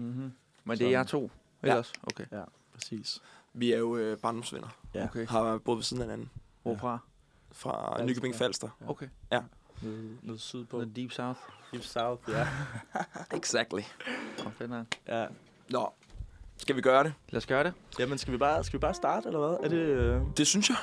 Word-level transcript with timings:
Mm-hmm. 0.00 0.32
Men 0.64 0.78
det 0.78 0.86
er 0.86 0.90
jer 0.90 1.02
to 1.04 1.30
ellers? 1.62 1.92
Okay. 2.02 2.24
Ja, 2.32 2.42
præcis. 2.74 3.22
Vi 3.52 3.72
er 3.72 3.78
jo 3.78 3.96
øh, 3.96 4.18
barndomsvenner. 4.18 4.68
Ja. 4.94 5.04
okay. 5.04 5.26
Har 5.26 5.58
boet 5.58 5.76
ved 5.76 5.82
siden 5.82 6.02
af 6.02 6.08
hinanden. 6.08 6.30
Hvorfra? 6.62 6.98
Fra 7.52 7.90
Falster. 7.90 8.06
Nykøbing 8.06 8.34
Falster. 8.34 8.68
Okay. 8.86 9.08
Nede, 9.82 10.16
nede 10.22 10.38
sydpå. 10.38 10.80
The 10.80 10.90
Deep 10.96 11.12
South. 11.12 11.40
Deep 11.72 11.82
South, 11.82 12.30
ja. 12.30 12.46
Exactly. 13.36 13.80
Nok. 14.68 14.86
ja. 15.08 15.26
Nå, 15.70 15.92
skal 16.56 16.76
vi 16.76 16.80
gøre 16.80 17.04
det? 17.04 17.14
Lad 17.28 17.36
os 17.36 17.46
gøre 17.46 17.64
det. 17.64 17.72
Jamen, 17.98 18.18
skal 18.18 18.32
vi 18.32 18.38
bare, 18.38 18.64
skal 18.64 18.78
vi 18.78 18.80
bare 18.80 18.94
starte, 18.94 19.26
eller 19.26 19.38
hvad? 19.38 19.56
Er 19.62 19.68
det... 19.68 19.76
Øh... 19.76 20.22
Det 20.36 20.46
synes 20.46 20.68
jeg. 20.68 20.76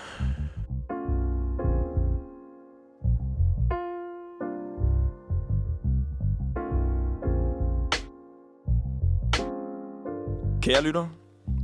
Kære 10.68 10.82
lytter, 10.82 11.08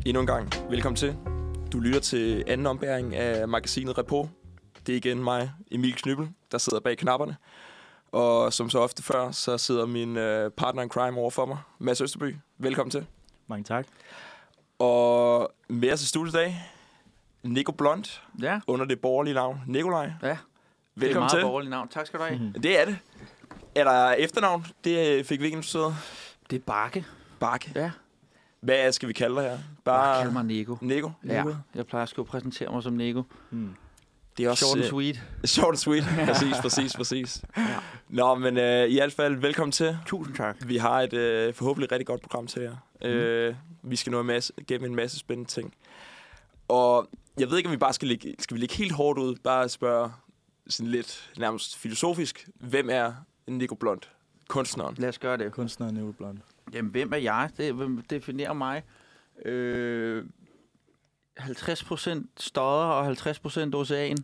endnu 0.05 0.21
en 0.21 0.27
gang 0.27 0.49
velkommen 0.69 0.95
til. 0.95 1.17
Du 1.71 1.79
lytter 1.79 1.99
til 1.99 2.43
anden 2.47 2.67
ombæring 2.67 3.15
af 3.15 3.47
magasinet 3.47 3.97
Repo. 3.97 4.29
Det 4.87 4.93
er 4.93 4.97
igen 4.97 5.23
mig, 5.23 5.51
Emil 5.71 5.95
Knybbel, 5.95 6.29
der 6.51 6.57
sidder 6.57 6.79
bag 6.79 6.97
knapperne. 6.97 7.35
Og 8.11 8.53
som 8.53 8.69
så 8.69 8.79
ofte 8.79 9.03
før, 9.03 9.31
så 9.31 9.57
sidder 9.57 9.85
min 9.85 10.17
øh, 10.17 10.51
partner 10.51 10.81
in 10.83 10.89
crime 10.89 11.17
over 11.17 11.29
for 11.29 11.45
mig, 11.45 11.57
Mads 11.79 12.01
Østerby. 12.01 12.35
Velkommen 12.57 12.91
til. 12.91 13.05
Mange 13.47 13.63
tak. 13.63 13.85
Og 14.79 15.51
med 15.67 15.91
os 15.93 16.01
i 16.03 16.07
studiet 16.07 16.33
i 16.33 16.37
dag, 16.37 16.63
Nico 17.43 17.71
Blond, 17.71 18.21
Ja, 18.41 18.59
under 18.67 18.85
det 18.85 19.01
borgerlige 19.01 19.33
navn 19.33 19.59
Nikolaj. 19.67 20.03
ja. 20.21 20.27
det 20.27 20.31
er 20.31 20.37
Velkommen 20.95 21.21
meget 21.21 21.31
til. 21.31 21.41
borgerligt 21.41 21.69
navn. 21.69 21.87
Tak 21.87 22.07
skal 22.07 22.19
du 22.19 22.25
have. 22.25 22.39
Mhm. 22.39 22.61
Det 22.61 22.79
er 22.81 22.85
det. 22.85 22.97
Er 23.75 23.83
der 23.83 24.11
efternavn? 24.11 24.65
Det 24.83 25.25
fik 25.25 25.39
vi 25.39 25.45
ikke 25.45 25.55
introduceret. 25.57 25.95
Det 26.49 26.55
er 26.55 26.63
Bakke. 26.65 27.05
Bakke. 27.39 27.71
Ja. 27.75 27.91
Hvad 28.63 28.91
skal 28.91 29.07
vi 29.07 29.13
kalde 29.13 29.35
dig 29.35 29.43
her? 29.43 29.57
Bare 29.83 30.13
Bare 30.13 30.21
kald 30.21 30.31
mig 30.33 30.45
Nico. 30.45 30.77
Nico. 30.81 31.11
Ja, 31.25 31.43
jeg 31.75 31.85
plejer 31.87 32.03
at 32.03 32.09
skulle 32.09 32.27
præsentere 32.27 32.71
mig 32.71 32.83
som 32.83 32.93
Nico. 32.93 33.23
Mm. 33.51 33.75
Det 34.37 34.45
er 34.45 34.49
også 34.49 34.65
Short 34.65 34.77
and 34.77 34.85
øh, 34.85 34.89
sweet. 34.89 35.21
short 35.45 35.67
and 35.69 35.77
sweet. 35.77 36.03
præcis, 36.29 36.55
præcis, 36.61 36.95
præcis. 36.95 37.41
Nå, 38.09 38.35
men 38.35 38.57
øh, 38.57 38.89
i 38.89 38.93
hvert 38.93 39.13
fald 39.13 39.35
velkommen 39.35 39.71
til. 39.71 39.97
Tusind 40.05 40.35
tak. 40.35 40.57
Vi 40.65 40.77
har 40.77 41.01
et 41.01 41.13
øh, 41.13 41.53
forhåbentlig 41.53 41.91
rigtig 41.91 42.07
godt 42.07 42.21
program 42.21 42.47
til 42.47 42.61
jer. 42.61 42.75
Mm. 43.01 43.07
Øh, 43.07 43.55
vi 43.83 43.95
skal 43.95 44.11
nå 44.11 44.19
en 44.19 44.27
masse, 44.27 44.53
gennem 44.67 44.89
en 44.89 44.95
masse 44.95 45.19
spændende 45.19 45.49
ting. 45.49 45.73
Og 46.67 47.09
jeg 47.39 47.49
ved 47.49 47.57
ikke, 47.57 47.67
om 47.67 47.71
vi 47.73 47.77
bare 47.77 47.93
skal 47.93 48.07
ligge, 48.07 48.35
skal 48.39 48.55
vi 48.55 48.59
ligge 48.59 48.75
helt 48.75 48.91
hårdt 48.91 49.19
ud. 49.19 49.35
Bare 49.43 49.69
spørge 49.69 50.11
sådan 50.67 50.91
lidt 50.91 51.31
nærmest 51.37 51.77
filosofisk. 51.77 52.47
Hvem 52.59 52.89
er 52.91 53.13
Nico 53.47 53.75
Blond? 53.75 54.01
Kunstneren. 54.47 54.95
Lad 54.97 55.09
os 55.09 55.19
gøre 55.19 55.37
det. 55.37 55.51
Kunstneren 55.51 55.95
Nico 55.95 56.11
Blond. 56.11 56.37
Jamen, 56.73 56.91
hvem 56.91 57.13
er 57.13 57.17
jeg? 57.17 57.49
Det, 57.57 57.73
hvem 57.73 58.01
definerer 58.01 58.53
mig? 58.53 58.83
Øh, 59.45 60.25
50% 61.39 62.25
stodder 62.37 62.69
og 62.69 63.07
50% 63.11 63.73
ocean. 63.75 64.17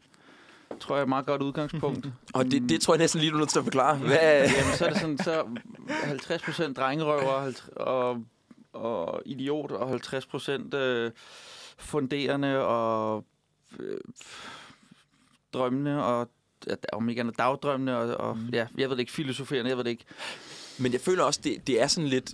Tror 0.79 0.95
jeg 0.95 0.99
er 0.99 1.03
et 1.03 1.09
meget 1.09 1.25
godt 1.25 1.41
udgangspunkt. 1.41 2.07
Og 2.33 2.45
det, 2.45 2.69
det 2.69 2.81
tror 2.81 2.93
jeg 2.93 2.99
næsten 2.99 3.19
lige, 3.21 3.31
du 3.31 3.35
er 3.35 3.39
nødt 3.39 3.49
til 3.49 3.59
at 3.59 3.63
forklare. 3.65 3.97
Hvad, 3.97 4.17
Jamen, 4.41 4.73
så 4.75 4.85
er 4.85 4.89
det 4.89 4.99
sådan, 4.99 5.17
så 5.17 5.43
50% 6.69 6.73
drengerøver 6.73 7.53
og, 7.75 8.23
og, 8.73 9.21
idiot, 9.25 9.71
og 9.71 9.95
50% 9.95 10.75
øh, 10.75 11.11
funderende 11.77 12.57
og 12.65 13.25
øh, 13.79 13.97
drømmende 15.53 16.05
og 16.05 16.29
om 16.93 17.09
ikke 17.09 17.19
andet 17.19 17.37
dagdrømmende 17.37 17.97
og, 17.97 18.29
og 18.29 18.37
Mm. 18.37 18.49
ja, 18.53 18.67
jeg 18.77 18.89
ved 18.89 18.95
det 18.95 18.99
ikke, 18.99 19.11
filosoferende, 19.11 19.69
jeg 19.69 19.77
ved 19.77 19.83
det 19.83 19.91
ikke. 19.91 20.05
Men 20.79 20.93
jeg 20.93 21.01
føler 21.01 21.23
også, 21.23 21.39
det, 21.43 21.67
det 21.67 21.81
er 21.81 21.87
sådan 21.87 22.07
lidt, 22.09 22.33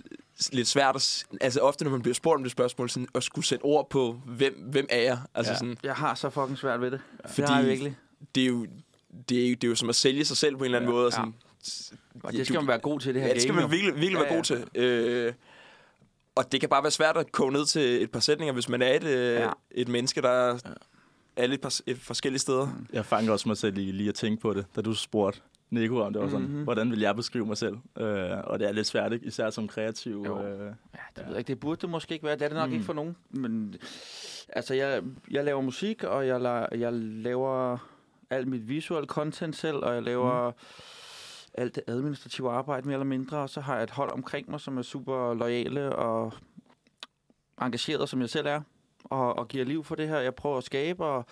lidt 0.52 0.68
svært 0.68 0.96
at... 0.96 1.24
Altså 1.40 1.60
ofte, 1.60 1.84
når 1.84 1.90
man 1.90 2.02
bliver 2.02 2.14
spurgt 2.14 2.36
om 2.36 2.42
det 2.42 2.52
spørgsmål, 2.52 2.90
sådan, 2.90 3.08
at 3.14 3.22
skulle 3.24 3.44
sætte 3.44 3.62
ord 3.62 3.90
på, 3.90 4.20
hvem, 4.26 4.54
hvem 4.70 4.86
er 4.90 5.00
jeg? 5.02 5.18
Altså 5.34 5.52
Ja. 5.52 5.58
sådan, 5.58 5.76
Jeg 5.82 5.94
har 5.94 6.14
så 6.14 6.30
fucking 6.30 6.58
svært 6.58 6.80
ved 6.80 6.90
det. 6.90 7.00
Fordi- 7.26 7.40
det 7.42 7.48
har 7.48 7.58
jeg 7.60 7.68
virkelig. 7.68 7.96
det 8.34 8.42
er, 8.42 8.46
jo, 8.46 8.66
det, 9.28 9.44
er 9.44 9.48
jo, 9.50 9.54
det 9.54 9.64
er 9.64 9.68
jo 9.68 9.74
som 9.74 9.88
at 9.88 9.94
sælge 9.96 10.24
sig 10.24 10.36
selv 10.36 10.56
på 10.56 10.58
en 10.58 10.64
eller 10.64 10.78
anden 10.78 10.90
Ja. 10.90 10.94
måde. 10.94 11.06
Og 11.06 11.12
Ja. 11.12 11.16
sådan, 11.16 11.34
Og 12.22 12.32
det 12.32 12.46
skal 12.46 12.56
man 12.60 12.66
være 12.68 12.78
god 12.78 13.00
til, 13.00 13.14
det 13.14 13.22
her 13.22 13.28
Ja, 13.28 13.34
det 13.34 13.42
skal 13.42 13.54
man 13.54 13.70
virkelig, 13.70 13.94
virkelig 13.94 14.14
være 14.18 14.28
Ja, 14.28 14.34
god 14.34 14.42
til. 14.44 14.64
Øh, 14.74 15.32
og 16.34 16.52
det 16.52 16.60
kan 16.60 16.68
bare 16.68 16.82
være 16.82 16.90
svært 16.90 17.16
at 17.16 17.32
koge 17.32 17.52
ned 17.52 17.66
til 17.66 18.02
et 18.02 18.10
par 18.10 18.20
sætninger, 18.20 18.52
hvis 18.52 18.68
man 18.68 18.82
er 18.82 18.92
et, 18.92 19.04
øh, 19.04 19.34
Ja. 19.34 19.50
et 19.70 19.88
menneske, 19.88 20.22
der 20.22 20.28
er 20.30 20.58
alle 21.36 21.54
et 21.54 21.60
par 21.60 21.80
et 21.86 21.98
forskellige 21.98 22.40
steder. 22.40 22.68
Jeg 22.92 23.06
fangede 23.06 23.32
også 23.32 23.48
mig 23.48 23.56
selv 23.56 23.78
i 23.78 23.92
lige 23.92 24.08
at 24.08 24.14
tænke 24.14 24.42
på 24.42 24.54
det, 24.54 24.66
da 24.76 24.80
du 24.80 24.94
spurgte 24.94 25.40
Nico 25.70 26.00
om 26.00 26.12
det 26.12 26.22
var 26.22 26.28
sådan, 26.28 26.46
Mhm. 26.46 26.62
hvordan 26.62 26.90
vil 26.90 27.00
jeg 27.00 27.16
beskrive 27.16 27.46
mig 27.46 27.56
selv? 27.56 27.76
Øh, 27.98 28.30
og 28.44 28.58
det 28.58 28.68
er 28.68 28.72
lidt 28.72 28.86
svært, 28.86 29.12
ikke? 29.12 29.26
især 29.26 29.50
som 29.50 29.68
kreativ. 29.68 30.22
Jo. 30.26 30.42
Øh, 30.42 30.60
Ja, 30.94 31.00
det 31.16 31.24
ved 31.24 31.28
jeg 31.28 31.38
ikke. 31.38 31.48
Det 31.48 31.60
burde 31.60 31.80
det 31.80 31.90
måske 31.90 32.14
ikke 32.14 32.26
være. 32.26 32.34
Det 32.34 32.42
er 32.42 32.48
det 32.48 32.56
nok 32.56 32.68
Mm. 32.68 32.72
ikke 32.74 32.84
for 32.84 32.92
nogen. 32.92 33.16
Men 33.30 33.74
altså, 34.48 34.74
jeg, 34.74 35.02
jeg 35.30 35.44
laver 35.44 35.60
musik, 35.60 36.04
og 36.04 36.26
jeg, 36.26 36.40
la, 36.40 36.66
jeg 36.72 36.92
laver 36.92 37.78
alt 38.30 38.48
mit 38.48 38.68
visuelle 38.68 39.06
content 39.06 39.56
selv, 39.56 39.76
og 39.76 39.94
jeg 39.94 40.02
laver 40.02 40.50
mm. 40.50 40.56
alt 41.54 41.74
det 41.74 41.82
administrative 41.86 42.50
arbejde 42.50 42.86
mere 42.86 42.94
eller 42.94 43.04
mindre, 43.06 43.38
og 43.38 43.50
så 43.50 43.60
har 43.60 43.74
jeg 43.74 43.82
et 43.82 43.90
hold 43.90 44.12
omkring 44.12 44.50
mig, 44.50 44.60
som 44.60 44.78
er 44.78 44.82
super 44.82 45.34
lojale 45.34 45.96
og 45.96 46.32
engageret, 47.62 48.08
som 48.08 48.20
jeg 48.20 48.30
selv 48.30 48.46
er, 48.46 48.60
og, 49.04 49.38
og 49.38 49.48
giver 49.48 49.64
liv 49.64 49.84
for 49.84 49.94
det 49.94 50.08
her, 50.08 50.18
jeg 50.18 50.34
prøver 50.34 50.58
at 50.58 50.64
skabe, 50.64 51.04
og 51.04 51.24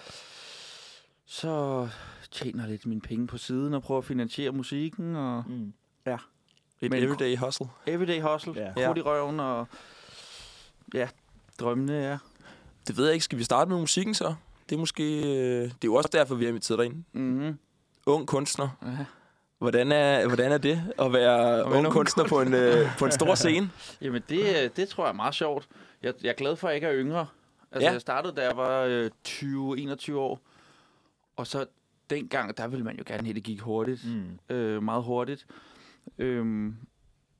så 1.26 1.88
tjener 2.34 2.66
lidt 2.66 2.86
mine 2.86 3.00
penge 3.00 3.26
på 3.26 3.38
siden, 3.38 3.74
og 3.74 3.82
prøver 3.82 3.98
at 3.98 4.04
finansiere 4.04 4.52
musikken, 4.52 5.16
og 5.16 5.44
mm. 5.48 5.72
Et 6.80 6.90
Men- 6.90 7.02
everyday 7.02 7.36
hustle. 7.36 7.66
everyday 7.86 8.20
hustle, 8.20 8.52
Ja. 8.56 8.72
ja. 8.76 8.86
krudt 8.86 8.98
i 8.98 9.00
røven, 9.00 9.40
og 9.40 9.66
ja, 10.94 11.08
drømmene, 11.60 11.92
ja. 11.92 12.18
Det 12.88 12.96
ved 12.96 13.04
jeg 13.04 13.14
ikke. 13.14 13.24
Skal 13.24 13.38
vi 13.38 13.44
starte 13.44 13.70
med 13.70 13.78
musikken 13.78 14.14
så? 14.14 14.34
Det 14.68 14.74
er 14.74 14.78
måske... 14.80 15.18
Øh, 15.20 15.62
det 15.62 15.70
er 15.72 15.74
jo 15.84 15.94
også 15.94 16.08
derfor, 16.12 16.34
vi 16.34 16.44
har 16.44 16.48
inviteret 16.48 16.78
dig 16.78 16.86
ind. 16.86 17.04
Mm-hmm. 17.12 17.58
Ung 18.06 18.26
kunstner. 18.28 18.68
Ja. 18.82 19.04
Hvordan 19.58 19.92
er, 19.92 20.26
hvordan 20.26 20.52
er 20.52 20.58
det 20.58 20.82
at 20.98 21.12
være 21.12 21.64
ung 21.64 21.74
ung 21.76 21.90
kunstner 21.92 22.24
på 22.28 22.40
en, 22.40 22.54
øh, 22.54 22.88
på 22.98 23.04
en 23.04 23.12
stor 23.12 23.34
scene? 23.44 23.70
Jamen, 24.00 24.22
det, 24.28 24.76
det 24.76 24.88
tror 24.88 25.04
jeg 25.04 25.08
er 25.10 25.14
meget 25.16 25.34
sjovt. 25.34 25.68
Jeg, 26.02 26.14
jeg 26.22 26.28
er 26.30 26.34
glad 26.34 26.56
for, 26.56 26.68
at 26.68 26.70
jeg 26.70 26.76
ikke 26.76 26.86
er 26.86 26.94
yngre. 26.94 27.26
Altså, 27.72 27.80
Ja. 27.80 27.86
ja. 27.86 27.92
jeg 27.92 28.00
startede, 28.00 28.34
da 28.36 28.42
jeg 28.48 28.56
var 28.56 28.80
øh, 28.80 29.10
20-21 29.28 30.14
år. 30.14 30.40
Og 31.36 31.46
så 31.46 31.66
dengang, 32.10 32.56
der 32.56 32.66
ville 32.66 32.84
man 32.84 32.96
jo 32.96 33.04
gerne 33.06 33.22
have, 33.22 33.30
at 33.30 33.36
det 33.36 33.44
gik 33.44 33.60
hurtigt. 33.60 34.06
Mm. 34.14 34.54
Øh, 34.56 34.82
meget 34.82 35.02
hurtigt. 35.02 35.46
Øhm, 36.18 36.76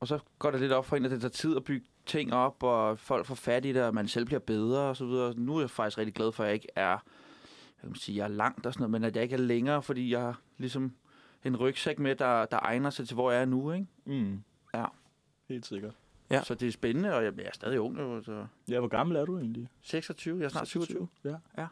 og 0.01 0.09
så 0.09 0.19
går 0.39 0.51
det 0.51 0.61
lidt 0.61 0.73
op 0.73 0.87
for 0.87 0.97
en, 0.97 1.05
at 1.05 1.11
det 1.11 1.21
tager 1.21 1.31
tid 1.31 1.57
at 1.57 1.65
bygge 1.65 1.87
ting 2.07 2.33
op, 2.33 2.63
og 2.63 2.99
folk 2.99 3.27
får 3.27 3.35
fat 3.35 3.65
i 3.65 3.73
det, 3.73 3.83
og 3.83 3.95
man 3.95 4.09
selv 4.09 4.25
bliver 4.25 4.39
bedre 4.41 4.81
og 4.81 4.97
så 4.97 5.07
videre. 5.07 5.35
Nu 5.37 5.57
er 5.57 5.61
jeg 5.61 5.71
faktisk 5.71 5.99
rigtig 5.99 6.15
glad 6.15 6.33
for, 6.33 6.43
at 6.43 6.47
jeg 6.47 6.55
ikke 6.55 6.69
er, 6.77 6.89
jeg 6.91 7.01
kan 7.81 7.89
man 7.89 7.97
sige, 7.97 8.17
jeg 8.17 8.25
er 8.25 8.29
langt 8.29 8.67
og 8.67 8.73
sådan 8.73 8.81
noget, 8.81 8.91
men 8.91 9.05
at 9.05 9.17
jeg 9.17 9.23
ikke 9.23 9.35
er 9.35 9.39
længere, 9.41 9.83
fordi 9.83 10.11
jeg 10.11 10.21
har 10.21 10.41
ligesom 10.59 10.93
en 11.45 11.57
rygsæk 11.57 11.99
med, 11.99 12.15
der, 12.17 12.45
der 12.45 12.59
egner 12.63 12.91
sig 12.91 13.09
til, 13.09 13.15
hvor 13.15 13.31
jeg 13.31 13.41
er 13.41 13.45
nu, 13.45 13.73
ikke? 13.73 13.87
Mm. 14.05 14.43
Ja. 14.75 14.85
Helt 15.49 15.67
sikkert. 15.67 15.95
Ja. 16.31 16.43
Så 16.43 16.55
det 16.55 16.69
er 16.69 16.73
spændende, 16.73 17.15
og 17.15 17.25
jeg, 17.25 17.33
jeg 17.37 17.45
er 17.45 17.51
stadig 17.53 17.81
ung, 17.81 17.99
jo, 17.99 18.23
så 18.23 18.47
Ja, 18.69 18.79
hvor 18.79 18.89
gammel 18.89 19.17
er 19.17 19.25
du 19.25 19.39
egentlig? 19.39 19.69
26, 19.81 20.39
jeg 20.39 20.45
er 20.45 20.49
snart 20.49 20.69
27. 20.69 21.09
Ja. 21.25 21.35
Ja. 21.59 21.67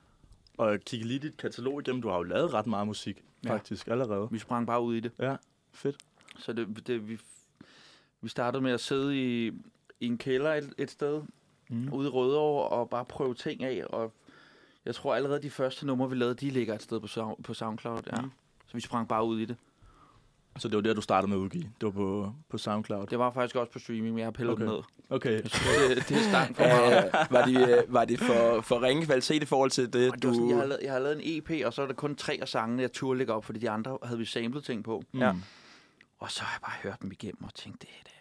Og 0.63 0.81
kigge 0.81 1.07
lige 1.07 1.19
dit 1.19 1.37
katalog 1.37 1.81
igennem. 1.81 2.03
Du 2.03 2.09
har 2.09 2.17
jo 2.17 2.23
lavet 2.23 2.55
ret 2.55 2.67
meget 2.67 2.87
musik, 2.87 3.25
Ja. 3.45 3.53
faktisk, 3.55 3.89
allerede. 3.89 4.29
Vi 4.31 4.39
sprang 4.39 4.67
bare 4.67 4.83
ud 4.83 4.95
i 4.95 5.01
det. 5.01 5.13
Ja, 5.19 5.37
fedt. 5.73 5.97
Så 6.39 6.53
det, 6.53 6.87
det, 6.87 7.09
vi, 7.09 7.19
vi 8.21 8.29
startede 8.29 8.63
med 8.63 8.73
at 8.73 8.81
sidde 8.81 9.17
i, 9.17 9.47
i 10.01 10.07
en 10.07 10.19
kælder 10.19 10.55
et, 10.55 10.75
et 10.79 10.91
sted, 10.91 11.23
Mm. 11.69 11.93
ude 11.93 12.07
i 12.09 12.11
Rødovre, 12.11 12.69
og 12.69 12.91
bare 12.91 13.05
prøve 13.05 13.35
ting 13.35 13.63
af. 13.65 13.85
Og 13.87 14.13
jeg 14.85 14.95
tror 14.95 15.15
allerede, 15.15 15.43
de 15.43 15.51
første 15.51 15.87
numre, 15.87 16.11
vi 16.11 16.17
lavede, 16.17 16.35
de 16.35 16.51
ligger 16.51 16.75
et 16.75 16.83
sted 16.83 17.01
på, 17.01 17.39
på 17.45 17.55
SoundCloud. 17.55 18.01
Ja. 18.17 18.21
Mm. 18.23 18.31
Så 18.67 18.73
vi 18.75 18.81
sprang 18.81 19.09
bare 19.09 19.25
ud 19.25 19.39
i 19.41 19.45
det. 19.45 19.57
Så 20.59 20.69
det 20.69 20.77
var 20.77 20.83
der, 20.83 20.95
du 20.95 21.01
startede 21.01 21.29
med 21.31 21.37
at 21.37 21.41
udgive. 21.41 21.63
Det 21.63 21.83
var 21.83 21.91
på, 21.91 22.33
på 22.51 22.59
SoundCloud. 22.59 23.07
Det 23.07 23.19
var 23.19 23.31
faktisk 23.33 23.57
også 23.57 23.73
på 23.73 23.79
streaming, 23.79 24.09
men 24.09 24.19
jeg 24.19 24.27
har 24.27 24.31
pillet 24.31 24.53
Okay. 24.55 24.65
ned. 24.65 24.79
Okay. 25.11 25.37
Det, 25.43 25.53
det 26.09 26.17
er 26.17 26.23
stang 26.29 26.57
for. 26.57 26.65
Øh, 26.65 27.27
var 27.31 27.45
det, 27.45 27.69
øh, 27.79 27.95
var 27.95 28.05
det 28.05 28.19
for, 28.21 28.61
for 28.61 28.83
ringe 28.83 29.07
kvalitet 29.07 29.43
i 29.43 29.47
forhold 29.47 29.71
til 29.71 29.85
det, 29.85 29.93
det 29.93 30.05
var 30.05 30.33
sådan, 30.35 30.39
du... 30.39 30.49
jeg, 30.49 30.57
har 30.59 30.65
lavet, 30.67 30.81
jeg 30.83 30.93
har 30.93 30.99
lavet 30.99 31.17
en 31.25 31.39
EP, 31.39 31.67
og 31.67 31.73
så 31.73 31.83
er 31.83 31.87
der 31.87 31.95
kun 31.95 32.15
tre 32.17 32.39
af 32.43 32.49
sangene, 32.49 32.83
jeg 32.83 32.93
turde 32.93 33.19
lægge 33.19 33.33
op, 33.33 33.45
fordi 33.45 33.59
de 33.59 33.71
andre 33.71 33.99
havde 34.05 34.19
vi 34.19 34.25
samlet 34.25 34.65
ting 34.65 34.85
på. 34.85 35.03
Mm. 35.13 35.21
Ja. 35.21 35.33
Og 36.19 36.31
så 36.31 36.43
har 36.43 36.55
jeg 36.57 36.61
bare 36.63 36.75
hørt 36.91 37.03
dem 37.03 37.13
igennem 37.13 37.45
og 37.45 37.55
tænkt, 37.55 37.83
det 37.83 37.89
er 37.99 38.03
det 38.05 38.13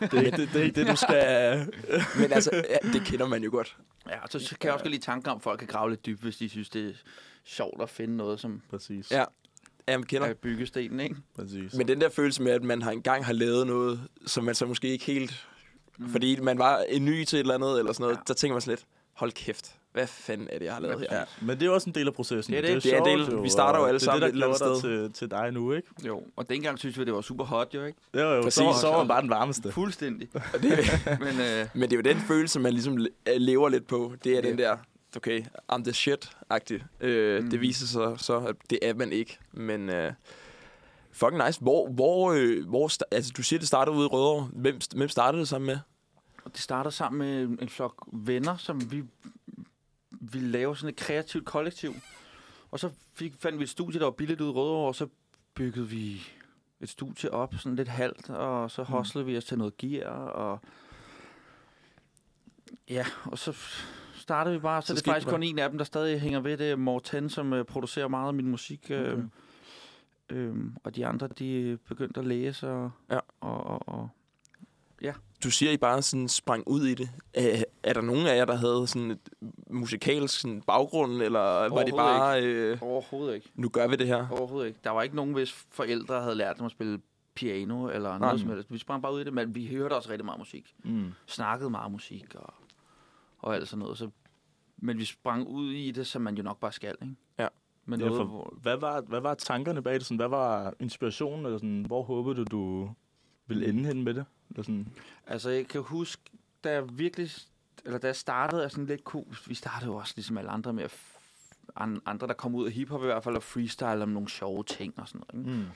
her. 0.00 0.06
Det, 0.06 0.18
er 0.18 0.22
ikke- 0.26 0.36
det, 0.36 0.48
det 0.52 0.60
er 0.60 0.64
ikke 0.64 0.80
det, 0.80 0.86
du 0.90 0.96
skal... 0.96 1.66
Men 2.20 2.32
altså, 2.32 2.50
ja, 2.54 2.88
det 2.92 3.02
kender 3.06 3.26
man 3.26 3.42
jo 3.42 3.50
godt. 3.50 3.76
Ja, 4.08 4.20
og 4.22 4.28
så 4.30 4.38
så 4.38 4.58
kan 4.58 4.66
jeg 4.68 4.72
også 4.74 4.84
godt 4.84 4.90
lide 4.92 5.02
tanken 5.02 5.30
om, 5.30 5.36
at 5.36 5.42
folk 5.42 5.58
kan 5.58 5.68
grave 5.68 5.90
lidt 5.90 6.06
dybt, 6.06 6.22
hvis 6.22 6.36
de 6.36 6.48
synes, 6.48 6.70
det 6.70 6.88
er 6.88 6.92
sjovt 7.44 7.82
at 7.82 7.90
finde 7.90 8.16
noget, 8.16 8.40
som 8.40 8.62
Præcis. 8.70 9.10
Ja. 9.10 9.24
Ja, 9.88 9.96
man 9.98 10.06
kender. 10.06 10.26
er 10.28 10.34
byggestenen, 10.34 11.00
ikke? 11.00 11.16
Præcis. 11.36 11.74
Men 11.74 11.88
den 11.88 12.00
der 12.00 12.08
følelse 12.08 12.42
med, 12.42 12.52
at 12.52 12.62
man 12.62 12.82
har 12.82 12.90
engang 12.90 13.24
har 13.24 13.32
lavet 13.32 13.66
noget, 13.66 14.00
som 14.26 14.44
man 14.44 14.54
så 14.54 14.66
måske 14.66 14.88
ikke 14.88 15.04
helt... 15.04 15.46
Mm. 15.98 16.08
Fordi 16.10 16.40
man 16.40 16.58
var 16.58 16.78
en 16.88 17.04
ny 17.04 17.24
til 17.24 17.36
et 17.36 17.40
eller 17.40 17.54
andet, 17.54 17.78
eller 17.78 17.92
sådan 17.92 18.02
noget, 18.04 18.16
Ja. 18.16 18.20
der 18.28 18.34
tænker 18.34 18.54
man 18.54 18.60
sådan 18.60 18.72
lidt, 18.72 18.84
hold 19.12 19.32
kæft. 19.32 19.74
hvad 19.92 20.06
fanden 20.06 20.48
er 20.52 20.58
det, 20.58 20.64
jeg 20.66 20.74
har 20.74 20.80
lavet 20.80 21.00
her? 21.10 21.18
Ja, 21.18 21.24
men 21.42 21.60
det 21.60 21.66
er 21.66 21.70
også 21.70 21.90
en 21.90 21.94
del 21.94 22.06
af 22.06 22.14
processen. 22.14 22.52
Det 22.54 22.58
er 22.70 22.74
det. 22.74 22.82
Det 22.84 22.94
er 22.94 22.98
en 23.04 23.18
del- 23.30 23.42
vi 23.42 23.48
starter 23.48 23.78
jo 23.80 23.84
alle 23.86 24.00
sammen 24.00 24.22
Det 24.22 24.28
et 24.28 24.32
eller 24.32 24.46
er 24.46 24.52
det, 24.52 24.60
der 24.60 24.66
andet 24.66 24.82
gjorde 24.82 25.02
dig 25.02 25.12
til, 25.12 25.28
til 25.28 25.30
dig 25.30 25.52
nu, 25.52 25.72
ikke? 25.72 25.88
Jo, 26.06 26.22
og 26.36 26.48
dengang 26.48 26.78
synes 26.78 26.98
vi, 26.98 27.04
det 27.04 27.14
var 27.14 27.20
super 27.20 27.44
hot, 27.44 27.74
jo 27.74 27.84
ikke? 27.84 27.98
Jo, 28.14 28.20
jo, 28.34 28.42
Præcis. 28.42 28.54
så, 28.54 28.78
så 28.80 28.86
var 28.88 28.98
man 28.98 29.08
bare 29.08 29.22
den 29.22 29.30
varmeste. 29.30 29.72
Fuldstændig. 29.72 30.28
Og 30.34 30.62
det, 30.62 30.78
Men 31.20 31.28
øh, 31.40 31.66
men 31.74 31.82
det 31.82 31.92
er 31.92 31.96
jo 31.96 32.02
den 32.14 32.16
følelse, 32.28 32.60
man 32.60 32.72
ligesom 32.72 32.96
le- 32.96 33.38
lever 33.38 33.68
lidt 33.68 33.86
på. 33.86 34.12
Det 34.24 34.32
er 34.32 34.36
Ja. 34.42 34.48
den 34.48 34.58
der, 34.58 34.76
okay, 35.16 35.44
I'm 35.72 35.82
the 35.82 35.92
shit-agtig. 35.92 36.84
Øh, 37.00 37.42
Mm. 37.44 37.50
Det 37.50 37.60
viser 37.60 37.86
sig 37.86 38.20
så, 38.20 38.38
at 38.38 38.56
det 38.70 38.78
er 38.82 38.94
man 38.94 39.12
ikke. 39.12 39.38
Men 39.52 39.90
øh, 39.90 40.12
fucking 41.12 41.46
nice. 41.46 41.60
Hvor, 41.60 41.88
hvor, 41.88 42.32
øh, 42.32 42.68
hvor 42.68 43.14
altså, 43.14 43.32
du 43.36 43.42
siger, 43.42 43.58
det 43.58 43.68
startede 43.68 43.96
ude 43.96 44.04
i 44.04 44.08
Rødovre. 44.08 44.48
Hvem, 44.52 44.78
hvem 44.96 45.08
startede 45.08 45.40
det 45.40 45.48
sammen 45.48 45.66
med? 45.66 45.78
Og 46.44 46.52
det 46.52 46.60
starter 46.60 46.90
sammen 46.90 47.18
med 47.18 47.58
en 47.62 47.68
flok 47.68 48.08
venner, 48.12 48.56
som 48.56 48.92
vi 48.92 49.04
ville 50.10 50.48
lave 50.50 50.76
sådan 50.76 50.88
et 50.88 50.96
kreativt 50.96 51.44
kollektiv. 51.44 51.94
Og 52.70 52.80
så 52.80 52.90
fik, 53.14 53.34
fandt 53.38 53.58
vi 53.58 53.62
et 53.64 53.70
studie, 53.70 53.98
der 54.00 54.06
var 54.06 54.10
billigt 54.10 54.40
ude 54.40 54.50
i 54.50 54.52
Rødovre, 54.52 54.88
og 54.88 54.94
så 54.94 55.08
byggede 55.54 55.88
vi 55.88 56.22
et 56.80 56.88
studie 56.88 57.32
op, 57.32 57.54
sådan 57.58 57.76
lidt 57.76 57.88
halvt, 57.88 58.30
og 58.30 58.70
så 58.70 58.82
hoslede 58.82 59.26
vi 59.26 59.36
os 59.36 59.44
til 59.44 59.58
noget 59.58 59.76
gear, 59.76 60.10
og 60.14 60.60
ja, 62.88 63.06
og 63.24 63.38
så 63.38 63.56
startede 64.26 64.54
vi 64.54 64.60
bare, 64.60 64.82
så, 64.82 64.86
Så 64.86 64.94
det 64.94 65.00
er 65.08 65.12
faktisk 65.12 65.28
kun 65.28 65.42
en 65.42 65.58
af 65.58 65.68
dem, 65.70 65.78
der 65.78 65.84
stadig 65.84 66.20
hænger 66.20 66.40
ved, 66.40 66.56
det 66.56 66.70
er 66.70 66.76
Morten, 66.76 67.28
som 67.30 67.52
uh, 67.52 67.62
producerer 67.62 68.08
meget 68.08 68.28
af 68.28 68.34
min 68.34 68.48
musik, 68.48 68.90
øh, 68.90 69.12
Okay. 69.12 69.22
øhm, 70.30 70.76
og 70.84 70.96
de 70.96 71.06
andre, 71.06 71.28
de 71.28 71.78
begyndte 71.88 72.20
at 72.20 72.26
læse, 72.26 72.68
og, 72.70 72.90
Ja. 73.10 73.18
og, 73.40 73.64
og, 73.64 73.88
og 73.88 74.08
Du 75.44 75.50
siger, 75.50 75.72
I 75.72 75.76
bare 75.76 76.02
sådan 76.02 76.28
sprang 76.28 76.68
ud 76.68 76.86
i 76.86 76.94
det. 76.94 77.10
Er, 77.34 77.62
er 77.82 77.92
der 77.92 78.00
nogen 78.00 78.26
af 78.26 78.36
jer, 78.36 78.44
der 78.44 78.56
havde 78.56 78.86
sådan 78.86 79.10
et 79.10 79.18
musikalsk 79.70 80.40
sådan 80.40 80.62
baggrund, 80.62 81.22
eller 81.22 81.68
var 81.68 81.82
det 81.82 81.94
bare, 81.94 82.42
øh, 82.44 82.78
overhovedet 82.80 83.34
ikke. 83.34 83.50
nu 83.54 83.68
gør 83.68 83.88
vi 83.88 83.96
det 83.96 84.06
her? 84.06 84.28
Overhovedet 84.30 84.68
ikke. 84.68 84.80
Der 84.84 84.90
var 84.90 85.02
ikke 85.02 85.16
nogen, 85.16 85.32
hvis 85.34 85.66
forældre 85.70 86.22
havde 86.22 86.34
lært 86.34 86.56
dem 86.56 86.64
at 86.66 86.70
spille 86.72 87.00
piano 87.34 87.88
eller 87.88 88.08
Nej. 88.10 88.18
noget 88.18 88.40
som 88.40 88.50
helst. 88.50 88.72
Vi 88.72 88.78
sprang 88.78 89.02
bare 89.02 89.12
ud 89.14 89.20
i 89.20 89.24
det, 89.24 89.32
men 89.32 89.54
vi 89.54 89.66
hørte 89.66 89.92
også 89.92 90.10
rigtig 90.10 90.24
meget 90.24 90.38
musik. 90.38 90.74
Mm. 90.84 91.12
Snakkede 91.26 91.70
meget 91.70 91.92
musik 91.92 92.34
og, 92.34 92.54
og 93.46 93.54
alt 93.54 93.68
sådan 93.68 93.78
noget. 93.78 93.98
Så, 93.98 94.10
men 94.76 94.98
vi 94.98 95.04
sprang 95.04 95.46
ud 95.48 95.72
i 95.72 95.90
det, 95.90 96.06
som 96.06 96.22
man 96.22 96.36
jo 96.36 96.42
nok 96.42 96.60
bare 96.60 96.72
skal, 96.72 96.96
ikke? 97.02 97.14
Ja. 97.38 97.48
Men 97.84 98.00
Ja, 98.00 98.06
noget, 98.06 98.20
for, 98.20 98.24
hvor, 98.24 98.54
hvad, 98.62 98.76
var, 98.76 99.00
hvad 99.00 99.20
var 99.20 99.34
tankerne 99.34 99.82
bag 99.82 99.94
det? 99.94 100.04
Sådan, 100.04 100.16
hvad 100.16 100.28
var 100.28 100.74
inspirationen? 100.80 101.46
Eller 101.46 101.58
sådan, 101.58 101.84
hvor 101.86 102.02
håbede 102.02 102.36
du, 102.36 102.44
du 102.44 102.90
ville 103.46 103.66
ende 103.66 103.84
hen 103.84 104.02
med 104.04 104.14
det? 104.14 104.24
Eller 104.50 104.62
sådan, 104.62 104.88
altså, 105.26 105.50
jeg 105.50 105.68
kan 105.68 105.80
huske, 105.82 106.22
da 106.64 106.72
jeg 106.72 106.98
virkelig... 106.98 107.30
Eller 107.84 107.98
da 107.98 108.06
jeg 108.06 108.16
startede, 108.16 108.64
er 108.64 108.68
sådan 108.68 108.86
lidt 108.86 109.02
cool. 109.02 109.36
Vi 109.46 109.54
startede 109.54 109.90
jo 109.90 109.96
også 109.96 110.12
ligesom 110.16 110.38
alle 110.38 110.50
andre 110.50 110.72
med 110.72 110.84
at 110.84 110.94
andre, 112.06 112.26
der 112.26 112.34
kom 112.34 112.54
ud 112.54 112.66
af 112.66 112.72
hiphop 112.72 113.02
i 113.02 113.06
hvert 113.06 113.24
fald, 113.24 113.36
og 113.36 113.42
freestyle 113.42 114.02
om 114.02 114.08
nogle 114.08 114.28
sjove 114.28 114.64
ting 114.64 114.98
og 114.98 115.08
sådan 115.08 115.22
noget. 115.32 115.46
Ikke? 115.48 115.58
mm. 115.58 115.66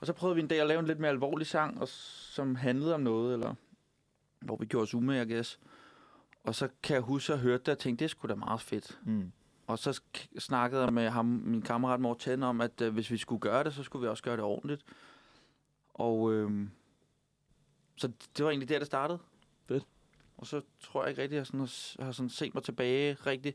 Og 0.00 0.06
så 0.06 0.12
prøvede 0.12 0.34
vi 0.34 0.42
en 0.42 0.48
dag 0.48 0.60
at 0.60 0.66
lave 0.66 0.80
en 0.80 0.86
lidt 0.86 0.98
mere 0.98 1.10
alvorlig 1.10 1.46
sang, 1.46 1.80
og 1.80 1.88
som 1.88 2.54
handlede 2.54 2.94
om 2.94 3.00
noget, 3.00 3.32
eller 3.32 3.54
hvor 4.40 4.56
vi 4.56 4.66
gjorde 4.66 4.82
os 4.82 4.94
umage, 4.94 5.22
I 5.22 5.34
guess. 5.34 5.60
Og 6.44 6.54
så 6.54 6.68
kan 6.82 6.94
jeg 6.94 7.02
huske, 7.02 7.32
at 7.32 7.36
jeg 7.36 7.42
hørte 7.42 7.62
det, 7.64 7.68
og 7.72 7.78
tænkte, 7.78 8.02
det 8.04 8.10
skulle 8.10 8.30
da 8.34 8.38
meget 8.38 8.60
fedt. 8.60 8.98
Mm. 9.06 9.32
Og 9.66 9.78
så 9.78 10.00
snakkede 10.38 10.82
jeg 10.82 10.92
med 10.92 11.08
ham, 11.10 11.24
min 11.24 11.62
kammerat 11.62 12.00
Morten, 12.00 12.42
om, 12.42 12.60
at 12.60 12.80
øh, 12.80 12.92
hvis 12.92 13.10
vi 13.10 13.16
skulle 13.16 13.40
gøre 13.40 13.64
det, 13.64 13.74
så 13.74 13.82
skulle 13.82 14.02
vi 14.02 14.08
også 14.08 14.22
gøre 14.22 14.36
det 14.36 14.44
ordentligt. 14.44 14.82
Og 15.94 16.32
øh, 16.32 16.50
så 17.96 18.08
det 18.36 18.44
var 18.44 18.50
egentlig 18.50 18.68
der, 18.68 18.78
det 18.78 18.86
startede. 18.86 19.18
Fedt. 19.68 19.84
Og 20.36 20.46
så 20.46 20.60
tror 20.80 21.02
jeg 21.02 21.10
ikke 21.10 21.22
rigtig, 21.22 21.36
at 21.36 21.38
jeg 21.38 21.46
sådan 21.46 21.60
har, 21.60 22.04
har 22.04 22.12
sådan 22.12 22.30
set 22.30 22.54
mig 22.54 22.62
tilbage 22.62 23.14
rigtig, 23.14 23.54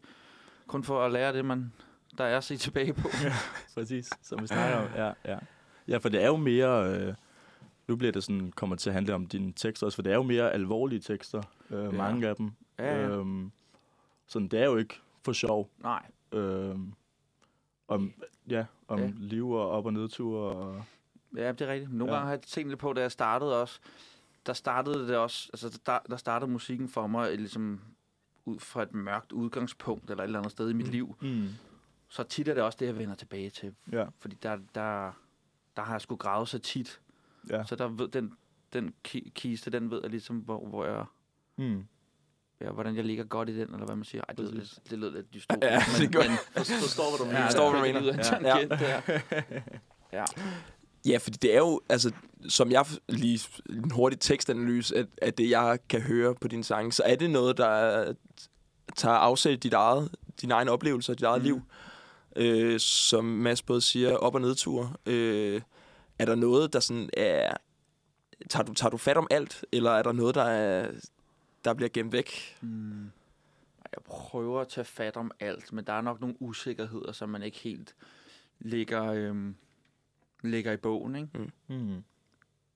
kun 0.67 0.83
for 0.83 1.05
at 1.05 1.11
lære 1.11 1.33
det, 1.33 1.45
man, 1.45 1.73
der 2.17 2.23
er 2.23 2.37
at 2.37 2.43
se 2.43 2.57
tilbage 2.57 2.93
på. 2.93 3.09
Præcis, 3.73 4.09
som 4.21 4.41
vi 4.41 4.47
snakker 4.47 4.77
om. 4.77 4.87
Ja, 4.95 5.13
ja. 5.25 5.37
ja, 5.87 5.97
for 5.97 6.09
det 6.09 6.23
er 6.23 6.27
jo 6.27 6.35
mere... 6.37 6.89
Øh, 6.99 7.13
nu 7.87 7.95
bliver 7.95 8.11
det 8.11 8.23
sådan, 8.23 8.51
kommer 8.51 8.75
til 8.75 8.89
at 8.89 8.93
handle 8.93 9.15
om 9.15 9.25
dine 9.27 9.53
tekster 9.53 9.85
også, 9.87 9.95
for 9.95 10.01
det 10.01 10.11
er 10.11 10.15
jo 10.15 10.23
mere 10.23 10.51
alvorlige 10.53 10.99
tekster, 10.99 11.41
øh, 11.69 11.83
Ja. 11.83 11.91
mange 11.91 12.27
af 12.27 12.35
dem. 12.35 12.51
Ja, 12.79 12.95
ja. 13.01 13.07
Øhm, 13.09 13.51
sådan, 14.27 14.47
det 14.47 14.59
er 14.59 14.65
jo 14.65 14.75
ikke 14.77 14.99
for 15.25 15.33
sjov. 15.33 15.69
Nej, 15.79 16.05
Øhm, 16.31 16.93
om, 17.87 18.13
ja, 18.49 18.65
om 18.87 18.99
Ja. 18.99 19.11
liv 19.15 19.49
og 19.51 19.69
op- 19.69 19.85
og 19.85 19.93
nedture. 19.93 20.51
Og, 20.55 20.83
Ja, 21.35 21.51
det 21.51 21.61
er 21.61 21.67
rigtigt. 21.71 21.93
Nogle 21.93 22.13
Ja. 22.13 22.17
gange 22.19 22.25
har 22.27 22.33
jeg 22.33 22.41
tænkt 22.41 22.69
lidt 22.69 22.79
på, 22.79 22.93
da 22.93 23.01
jeg 23.01 23.11
startede 23.11 23.61
også, 23.61 23.79
der 24.45 24.53
startede 24.53 25.07
det 25.07 25.17
også, 25.17 25.49
altså 25.53 25.79
der, 25.85 25.99
der 26.09 26.17
startede 26.17 26.51
musikken 26.51 26.89
for 26.89 27.07
mig 27.07 27.35
ligesom 27.37 27.81
ud 28.45 28.59
fra 28.59 28.83
et 28.83 28.93
mørkt 28.93 29.31
udgangspunkt, 29.31 30.09
eller 30.11 30.23
et 30.23 30.27
eller 30.27 30.39
andet 30.39 30.51
sted 30.51 30.69
i 30.69 30.73
mit 30.73 30.85
Mm. 30.85 30.91
liv. 30.91 31.15
mm, 31.21 31.47
Så 32.09 32.23
tit 32.23 32.47
er 32.47 32.53
det 32.53 32.63
også 32.63 32.77
det, 32.79 32.85
jeg 32.85 32.97
vender 32.97 33.15
tilbage 33.15 33.49
til. 33.49 33.75
ja, 33.91 34.05
Fordi 34.19 34.35
der, 34.43 34.55
der, 34.75 35.11
der 35.75 35.81
har 35.81 35.93
jeg 35.93 36.01
sgu 36.01 36.15
gravet 36.15 36.47
så 36.49 36.59
tit. 36.59 37.01
ja. 37.49 37.63
Så 37.63 37.75
der 37.75 37.87
ved 37.87 38.07
den, 38.07 38.33
den 38.73 38.93
ki- 39.07 39.29
kiste, 39.29 39.71
den 39.71 39.91
ved 39.91 39.99
jeg 40.01 40.11
ligesom, 40.11 40.37
hvor, 40.39 40.65
hvor 40.67 40.85
jeg, 40.85 41.05
Mm. 41.55 41.87
Ja, 42.61 42.71
hvordan 42.71 42.95
jeg 42.95 43.03
ligger 43.03 43.23
godt 43.23 43.49
i 43.49 43.53
den, 43.53 43.73
eller 43.73 43.85
hvad 43.85 43.95
man 43.95 44.05
siger. 44.05 44.21
Ej, 44.29 44.33
det, 44.33 44.45
Præcis. 44.45 44.53
lidt, 44.77 44.89
det 44.89 44.99
lød 44.99 45.11
lidt 45.15 45.33
dystopisk. 45.33 45.63
Ja, 45.71 45.81
det 45.99 46.11
gør- 46.11 46.21
Forstår, 46.81 47.17
hvad 47.17 47.27
du 47.31 47.35
Ja, 47.37 47.45
Forstår, 47.45 47.69
hvad 47.71 47.79
du 47.79 47.85
mener. 47.85 47.99
lyder 47.99 48.37
en 48.37 48.45
Ja. 48.45 48.65
der. 48.75 49.21
Ja. 50.13 50.23
Ja, 51.05 51.17
fordi 51.17 51.37
det 51.41 51.53
er 51.53 51.57
jo, 51.57 51.81
altså, 51.89 52.11
som 52.49 52.71
jeg 52.71 52.85
lige 53.09 53.39
en 53.69 53.91
hurtig 53.91 54.19
tekstanalyse 54.19 54.95
af, 54.97 55.05
af 55.21 55.33
det, 55.33 55.49
jeg 55.49 55.79
kan 55.89 56.01
høre 56.01 56.35
på 56.35 56.47
dine 56.47 56.63
sange, 56.63 56.91
så 56.91 57.03
er 57.05 57.15
det 57.15 57.29
noget, 57.29 57.57
der 57.57 58.13
tager 58.95 59.15
afsæt 59.15 59.51
i 59.53 59.55
dit 59.55 59.73
eget, 59.73 60.09
dine 60.41 60.53
egne 60.53 60.71
oplevelser, 60.71 61.13
dit 61.13 61.23
eget 61.23 61.41
Mm. 61.43 61.47
mm. 61.49 61.53
liv. 61.53 61.61
Øh, 62.35 62.79
som 62.79 63.25
Mads 63.25 63.61
både 63.61 63.81
siger, 63.81 64.15
op- 64.15 64.35
og 64.35 64.41
nedture. 64.41 64.93
Øh, 65.05 65.61
er 66.19 66.25
der 66.25 66.35
noget, 66.35 66.73
der 66.73 66.79
sådan 66.79 67.09
er... 67.17 67.53
Tager 68.49 68.63
du, 68.63 68.73
tager 68.73 68.89
du 68.89 68.97
fat 68.97 69.17
om 69.17 69.27
alt, 69.31 69.65
eller 69.71 69.91
er 69.91 70.03
der 70.03 70.11
noget, 70.11 70.35
der, 70.35 70.43
er, 70.43 70.91
der 71.67 71.73
bliver 71.73 71.89
gemt 71.89 72.13
væk? 72.13 72.57
Mm. 72.61 73.11
Jeg 73.91 74.03
prøver 74.05 74.61
at 74.61 74.67
tage 74.67 74.85
fat 74.85 75.17
om 75.17 75.31
alt, 75.39 75.73
men 75.73 75.85
der 75.85 75.93
er 75.93 76.01
nok 76.01 76.21
nogle 76.21 76.41
usikkerheder, 76.41 77.11
som 77.11 77.29
man 77.29 77.43
ikke 77.43 77.57
helt 77.57 77.95
ligger, 78.59 79.03
øhm, 79.03 79.55
ligger 80.43 80.71
i 80.71 80.77
bogen, 80.77 81.15
ikke? 81.15 81.51
Mm. 81.67 82.03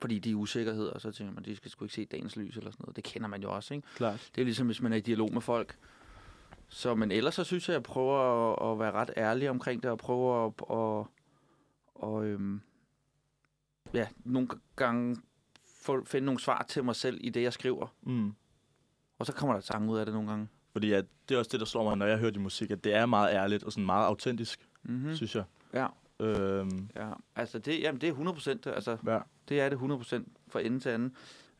Fordi 0.01 0.19
de 0.19 0.31
er 0.31 0.35
usikkerheder, 0.35 0.99
så 0.99 1.11
tænker 1.11 1.33
man, 1.33 1.45
de 1.45 1.55
skal 1.55 1.71
sgu 1.71 1.85
ikke 1.85 1.95
se 1.95 2.05
dagens 2.05 2.35
lys 2.35 2.57
eller 2.57 2.71
sådan 2.71 2.83
noget. 2.83 2.95
Det 2.95 3.03
kender 3.03 3.27
man 3.27 3.41
jo 3.41 3.55
også, 3.55 3.73
ikke? 3.73 3.87
Klart. 3.95 4.31
Det 4.35 4.41
er 4.41 4.45
ligesom, 4.45 4.65
hvis 4.65 4.81
man 4.81 4.93
er 4.93 4.97
i 4.97 5.01
dialog 5.01 5.33
med 5.33 5.41
folk. 5.41 5.77
Så, 6.67 6.95
men 6.95 7.11
ellers 7.11 7.35
så 7.35 7.43
synes 7.43 7.69
jeg, 7.69 7.75
at 7.75 7.79
jeg 7.79 7.83
prøver 7.83 8.19
at, 8.19 8.71
at 8.71 8.79
være 8.79 8.91
ret 8.91 9.11
ærlig 9.17 9.49
omkring 9.49 9.83
det, 9.83 9.91
og 9.91 9.97
prøver 9.97 10.45
at, 10.45 10.53
at, 10.69 11.07
og, 11.95 12.25
øhm, 12.25 12.61
ja, 13.93 14.07
nogle 14.25 14.47
gange 14.75 15.17
få, 15.81 16.05
finde 16.05 16.25
nogle 16.25 16.39
svar 16.39 16.65
til 16.69 16.83
mig 16.83 16.95
selv 16.95 17.17
i 17.21 17.29
det, 17.29 17.41
jeg 17.41 17.53
skriver. 17.53 17.87
Mm. 18.01 18.33
Og 19.21 19.25
så 19.25 19.33
kommer 19.33 19.53
der 19.53 19.61
sange 19.61 19.91
ud 19.91 19.97
af 19.97 20.05
det 20.05 20.13
nogle 20.15 20.29
gange. 20.29 20.47
Fordi 20.71 20.91
at 20.91 21.05
det 21.29 21.35
er 21.35 21.39
også 21.39 21.49
det, 21.51 21.59
der 21.59 21.65
slår 21.65 21.83
mig, 21.83 21.97
når 21.97 22.05
jeg 22.05 22.17
hører 22.17 22.31
din 22.31 22.41
musik, 22.41 22.71
at 22.71 22.83
det 22.83 22.93
er 22.95 23.05
meget 23.05 23.33
ærligt 23.33 23.63
og 23.63 23.71
sådan 23.71 23.85
meget 23.85 24.05
autentisk, 24.05 24.67
Mm. 24.83 24.93
mm. 24.93 25.15
synes 25.15 25.35
jeg. 25.35 25.43
Ja, 25.73 25.87
Øhm, 26.19 26.89
ja. 26.95 27.09
Altså, 27.35 27.59
det, 27.59 27.79
jamen, 27.81 28.01
det 28.01 28.07
er 28.07 28.11
100 28.11 28.35
procent. 28.35 28.67
Altså, 28.67 28.97
ja. 29.07 29.19
det 29.49 29.59
er 29.61 29.63
det 29.69 29.71
100 29.73 29.99
procent 29.99 30.27
fra 30.47 30.61
ende 30.61 30.79
til 30.79 30.89
anden. 30.89 31.15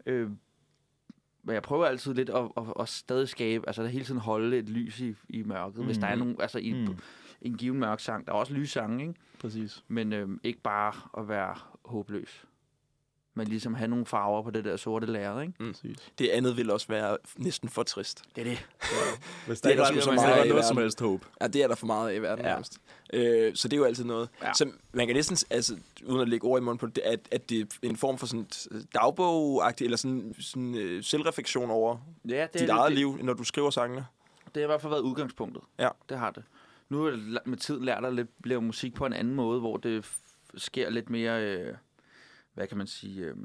Øh, 0.06 0.30
men 1.44 1.54
jeg 1.54 1.62
prøver 1.64 1.86
altid 1.86 2.14
lidt 2.14 2.30
at, 2.30 2.50
at, 2.58 2.64
at 2.80 2.90
stadig 2.90 3.30
skabe, 3.30 3.68
altså 3.68 3.86
hele 3.86 4.06
tiden 4.06 4.20
holde 4.20 4.58
et 4.58 4.70
lys 4.70 5.00
i, 5.00 5.16
i 5.30 5.44
mørket. 5.44 5.80
Mm. 5.80 5.86
Hvis 5.86 5.98
der 5.98 6.08
er 6.08 6.16
Mhm. 6.16 6.20
nogen, 6.20 6.42
altså 6.42 6.60
i 6.60 6.74
mm. 6.74 6.98
en 7.42 7.58
given 7.58 7.80
mørk 7.80 8.00
sang, 8.00 8.28
der 8.28 8.34
er 8.34 8.38
også 8.38 8.54
lyssange, 8.54 9.02
ikke? 9.08 9.20
Præcis. 9.40 9.84
Men 9.88 10.14
øh, 10.14 10.30
ikke 10.44 10.60
bare 10.62 10.94
at 11.22 11.28
være 11.30 11.56
håbløs. 11.86 12.46
Men 13.34 13.48
ligesom 13.48 13.74
have 13.74 13.88
nogle 13.88 14.06
farver 14.06 14.42
på 14.44 14.52
det 14.52 14.66
der 14.66 14.78
sorte 14.78 15.08
lærred, 15.08 15.42
ikke? 15.42 15.54
Præcis. 15.72 15.98
Det 16.20 16.30
andet 16.30 16.58
vil 16.58 16.72
også 16.72 16.88
være 16.88 17.18
næsten 17.38 17.70
for 17.70 17.84
trist. 17.84 18.24
Det 18.36 18.42
er 18.42 18.46
det. 18.46 18.68
Hvis 19.48 19.62
Det 19.62 19.72
er 19.72 19.76
der 19.76 19.92
hvis 19.94 20.04
så 20.04 20.10
der 20.10 20.16
meget 20.16 20.30
var 20.38 20.44
af 20.44 20.50
noget 20.50 20.66
som 20.66 20.78
helst 20.78 21.00
håb. 21.02 21.26
Ja, 21.42 21.48
det 21.48 21.64
er 21.64 21.68
der 21.68 21.76
for 21.76 21.88
meget 21.88 22.10
af 22.10 22.16
i 22.16 22.20
verden 22.20 22.46
Ja. 22.46 22.58
ja. 23.14 23.48
øh, 23.48 23.56
Så 23.56 23.68
det 23.68 23.74
er 23.74 23.78
jo 23.78 23.84
altid 23.86 24.04
noget. 24.04 24.30
Ja. 24.42 24.48
Ja. 24.48 24.54
Så 24.54 24.72
man 24.94 25.08
kan 25.08 25.16
næsten, 25.16 25.38
altså, 25.50 25.78
uden 26.06 26.22
at 26.22 26.30
lægge 26.30 26.48
ord 26.48 26.62
i 26.62 26.64
munden 26.64 26.78
på 26.78 26.86
det, 26.88 27.02
at, 27.06 27.20
at 27.32 27.50
det 27.50 27.62
er 27.62 27.88
en 27.88 27.96
form 27.98 28.18
for 28.18 28.26
sådan 28.26 28.48
dagbog 28.94 29.64
eller 29.82 29.98
sådan, 29.98 30.36
sådan 30.40 30.76
uh, 30.76 31.04
selvreflektion 31.04 31.70
over 31.72 31.98
Ja, 32.30 32.48
det 32.54 32.60
dit 32.62 32.70
er 32.70 32.76
eget 32.76 32.90
det, 32.90 32.98
liv, 32.98 33.18
når 33.24 33.34
du 33.34 33.44
skriver 33.44 33.70
sangene. 33.70 34.06
Det 34.46 34.56
har 34.56 34.64
i 34.64 34.66
hvert 34.66 34.82
fald 34.82 34.92
været 34.92 35.02
udgangspunktet. 35.02 35.64
Ja. 35.80 35.90
Det 36.10 36.18
har 36.20 36.32
det. 36.32 36.44
Nu 36.90 37.04
har 37.04 37.10
jeg 37.10 37.20
med 37.46 37.58
tiden 37.58 37.86
lært 37.86 38.06
at 38.06 38.14
lidt 38.14 38.30
lave 38.46 38.62
musik 38.62 38.94
på 38.94 39.06
en 39.06 39.14
anden 39.14 39.36
måde, 39.36 39.60
hvor 39.60 39.78
det 39.78 40.06
sker 40.58 40.90
lidt 40.90 41.10
mere, 41.10 41.44
øh, 41.44 41.76
hvad 42.54 42.68
kan 42.68 42.78
man 42.78 42.88
sige, 42.88 43.26
øh, 43.26 43.36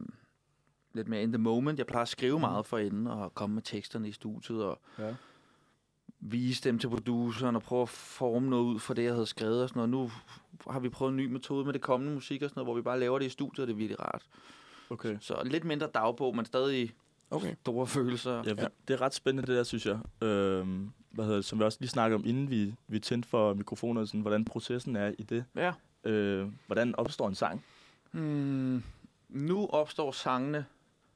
lidt 0.94 1.08
mere 1.08 1.22
in 1.22 1.32
the 1.32 1.38
moment. 1.38 1.78
Jeg 1.78 1.86
plejer 1.86 2.02
at 2.02 2.08
skrive 2.08 2.40
meget 2.40 2.66
for 2.66 2.78
enden 2.78 3.06
og 3.06 3.34
komme 3.34 3.54
med 3.54 3.62
teksterne 3.62 4.08
i 4.08 4.12
studiet 4.12 4.64
og 4.64 4.80
Ja. 4.98 5.14
vise 6.20 6.64
dem 6.64 6.78
til 6.78 6.88
produceren 6.88 7.56
og 7.56 7.62
prøve 7.62 7.82
at 7.82 7.88
forme 7.88 8.50
noget 8.50 8.64
ud 8.64 8.78
fra 8.78 8.94
det, 8.94 9.04
jeg 9.04 9.12
havde 9.12 9.26
skrevet 9.26 9.62
og 9.62 9.68
sådan 9.68 9.88
noget. 9.88 9.90
Nu 9.90 10.10
har 10.72 10.80
vi 10.80 10.88
prøvet 10.88 11.10
en 11.10 11.16
ny 11.16 11.26
metode 11.26 11.64
med 11.64 11.72
det 11.72 11.80
kommende 11.80 12.14
musik 12.14 12.42
og 12.42 12.50
sådan 12.50 12.60
noget, 12.60 12.66
hvor 12.66 12.74
vi 12.74 12.82
bare 12.82 13.00
laver 13.00 13.18
det 13.18 13.26
i 13.26 13.28
studiet, 13.28 13.58
og 13.60 13.66
det 13.66 13.72
er 13.72 13.76
virkelig 13.76 14.00
rart. 14.00 14.26
Okay. 14.90 15.16
Så 15.20 15.42
lidt 15.44 15.64
mindre 15.64 15.86
dagbog, 15.94 16.36
men 16.36 16.44
stadig 16.44 16.92
Okay. 17.30 17.54
store 17.60 17.86
følelser. 17.86 18.32
Ja, 18.46 18.54
Ja. 18.58 18.66
det 18.88 18.94
er 18.94 19.00
ret 19.00 19.14
spændende, 19.14 19.46
det 19.46 19.56
der, 19.56 19.62
synes 19.62 19.86
jeg. 19.86 19.98
Øhm, 20.22 20.90
hvad 21.10 21.24
hedder 21.24 21.38
det, 21.38 21.44
som 21.44 21.58
vi 21.58 21.64
også 21.64 21.78
lige 21.80 21.88
snakkede 21.90 22.14
om, 22.14 22.24
inden 22.26 22.50
vi, 22.50 22.74
vi 22.88 22.98
tændte 22.98 23.28
for 23.28 23.54
mikrofoner, 23.54 24.04
sådan, 24.04 24.20
hvordan 24.20 24.44
processen 24.44 24.96
er 24.96 25.12
i 25.18 25.22
det. 25.22 25.44
Ja. 25.56 25.72
Øh, 26.04 26.48
hvordan 26.66 26.94
opstår 26.96 27.28
en 27.28 27.34
sang? 27.34 27.64
Hmm, 28.10 28.82
nu 29.28 29.66
opstår 29.66 30.12
sangene, 30.12 30.66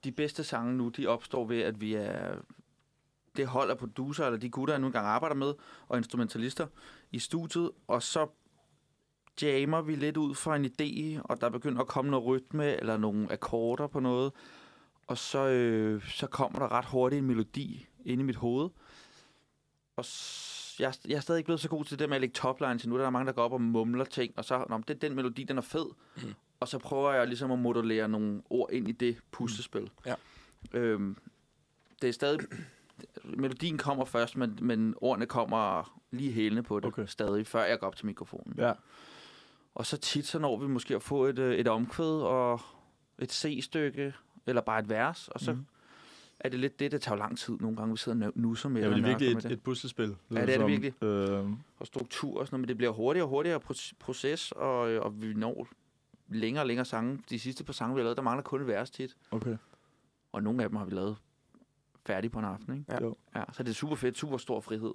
de 0.04 0.12
bedste 0.12 0.44
sange 0.44 0.76
nu, 0.76 0.88
de 0.88 1.06
opstår 1.06 1.44
ved, 1.44 1.60
at 1.60 1.80
vi 1.80 1.94
er 1.94 2.34
det 3.36 3.46
hold 3.46 3.70
af 3.70 3.78
producer, 3.78 4.26
eller 4.26 4.38
de 4.38 4.50
gutter, 4.50 4.74
jeg 4.74 4.80
nu 4.80 4.86
engang 4.86 5.06
arbejder 5.06 5.36
med, 5.36 5.54
og 5.88 5.96
instrumentalister 5.96 6.66
i 7.10 7.18
studiet, 7.18 7.70
og 7.86 8.02
så 8.02 8.26
jammer 9.42 9.82
vi 9.82 9.94
lidt 9.94 10.16
ud 10.16 10.34
fra 10.34 10.56
en 10.56 10.64
idé, 10.64 11.22
og 11.24 11.40
der 11.40 11.48
begynder 11.48 11.80
at 11.80 11.88
komme 11.88 12.10
noget 12.10 12.26
rytme, 12.26 12.80
eller 12.80 12.96
nogle 12.96 13.32
akkorder 13.32 13.86
på 13.86 14.00
noget, 14.00 14.32
og 15.06 15.18
så, 15.18 15.48
øh, 15.48 16.08
så 16.08 16.26
kommer 16.26 16.58
der 16.58 16.72
ret 16.72 16.84
hurtigt 16.84 17.18
en 17.18 17.26
melodi 17.26 17.86
ind 18.04 18.20
i 18.20 18.24
mit 18.24 18.36
hoved. 18.36 18.70
Og 19.96 20.04
jeg, 20.78 20.94
jeg 21.08 21.16
er 21.16 21.20
stadig 21.20 21.38
ikke 21.38 21.46
blevet 21.46 21.60
så 21.60 21.68
god 21.68 21.84
til 21.84 21.98
det 21.98 22.08
med 22.08 22.16
at 22.16 22.20
lægge 22.20 22.34
toplines 22.34 22.84
endnu. 22.84 22.98
Der 22.98 23.06
er 23.06 23.10
mange, 23.10 23.26
der 23.26 23.32
går 23.32 23.42
op 23.42 23.52
og 23.52 23.60
mumler 23.60 24.04
ting, 24.04 24.34
og 24.36 24.44
så, 24.44 24.64
Nå, 24.68 24.78
det 24.78 24.90
er 24.90 24.98
den 24.98 25.14
melodi, 25.14 25.44
den 25.44 25.58
er 25.58 25.62
fed. 25.62 25.86
Mm. 26.16 26.34
Og 26.60 26.68
så 26.68 26.78
prøver 26.78 27.12
jeg 27.12 27.26
ligesom 27.26 27.50
at 27.50 27.58
modellere 27.58 28.08
nogle 28.08 28.42
ord 28.50 28.68
ind 28.72 28.88
i 28.88 28.92
det 28.92 29.16
puslespil. 29.30 29.90
Ja. 30.06 30.14
Øhm, 30.72 31.16
det 32.02 32.08
er 32.08 32.12
stadig... 32.12 32.40
Melodien 33.24 33.78
kommer 33.78 34.04
først, 34.04 34.36
men, 34.36 34.58
men 34.62 34.94
ordene 34.96 35.26
kommer 35.26 36.00
lige 36.10 36.32
hælende 36.32 36.62
på 36.62 36.80
det 36.80 36.86
Okay. 36.86 37.06
stadig, 37.06 37.46
før 37.46 37.64
jeg 37.64 37.78
går 37.78 37.86
op 37.86 37.96
til 37.96 38.06
mikrofonen. 38.06 38.54
Ja. 38.58 38.72
Og 39.74 39.86
så 39.86 39.96
tit, 39.96 40.26
så 40.26 40.38
når 40.38 40.58
vi 40.58 40.66
måske 40.66 40.94
at 40.96 41.02
få 41.02 41.24
et, 41.24 41.38
øh, 41.38 41.54
et 41.54 41.68
omkvæd 41.68 42.20
og 42.22 42.60
et 43.18 43.32
C-stykke, 43.32 44.14
eller 44.46 44.62
bare 44.62 44.78
et 44.80 44.88
vers, 44.88 45.28
og 45.28 45.40
så 45.40 45.52
mm. 45.52 45.66
er 46.40 46.48
det 46.48 46.60
lidt 46.60 46.80
det, 46.80 46.92
der 46.92 46.98
tager 46.98 47.18
lang 47.18 47.38
tid 47.38 47.56
nogle 47.60 47.76
gange, 47.76 47.92
vi 47.92 47.98
sidder 47.98 48.26
og 48.26 48.32
nusser 48.34 48.68
med 48.68 48.82
Ja, 48.82 48.88
det. 48.90 48.98
er 48.98 49.02
virkelig 49.06 49.32
et, 49.32 49.44
et 49.52 49.62
puslespil. 49.62 50.16
Ja, 50.30 50.46
det 50.46 50.54
er 50.54 50.58
det 50.58 50.66
virkelig. 50.66 51.04
Øh, 51.04 51.44
og 51.78 51.86
struktur 51.86 52.40
og 52.40 52.46
sådan 52.46 52.54
noget, 52.54 52.60
men 52.60 52.68
det 52.68 52.76
bliver 52.76 52.92
hurtigere 52.92 53.24
og 53.26 53.30
hurtigere 53.30 53.60
proc- 53.70 53.92
proces, 53.98 54.52
og, 54.52 54.90
øh, 54.90 55.02
og 55.02 55.22
vi 55.22 55.34
når 55.34 55.68
længere 56.30 56.62
og 56.62 56.66
længere 56.66 56.84
sange. 56.84 57.22
De 57.30 57.38
sidste 57.38 57.64
par 57.64 57.72
sange, 57.72 57.94
vi 57.94 58.00
har 58.00 58.04
lavet, 58.04 58.16
der 58.16 58.22
mangler 58.22 58.42
kun 58.42 58.60
et 58.60 58.66
vers 58.66 58.90
tit, 58.90 59.16
okay. 59.30 59.56
og 60.32 60.42
nogle 60.42 60.62
af 60.62 60.68
dem 60.68 60.76
har 60.76 60.84
vi 60.84 60.94
lavet 60.94 61.16
færdig 62.06 62.30
på 62.30 62.38
en 62.38 62.44
aften, 62.44 62.72
ikke? 62.74 62.84
Ja. 62.92 63.02
Jo. 63.02 63.16
Ja, 63.34 63.44
så 63.52 63.62
det 63.62 63.70
er 63.70 63.74
super 63.74 63.96
fedt, 63.96 64.18
super 64.18 64.36
stor 64.36 64.60
frihed. 64.60 64.94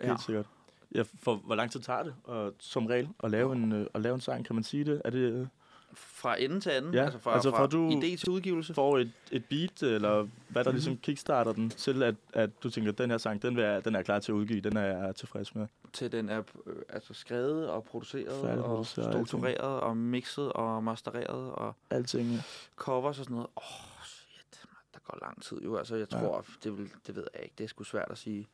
Ja. 0.00 0.06
Helt 0.06 0.22
sikkert. 0.22 0.46
Ja, 0.94 1.02
for 1.18 1.36
hvor 1.36 1.54
lang 1.54 1.70
tid 1.70 1.80
tager 1.80 2.02
det, 2.02 2.14
og, 2.24 2.54
som 2.58 2.86
regel, 2.86 3.08
at 3.22 3.30
lave, 3.30 3.52
en, 3.52 3.72
øh, 3.72 3.86
at 3.94 4.00
lave 4.00 4.14
en 4.14 4.20
sang? 4.20 4.44
Kan 4.44 4.54
man 4.54 4.62
sige 4.62 4.84
det? 4.84 5.02
Er 5.04 5.10
det 5.10 5.18
øh, 5.18 5.46
Fra 5.94 6.42
ende 6.42 6.60
til 6.60 6.70
anden, 6.70 6.94
Ja, 6.94 7.04
altså 7.04 7.18
fra, 7.18 7.34
altså 7.34 7.50
fra, 7.50 7.58
fra 7.58 7.66
du- 7.66 7.90
idé 7.90 8.16
til 8.16 8.28
udgivelse. 8.30 8.74
får 8.74 8.98
et, 8.98 9.12
et 9.32 9.44
beat, 9.44 9.82
eller 9.82 10.28
hvad 10.48 10.64
der 10.64 10.70
Mhm. 10.70 10.74
ligesom 10.76 10.96
kickstarter 10.96 11.52
den, 11.52 11.70
til 11.70 12.02
at, 12.02 12.14
at 12.32 12.62
du 12.62 12.70
tænker, 12.70 12.92
den 12.92 13.10
her 13.10 13.18
sang, 13.18 13.42
den, 13.42 13.56
vil 13.56 13.64
jeg, 13.64 13.84
den 13.84 13.94
er 13.94 14.02
klar 14.02 14.18
til 14.18 14.32
at 14.32 14.36
udgive, 14.36 14.60
den 14.60 14.76
er 14.76 15.04
jeg 15.04 15.16
tilfreds 15.16 15.54
med. 15.54 15.66
til 15.92 16.12
den 16.12 16.28
er 16.28 16.42
øh, 16.66 16.76
altså 16.88 17.14
skrevet 17.14 17.68
og 17.70 17.84
produceret 17.84 18.28
og 18.28 18.46
Færdigproduceret, 18.46 19.06
alting. 19.06 19.26
struktureret 19.28 19.80
og 19.80 19.96
mixet 19.96 20.52
og 20.52 20.84
mastereret 20.84 21.52
og 21.52 21.74
Alting. 21.90 22.30
ja. 22.32 22.38
covers 22.76 23.18
og 23.18 23.24
sådan 23.24 23.34
noget. 23.34 23.48
Åh, 23.56 23.62
oh, 23.62 24.04
shit, 24.04 24.64
man, 24.70 24.76
der 24.94 24.98
går 25.04 25.18
lang 25.22 25.42
tid 25.42 25.56
jo. 25.64 25.76
Altså, 25.76 25.96
jeg 25.96 26.06
Ja. 26.12 26.18
tror, 26.18 26.44
det, 26.64 26.78
vil, 26.78 26.90
det 27.06 27.16
ved 27.16 27.24
jeg 27.34 27.42
ikke. 27.42 27.54
Det 27.58 27.64
er 27.64 27.68
sgu 27.68 27.84
svært 27.84 28.08
at 28.10 28.18
sige. 28.18 28.48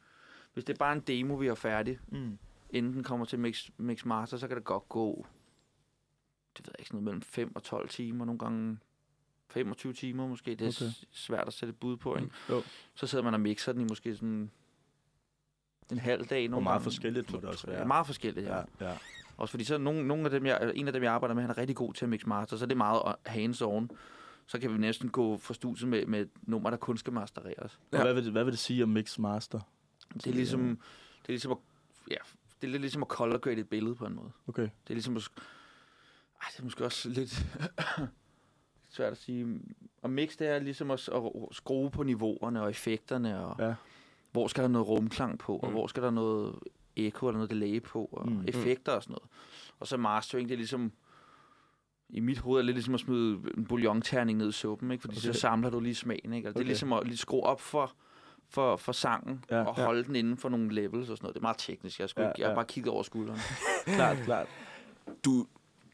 Hvis 0.54 0.64
det 0.64 0.72
er 0.74 0.78
bare 0.78 0.92
en 0.92 1.00
demo, 1.00 1.34
vi 1.34 1.46
har 1.46 1.54
færdig, 1.54 1.98
Mm. 2.08 2.38
inden 2.70 2.92
den 2.92 3.02
kommer 3.02 3.26
til 3.26 3.38
Mix, 3.38 3.68
Mix 3.78 4.04
Master, 4.04 4.36
så 4.36 4.48
kan 4.48 4.56
det 4.56 4.64
godt 4.64 4.88
gå, 4.88 5.26
det 6.56 6.66
ved 6.66 6.72
jeg 6.74 6.80
ikke, 6.80 6.88
sådan 6.88 6.96
noget 6.96 7.04
mellem 7.04 7.22
5 7.22 7.56
og 7.56 7.62
12 7.62 7.88
timer, 7.88 8.24
nogle 8.24 8.38
gange 8.38 8.78
25 9.48 9.92
timer 9.92 10.26
måske. 10.26 10.50
Det 10.54 10.60
er 10.66 10.84
Okay. 10.86 10.92
svært 11.10 11.46
at 11.46 11.52
sætte 11.52 11.70
et 11.70 11.76
bud 11.80 11.96
på, 11.96 12.16
ikke? 12.16 12.30
Jo. 12.50 12.62
Så 12.94 13.06
sidder 13.06 13.24
man 13.24 13.34
og 13.34 13.40
mixer 13.40 13.72
den 13.72 13.80
i 13.80 13.84
måske 13.90 14.14
sådan 14.14 14.50
en 15.92 15.98
halv 15.98 16.24
dag. 16.26 16.44
Og 16.44 16.50
Nogle 16.50 16.64
meget 16.64 16.74
gange. 16.74 16.84
forskelligt 16.84 17.32
må 17.32 17.40
det 17.40 17.48
også 17.48 17.70
Ja, 17.70 17.76
være. 17.76 17.86
meget 17.86 18.06
forskelligt, 18.06 18.46
ja. 18.46 18.56
Ja, 18.56 18.64
ja. 18.90 18.96
Også 19.36 19.50
fordi 19.50 19.64
så 19.64 19.78
nogle, 19.78 20.06
nogle 20.08 20.24
af 20.24 20.30
dem, 20.30 20.46
jeg, 20.46 20.72
en 20.74 20.86
af 20.86 20.92
dem, 20.92 21.02
jeg 21.02 21.12
arbejder 21.12 21.34
med, 21.34 21.42
han 21.42 21.50
er 21.50 21.58
rigtig 21.58 21.76
god 21.76 21.94
til 21.94 22.04
at 22.04 22.08
mix 22.08 22.26
master, 22.26 22.56
så 22.56 22.66
det 22.66 22.72
er 22.72 22.76
meget 22.76 23.14
hands-on. 23.26 23.96
Så 24.46 24.58
kan 24.60 24.72
vi 24.72 24.78
næsten 24.78 25.08
gå 25.10 25.38
fra 25.38 25.54
studiet 25.54 25.88
med, 25.88 26.06
med 26.06 26.20
et 26.20 26.30
nummer, 26.42 26.70
der 26.70 26.76
kun 26.76 26.98
skal 26.98 27.12
mastereres. 27.12 27.74
Og 27.92 27.98
Ja. 27.98 28.02
hvad, 28.02 28.14
vil 28.14 28.24
det, 28.24 28.32
hvad 28.32 28.44
vil 28.44 28.50
det 28.52 28.58
sige 28.58 28.82
om 28.82 28.88
Mix 28.88 29.18
Master? 29.18 29.60
Det 30.14 30.26
er 30.26 30.32
ligesom, 30.32 30.60
det 31.22 31.28
er 31.28 31.32
ligesom 31.32 31.52
at, 31.52 31.58
ja, 32.10 32.16
det 32.60 32.66
er 32.66 32.70
lidt 32.70 32.80
ligesom 32.80 33.02
at 33.02 33.08
color 33.08 33.38
grade 33.38 33.56
et 33.60 33.68
billede 33.68 33.94
på 33.94 34.06
en 34.06 34.14
måde. 34.14 34.30
Okay. 34.48 34.62
Det 34.62 34.70
er 34.90 34.94
ligesom 34.94 35.16
at, 35.16 35.28
ej, 36.42 36.46
det 36.52 36.58
er 36.60 36.64
måske 36.64 36.84
også 36.84 37.08
lidt 37.08 37.46
svært 38.96 39.12
at 39.12 39.18
sige. 39.18 39.60
Og 40.02 40.10
mix, 40.10 40.36
det 40.36 40.48
er 40.48 40.58
ligesom 40.58 40.90
at, 40.90 41.08
at 41.12 41.22
skrue 41.52 41.90
på 41.90 42.02
niveauerne 42.02 42.62
og 42.62 42.70
effekterne, 42.70 43.40
og 43.44 43.56
Ja. 43.68 43.74
hvor 44.32 44.46
skal 44.48 44.62
der 44.62 44.68
noget 44.68 44.88
rumklang 44.88 45.38
på, 45.38 45.56
og 45.56 45.66
Mm. 45.68 45.72
hvor 45.72 45.86
skal 45.86 46.02
der 46.02 46.10
noget 46.10 46.54
echo 46.96 47.26
eller 47.28 47.36
noget 47.38 47.50
delay 47.50 47.82
på, 47.82 48.04
og 48.12 48.28
Mm. 48.32 48.44
effekter 48.48 48.92
og 48.92 49.02
sådan 49.02 49.12
noget. 49.12 49.28
Og 49.80 49.86
så 49.86 49.96
mastering, 49.96 50.48
det 50.48 50.54
er 50.54 50.58
ligesom, 50.58 50.92
i 52.08 52.20
mit 52.20 52.38
hoved 52.38 52.56
er 52.56 52.62
det 52.62 52.66
lidt 52.66 52.76
ligesom 52.76 52.94
at 52.94 53.00
smide 53.00 53.38
en 53.56 53.64
bouillonterning 53.64 54.38
ned 54.38 54.48
i 54.48 54.52
suppen, 54.52 54.90
ikke? 54.90 55.02
fordi 55.02 55.12
okay. 55.16 55.28
Okay. 55.28 55.32
så 55.34 55.40
samler 55.40 55.70
du 55.70 55.80
lige 55.80 55.94
smagen. 55.94 56.32
Ikke? 56.32 56.48
Og 56.48 56.54
det 56.54 56.60
er 56.60 56.62
Okay. 56.62 56.66
ligesom 56.68 56.92
at 56.92 57.06
lige 57.06 57.16
skrue 57.16 57.42
op 57.42 57.60
for, 57.60 57.92
for, 58.48 58.76
for 58.76 58.92
sangen, 58.92 59.44
Ja. 59.50 59.56
ja. 59.56 59.64
og 59.64 59.74
Ja. 59.78 59.84
holde 59.84 60.04
den 60.04 60.16
inden 60.16 60.36
for 60.36 60.48
nogle 60.48 60.74
levels 60.74 61.10
og 61.10 61.16
sådan 61.16 61.24
noget. 61.24 61.34
Det 61.34 61.40
er 61.40 61.42
meget 61.42 61.58
teknisk. 61.58 62.00
Jeg, 62.00 62.08
skulle, 62.08 62.26
Ja, 62.26 62.28
ja, 62.28 62.34
jeg 62.38 62.46
har 62.46 62.50
ja. 62.50 62.54
bare 62.54 62.64
kigget 62.64 62.92
over 62.92 63.02
skulderen. 63.02 63.38
klart, 63.96 64.16
klart. 64.24 64.48
Du, 65.24 65.46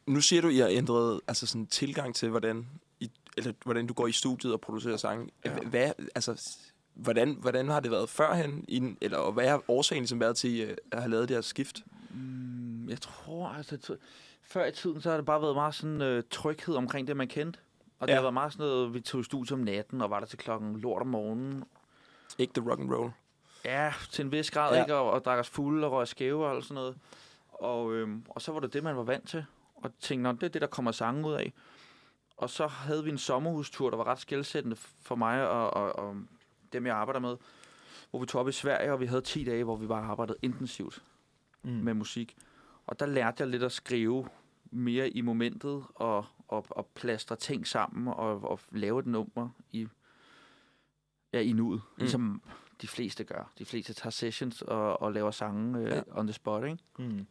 nu 0.07 0.21
siger 0.21 0.43
du, 0.43 0.49
at 0.49 0.55
I 0.55 0.59
har 0.59 0.69
ændret 0.69 1.21
altså 1.29 1.47
sådan, 1.47 1.67
tilgang 1.67 2.15
til, 2.15 2.29
hvordan, 2.31 2.67
I, 3.01 3.11
eller, 3.37 3.53
hvordan 3.65 3.87
du 3.87 3.95
går 3.95 4.07
i 4.07 4.13
studiet 4.13 4.53
og 4.53 4.61
producerer 4.61 4.97
sange. 4.97 5.29
Ja. 5.45 5.55
Hvad, 5.59 5.91
altså, 6.15 6.57
hvordan, 6.95 7.37
hvordan 7.41 7.69
har 7.69 7.81
det 7.81 7.91
været 7.91 8.09
førhen? 8.09 8.65
I, 8.69 8.79
den- 8.79 8.99
eller, 9.01 9.19
og 9.19 9.33
hvad 9.33 9.49
har 9.49 9.63
årsagen 9.69 10.03
ligesom 10.03 10.21
været 10.21 10.37
til 10.37 10.61
øh, 10.61 10.77
at 10.93 11.01
have 11.01 11.11
lavet 11.11 11.29
det 11.29 11.37
her 11.37 11.43
skift? 11.43 11.83
Mm, 12.11 12.89
jeg 12.89 13.01
tror, 13.01 13.49
altså... 13.49 13.97
Før 14.49 14.67
i 14.67 14.73
tiden, 14.73 15.01
så 15.01 15.11
har 15.11 15.17
det 15.17 15.27
bare 15.27 15.43
været 15.43 15.55
meget 15.55 15.75
sådan 15.75 16.03
øh, 16.03 16.23
tryghed 16.31 16.75
omkring 16.75 17.07
det, 17.09 17.17
man 17.17 17.29
kendte. 17.29 17.59
Og 17.99 18.09
det 18.09 18.13
Ja. 18.13 18.17
har 18.17 18.23
været 18.23 18.35
meget 18.35 18.53
sådan 18.53 18.67
noget, 18.67 18.95
vi 18.95 19.01
tog 19.01 19.21
i 19.21 19.25
studiet 19.25 19.53
om 19.53 19.59
natten, 19.59 20.01
og 20.01 20.11
var 20.11 20.21
der 20.21 20.27
til 20.27 20.39
klokken 20.39 20.77
lort 20.81 21.03
om 21.03 21.09
morgenen. 21.09 21.65
Ikke 22.39 22.61
the 22.61 22.71
rock 22.71 22.81
and 22.81 22.93
roll. 22.95 23.11
Ja, 23.65 23.93
til 24.13 24.25
en 24.25 24.33
vis 24.33 24.51
grad, 24.51 24.75
Ja. 24.75 24.81
ikke? 24.83 24.95
Og, 24.95 25.11
og 25.11 25.25
drak 25.25 25.39
os 25.39 25.49
fulde 25.49 25.87
og 25.87 25.93
røg 25.93 26.09
skæve 26.09 26.47
og 26.47 26.63
sådan 26.63 26.75
noget. 26.75 26.97
Og, 27.53 27.95
øhm, 27.95 28.23
og 28.29 28.43
så 28.43 28.53
var 28.53 28.61
det 28.61 28.73
det, 28.73 28.83
man 28.83 28.97
var 28.97 29.03
vant 29.03 29.29
til. 29.29 29.45
Og 29.87 29.99
tænkte, 30.01 30.23
"Nå, 30.23 30.33
det 30.33 30.43
er 30.43 30.49
det, 30.49 30.61
der 30.63 30.67
kommer 30.67 30.93
sange 30.93 31.29
ud 31.29 31.33
af. 31.33 31.53
Og 32.37 32.51
så 32.51 32.67
havde 32.67 33.05
vi 33.05 33.11
en 33.11 33.19
sommerhustur, 33.19 33.91
der 33.91 33.97
var 33.97 34.05
ret 34.07 34.19
skældsættende 34.19 34.77
for 34.77 35.15
mig 35.15 35.49
og, 35.49 35.71
og, 35.75 35.93
og 35.97 36.17
dem, 36.73 36.87
jeg 36.87 36.97
arbejder 36.97 37.21
med. 37.21 37.37
Hvor 38.11 38.21
vi 38.21 38.27
tog 38.27 38.41
op 38.41 38.49
i 38.49 38.53
Sverige, 38.53 38.93
og 38.93 39.01
vi 39.01 39.07
havde 39.07 39.21
10 39.23 39.45
dage, 39.45 39.65
hvor 39.65 39.77
vi 39.77 39.87
bare 39.87 40.05
arbejdede 40.05 40.39
intensivt 40.43 41.03
Mm. 41.63 41.71
med 41.71 41.95
musik. 41.95 42.37
Og 42.87 43.01
der 43.01 43.07
lærte 43.07 43.37
jeg 43.43 43.49
lidt 43.49 43.63
at 43.63 43.73
skrive 43.73 44.29
mere 44.71 45.11
i 45.11 45.21
momentet, 45.21 45.85
og, 45.95 46.27
og, 46.49 46.67
og 46.71 46.87
plastre 46.95 47.37
ting 47.37 47.67
sammen, 47.67 48.09
og, 48.09 48.45
og 48.51 48.61
lave 48.71 49.01
et 49.01 49.07
nummer 49.07 49.49
i, 49.73 49.89
ja, 51.33 51.41
i 51.41 51.53
nuet. 51.53 51.83
Mm. 51.97 52.01
Ligesom 52.01 52.43
de 52.83 52.89
fleste 52.89 53.25
gør. 53.25 53.53
De 53.59 53.65
fleste 53.65 53.95
tager 53.95 54.11
sessions 54.11 54.63
og, 54.63 55.03
og 55.03 55.13
laver 55.13 55.31
sange 55.31 55.79
øh, 55.79 55.85
Ja. 55.89 55.95
ja. 55.97 56.03
on 56.11 56.27
the 56.27 56.33
spot, 56.33 56.65
ikke? 56.65 56.79
Mm. 56.99 57.27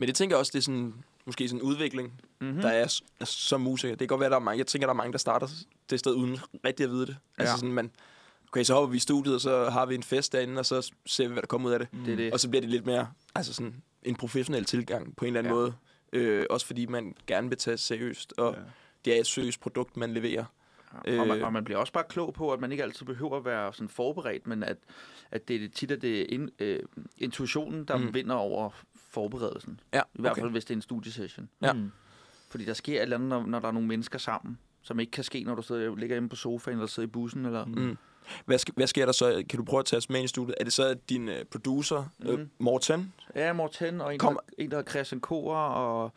Men 0.00 0.06
det 0.06 0.14
tænker 0.16 0.36
jeg 0.36 0.38
også, 0.40 0.50
det 0.52 0.58
er 0.58 0.62
sådan, 0.62 0.94
måske 1.26 1.48
sådan 1.48 1.60
en 1.60 1.66
udvikling, 1.68 2.12
Mm-hmm. 2.40 2.56
mm. 2.56 2.62
der 2.62 2.68
er 2.68 3.02
er 3.20 3.24
som 3.24 3.60
musiker. 3.60 3.90
Det 3.90 3.98
kan 3.98 4.06
godt 4.08 4.20
være, 4.20 4.30
der 4.30 4.36
er 4.36 4.40
mange, 4.40 4.58
jeg 4.58 4.66
tænker, 4.66 4.86
der 4.86 4.92
er 4.92 4.96
mange, 4.96 5.12
der 5.12 5.18
starter 5.18 5.46
det 5.90 6.00
sted 6.00 6.14
uden 6.14 6.38
rigtig 6.64 6.84
at 6.84 6.90
vide 6.90 7.06
det. 7.06 7.16
Altså 7.38 7.52
Ja. 7.52 7.56
sådan, 7.58 7.72
man, 7.72 7.90
okay, 8.48 8.62
så 8.62 8.74
hopper 8.74 8.90
vi 8.90 8.96
i 8.96 9.00
studiet, 9.00 9.34
og 9.34 9.40
så 9.40 9.70
har 9.70 9.86
vi 9.86 9.94
en 9.94 10.02
fest 10.02 10.32
derinde, 10.32 10.58
og 10.58 10.66
så 10.66 10.90
ser 11.06 11.26
vi, 11.28 11.32
hvad 11.32 11.42
der 11.42 11.46
kommer 11.46 11.68
ud 11.68 11.72
af 11.72 11.78
det. 11.78 11.88
Det 12.06 12.12
er 12.12 12.16
det. 12.16 12.32
Og 12.32 12.40
så 12.40 12.48
bliver 12.48 12.60
det 12.60 12.70
lidt 12.70 12.86
mere, 12.86 13.08
altså 13.34 13.54
sådan 13.54 13.74
en 14.02 14.16
professionel 14.16 14.64
tilgang 14.64 15.16
på 15.16 15.24
en 15.24 15.26
eller 15.26 15.38
anden 15.40 15.52
Ja. 15.52 15.54
måde. 15.58 15.74
Øh, 16.12 16.46
også 16.50 16.66
fordi 16.66 16.86
man 16.86 17.14
gerne 17.26 17.48
vil 17.48 17.58
tage 17.58 17.76
seriøst, 17.76 18.34
og 18.36 18.54
Ja. 18.54 18.60
det 19.04 19.16
er 19.16 19.20
et 19.20 19.26
seriøst 19.26 19.60
produkt, 19.60 19.96
man 19.96 20.12
leverer. 20.14 20.44
Ja, 21.06 21.20
og, 21.20 21.26
man, 21.28 21.38
Øh. 21.38 21.46
og 21.46 21.52
man 21.52 21.64
bliver 21.64 21.78
også 21.78 21.92
bare 21.92 22.04
klog 22.08 22.34
på, 22.34 22.52
at 22.52 22.60
man 22.60 22.72
ikke 22.72 22.82
altid 22.84 23.06
behøver 23.06 23.36
at 23.36 23.44
være 23.44 23.72
sådan 23.74 23.88
forberedt, 23.88 24.46
men 24.46 24.62
at, 24.62 24.76
at 25.30 25.48
det 25.48 25.64
er 25.64 25.68
tit 25.68 25.90
at 25.90 26.02
det 26.02 26.20
er 26.20 26.26
in, 26.28 26.50
øh, 26.58 26.80
intuitionen, 27.18 27.84
der 27.84 27.96
Mm. 27.96 28.02
mm. 28.04 28.14
vinder 28.14 28.34
over 28.34 28.70
forberedelsen. 29.10 29.80
Ja, 29.94 30.00
I 30.14 30.20
hvert 30.20 30.32
okay. 30.32 30.40
fald, 30.42 30.50
hvis 30.52 30.64
det 30.64 30.74
er 30.74 30.78
en 30.78 30.82
studiesession. 30.82 31.48
Ja. 31.62 31.72
Mm. 31.72 31.90
Fordi 32.50 32.64
der 32.64 32.74
sker 32.74 32.96
et 32.96 33.02
eller 33.02 33.16
andet, 33.16 33.28
når, 33.28 33.46
når 33.46 33.58
der 33.60 33.68
er 33.68 33.72
nogle 33.72 33.88
mennesker 33.88 34.18
sammen, 34.18 34.58
som 34.82 35.00
ikke 35.00 35.10
kan 35.10 35.24
ske, 35.24 35.44
når 35.44 35.54
du 35.54 35.62
sidder, 35.62 35.96
ligger 35.96 36.16
inde 36.16 36.28
på 36.28 36.36
sofaen, 36.36 36.76
eller 36.78 36.86
sidder 36.86 37.06
i 37.08 37.10
bussen. 37.10 37.46
Eller, 37.46 37.64
Mm. 37.64 37.72
Mm. 37.72 37.96
Hvad, 38.46 38.58
sk- 38.60 38.72
hvad 38.76 38.86
sker 38.86 39.04
der 39.04 39.12
så? 39.12 39.44
Kan 39.48 39.58
du 39.58 39.64
prøve 39.64 39.78
at 39.80 39.84
tage 39.86 39.98
os 39.98 40.10
med 40.10 40.16
ind 40.16 40.24
i 40.24 40.28
studiet? 40.28 40.54
Er 40.60 40.64
det 40.64 40.72
så 40.72 40.96
din 41.08 41.28
uh, 41.28 41.34
producer, 41.50 42.04
mm. 42.18 42.26
øh, 42.28 42.38
Mhm. 42.38 42.50
Morten? 42.58 43.12
Ja, 43.34 43.52
Morten, 43.52 44.00
og 44.00 44.12
en, 44.14 44.18
Kom- 44.18 44.34
der, 44.34 44.40
en 44.64 44.70
der 44.70 44.76
hedder 44.76 44.90
Christian 44.90 45.20
Korer, 45.20 45.68
og, 45.70 46.02
og 46.04 46.12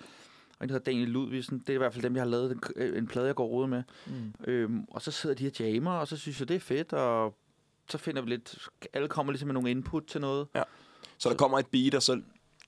en 0.62 0.70
der 0.70 0.74
hedder 0.74 0.92
Daniel 0.92 1.10
Ludvigsen. 1.10 1.60
Det 1.60 1.70
er 1.70 1.74
i 1.74 1.78
hvert 1.78 1.94
fald 1.94 2.04
dem, 2.04 2.16
jeg 2.16 2.24
har 2.24 2.30
lavet 2.30 2.52
en, 2.52 2.62
øh, 2.76 2.98
en 2.98 3.08
plade, 3.08 3.26
jeg 3.28 3.36
går 3.36 3.46
rode 3.48 3.68
med. 3.68 3.84
Mm. 4.08 4.34
Øhm, 4.48 4.86
og 4.92 5.02
så 5.02 5.12
sidder 5.12 5.36
de 5.36 5.48
og 5.48 5.60
jammer, 5.60 5.92
og 5.92 6.08
så 6.08 6.18
synes 6.18 6.40
jeg, 6.40 6.48
det 6.48 6.56
er 6.56 6.60
fedt, 6.60 6.94
og 6.94 7.36
så 7.90 7.98
finder 7.98 8.22
vi 8.22 8.30
lidt... 8.30 8.68
Alle 8.94 9.08
kommer 9.08 9.32
ligesom 9.34 9.48
med 9.48 9.54
nogle 9.54 9.72
input 9.72 10.04
til 10.08 10.22
noget. 10.22 10.48
Så 11.18 11.30
der 11.30 11.36
kommer 11.36 11.60
et 11.60 11.68
beat, 11.68 11.96
og 11.96 12.04
så 12.04 12.22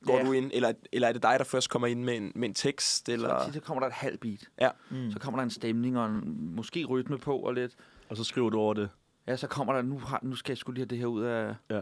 går 0.05 0.17
Ja. 0.17 0.25
du 0.25 0.31
ind, 0.31 0.51
eller, 0.53 0.73
eller 0.91 1.07
er 1.07 1.13
det 1.13 1.23
dig, 1.23 1.35
der 1.39 1.43
først 1.45 1.69
kommer 1.69 1.87
ind 1.87 2.03
med 2.03 2.17
en, 2.17 2.31
med 2.35 2.47
en 2.49 2.53
tekst? 2.55 3.09
Eller... 3.09 3.45
Så 3.47 3.53
så 3.53 3.59
kommer 3.59 3.79
der 3.79 3.87
et 3.87 3.93
halvt 3.93 4.19
beat. 4.19 4.73
Mm. 4.89 5.11
Så 5.11 5.19
kommer 5.19 5.37
der 5.39 5.43
en 5.43 5.49
stemning 5.49 5.97
og 5.99 6.05
en, 6.05 6.55
måske 6.55 6.85
rytme 6.85 7.17
på 7.17 7.37
og 7.37 7.53
lidt. 7.53 7.75
Og 8.09 8.17
så 8.17 8.23
skriver 8.23 8.49
du 8.49 8.59
over 8.59 8.73
det. 8.73 8.89
Ja, 9.27 9.35
så 9.37 9.47
kommer 9.47 9.73
der, 9.73 9.81
nu, 9.81 9.99
har, 9.99 10.19
nu 10.23 10.35
skal 10.35 10.51
jeg 10.51 10.57
skulle 10.57 10.75
lige 10.75 10.81
have 10.81 10.89
det 10.89 10.97
her 10.97 11.05
ud 11.05 11.21
af, 11.23 11.55
Ja. 11.69 11.79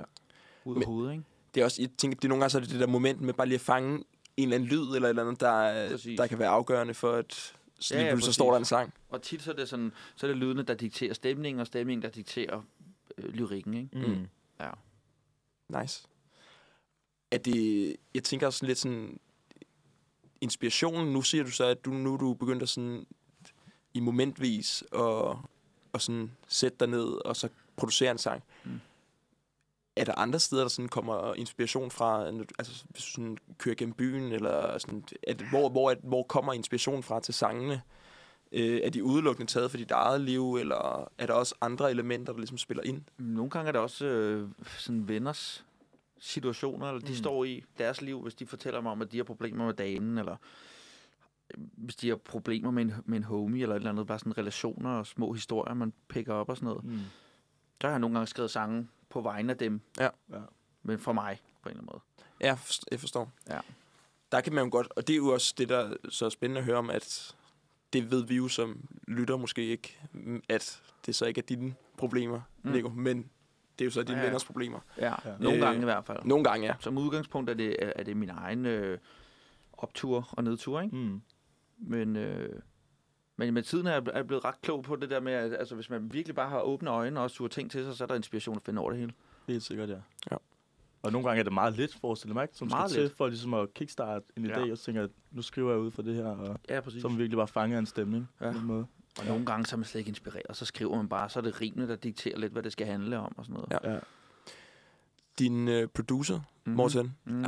ud 0.65 0.75
af 0.75 0.79
Men- 0.79 0.83
hovedet, 0.85 1.11
ikke? 1.11 1.23
Det 1.55 1.61
er 1.61 1.65
også, 1.65 1.81
jeg 1.81 1.89
tænker, 1.97 2.15
det 2.15 2.23
er 2.25 2.29
nogle 2.29 2.41
gange 2.41 2.49
så 2.49 2.57
er 2.57 2.61
det 2.61 2.69
det 2.71 2.79
der 2.79 2.87
moment 2.87 3.21
med 3.21 3.33
bare 3.33 3.47
lige 3.47 3.55
at 3.55 3.61
fange 3.61 3.97
en 3.97 4.03
eller 4.37 4.55
anden 4.55 4.69
lyd, 4.69 4.95
eller 4.95 5.09
eller 5.09 5.23
andet, 5.25 5.39
der, 5.41 5.89
Præcis. 5.89 6.17
der 6.19 6.27
kan 6.27 6.39
være 6.39 6.49
afgørende 6.49 6.93
for, 6.93 7.11
at 7.11 7.33
så, 7.79 7.93
Ja, 7.95 7.99
lige 7.99 8.07
ja, 8.07 8.13
pludselig 8.13 8.33
så 8.33 8.37
står 8.37 8.51
der 8.51 8.57
en 8.59 8.65
sang. 8.65 8.93
Og 9.09 9.21
tit 9.21 9.41
så 9.41 9.51
er 9.51 9.55
det 9.55 9.69
sådan, 9.69 9.91
så 10.15 10.25
er 10.25 10.31
det 10.31 10.37
lydene, 10.37 10.63
der 10.63 10.73
dikterer 10.73 11.13
stemningen, 11.13 11.59
og 11.59 11.67
stemningen, 11.67 12.01
der 12.01 12.09
dikterer 12.09 12.61
øh, 13.17 13.29
lyrikken, 13.33 13.73
ikke? 13.73 13.89
Mm. 14.07 14.27
Ja. 14.59 14.69
Nice. 15.81 16.07
Er 17.33 17.37
det, 17.37 17.95
jeg 18.13 18.23
tænker 18.23 18.47
også 18.47 18.65
lidt 18.65 18.77
sådan, 18.77 19.19
inspirationen, 20.41 21.13
nu 21.13 21.21
siger 21.21 21.43
du 21.43 21.51
så, 21.51 21.65
at 21.65 21.85
du, 21.85 21.89
nu 21.91 22.13
er 22.13 22.17
du 22.17 22.33
begyndt 22.33 22.63
at 22.63 22.69
sådan, 22.69 23.05
i 23.93 23.99
momentvis, 23.99 24.83
og, 24.91 25.39
og 25.93 26.01
sådan 26.01 26.31
sætte 26.47 26.77
dig 26.79 26.87
ned, 26.87 27.25
og 27.25 27.35
så 27.35 27.49
producere 27.75 28.11
en 28.11 28.17
sang. 28.17 28.43
Mm. 28.65 28.79
Er 29.95 30.03
der 30.05 30.15
andre 30.15 30.39
steder, 30.39 30.61
der 30.61 30.69
sådan 30.69 30.89
kommer 30.89 31.33
inspiration 31.33 31.91
fra, 31.91 32.25
altså 32.59 32.83
hvis 32.89 33.03
du 33.03 33.09
sådan 33.11 33.37
kører 33.57 33.75
gennem 33.75 33.93
byen, 33.93 34.31
eller 34.31 34.77
sådan, 34.77 35.03
det, 35.27 35.41
hvor, 35.49 35.69
hvor, 35.69 35.91
er- 35.91 35.95
hvor 36.03 36.23
kommer 36.23 36.53
inspirationen 36.53 37.03
fra 37.03 37.19
til 37.19 37.33
sangene? 37.33 37.81
Øh, 38.51 38.81
er 38.83 38.89
de 38.89 39.03
udelukkende 39.03 39.51
taget 39.51 39.71
for 39.71 39.77
dit 39.77 39.91
eget 39.91 40.21
liv, 40.21 40.55
eller 40.55 41.11
er 41.17 41.25
der 41.25 41.33
også 41.33 41.55
andre 41.61 41.91
elementer, 41.91 42.33
der 42.33 42.39
ligesom 42.39 42.57
spiller 42.57 42.83
ind? 42.83 43.01
Nogle 43.17 43.49
gange 43.51 43.67
er 43.67 43.71
det 43.71 43.81
også 43.81 44.05
øh, 44.05 44.49
sådan 44.77 45.07
venners 45.07 45.65
situationer, 46.25 46.87
eller 46.87 47.01
de 47.01 47.11
Mm. 47.11 47.15
står 47.15 47.43
i 47.43 47.63
deres 47.77 48.01
liv, 48.01 48.21
hvis 48.21 48.35
de 48.35 48.45
fortæller 48.45 48.81
mig 48.81 48.91
om, 48.91 49.01
at 49.01 49.11
de 49.11 49.17
har 49.17 49.23
problemer 49.23 49.65
med 49.65 49.73
damen, 49.73 50.17
eller 50.17 50.35
øh, 51.57 51.63
hvis 51.77 51.95
de 51.95 52.09
har 52.09 52.15
problemer 52.15 52.71
med 52.71 52.83
en, 52.83 52.93
med 53.05 53.17
en 53.17 53.23
homie, 53.23 53.61
eller 53.61 53.75
et 53.75 53.79
eller 53.79 53.89
andet, 53.91 54.07
bare 54.07 54.19
sådan 54.19 54.37
relationer 54.37 54.89
og 54.89 55.07
små 55.07 55.33
historier, 55.33 55.73
man 55.73 55.93
picker 56.07 56.33
op 56.33 56.49
og 56.49 56.57
sådan 56.57 56.67
noget. 56.67 56.83
Mm. 56.83 56.99
Der 57.81 57.87
har 57.87 57.93
jeg 57.93 57.99
nogle 57.99 58.15
gange 58.15 58.27
skrevet 58.27 58.51
sange 58.51 58.87
på 59.09 59.21
vegne 59.21 59.51
af 59.51 59.57
dem, 59.57 59.81
Ja. 59.99 60.09
men 60.83 60.99
for 60.99 61.13
mig, 61.13 61.41
på 61.63 61.69
en 61.69 61.71
eller 61.71 61.81
anden 61.81 61.89
måde. 61.93 62.01
Ja, 62.41 62.57
jeg 62.91 62.99
forstår. 62.99 63.31
Ja. 63.49 63.59
Der 64.31 64.41
kan 64.41 64.53
man 64.53 64.63
jo 64.63 64.69
godt, 64.71 64.87
og 64.95 65.07
det 65.07 65.13
er 65.13 65.17
jo 65.17 65.27
også 65.27 65.53
det, 65.57 65.69
der 65.69 65.77
er 65.77 65.95
så 66.09 66.29
spændende 66.29 66.59
at 66.59 66.65
høre 66.65 66.77
om, 66.77 66.89
at 66.89 67.35
det 67.93 68.11
ved 68.11 68.25
vi 68.25 68.35
jo 68.35 68.47
som 68.47 68.89
lytter 69.07 69.37
måske 69.37 69.65
ikke, 69.65 69.99
at 70.49 70.81
det 71.05 71.15
så 71.15 71.25
ikke 71.25 71.39
er 71.39 71.45
dine 71.45 71.75
problemer, 71.97 72.37
mm. 72.63 72.69
Mm. 72.69 72.75
Nico, 72.75 72.89
men 72.89 73.29
det 73.83 73.97
er 73.97 74.01
jo 74.01 74.01
så 74.01 74.03
dine 74.03 74.17
Ja, 74.17 74.23
venners 74.23 74.45
problemer. 74.45 74.79
Ja, 74.97 75.13
nogle 75.39 75.57
Øh, 75.57 75.61
gange 75.63 75.81
i 75.81 75.83
hvert 75.83 76.05
fald. 76.05 76.19
Nogle 76.25 76.43
gange, 76.43 76.67
ja. 76.67 76.73
Som 76.79 76.97
udgangspunkt 76.97 77.49
er 77.49 77.53
det, 77.53 77.75
er 77.95 78.03
det 78.03 78.17
min 78.17 78.29
egen 78.29 78.65
øh, 78.65 78.97
optur 79.73 80.29
og 80.31 80.43
nedtur, 80.43 80.81
ikke? 80.81 80.95
Mm. 80.95 81.21
Men, 81.77 82.15
øh, 82.15 82.59
men 83.37 83.53
med 83.53 83.63
tiden 83.63 83.87
er 83.87 83.91
jeg, 83.91 84.03
er 84.07 84.15
jeg 84.15 84.27
blevet 84.27 84.45
ret 84.45 84.61
klog 84.61 84.83
på 84.83 84.95
det 84.95 85.09
der 85.09 85.19
med, 85.19 85.33
at 85.33 85.53
altså, 85.53 85.75
hvis 85.75 85.89
man 85.89 86.13
virkelig 86.13 86.35
bare 86.35 86.49
har 86.49 86.61
åbne 86.61 86.89
øjne 86.89 87.19
og 87.19 87.31
suger 87.31 87.49
ting 87.49 87.71
til 87.71 87.83
sig, 87.85 87.93
så 87.95 88.03
er 88.03 88.07
der 88.07 88.15
inspiration 88.15 88.55
at 88.55 88.61
finde 88.65 88.81
over 88.81 88.89
det 88.89 88.99
hele. 88.99 89.13
Helt 89.47 89.63
sikkert, 89.63 89.89
ja. 89.89 89.97
Ja. 90.31 90.37
Og 91.03 91.11
nogle 91.11 91.27
gange 91.27 91.39
er 91.39 91.43
det 91.43 91.53
meget 91.53 91.73
lidt, 91.73 91.95
forestiller 92.01 92.33
mig, 92.33 92.43
ikke? 92.43 92.57
Som 92.57 92.67
Meget 92.67 92.89
skal 92.89 92.95
til 93.01 93.03
lidt. 93.03 93.17
for 93.17 93.27
ligesom 93.27 93.53
at 93.53 93.73
kickstarte 93.73 94.25
en 94.37 94.45
idé, 94.45 94.59
Ja. 94.65 94.71
og 94.71 94.77
så 94.77 94.83
tænker 94.83 95.01
jeg, 95.01 95.09
nu 95.31 95.41
skriver 95.41 95.71
jeg 95.71 95.79
ud 95.79 95.91
for 95.91 96.01
det 96.01 96.15
her, 96.15 96.25
og 96.25 96.59
Ja, 96.69 96.81
præcis. 96.81 97.01
så 97.01 97.07
man 97.09 97.17
virkelig 97.17 97.37
bare 97.37 97.47
fanget 97.47 97.75
af 97.75 97.79
en 97.79 97.85
stemning 97.85 98.29
Ja. 98.41 98.51
på 98.51 98.57
den 98.57 98.67
måde. 98.67 98.85
Og 99.19 99.25
nogle 99.25 99.45
gange 99.45 99.65
så 99.65 99.75
er 99.75 99.77
man 99.77 99.85
slet 99.85 99.99
ikke 99.99 100.09
inspireret, 100.09 100.57
så 100.57 100.65
skriver 100.65 100.95
man 100.95 101.09
bare, 101.09 101.29
så 101.29 101.39
er 101.39 101.43
det 101.43 101.61
rimene, 101.61 101.87
der 101.87 101.95
dikterer 101.95 102.37
lidt, 102.37 102.51
hvad 102.51 102.63
det 102.63 102.71
skal 102.71 102.87
handle 102.87 103.19
om 103.19 103.33
og 103.37 103.45
sådan 103.45 103.53
noget. 103.53 103.83
Ja. 103.83 103.93
Ja. 103.93 103.99
Din 105.39 105.67
øh, 105.67 105.87
producer, 105.87 106.39
Mhm. 106.65 106.75
Morten, 106.75 107.15
Mm. 107.25 107.45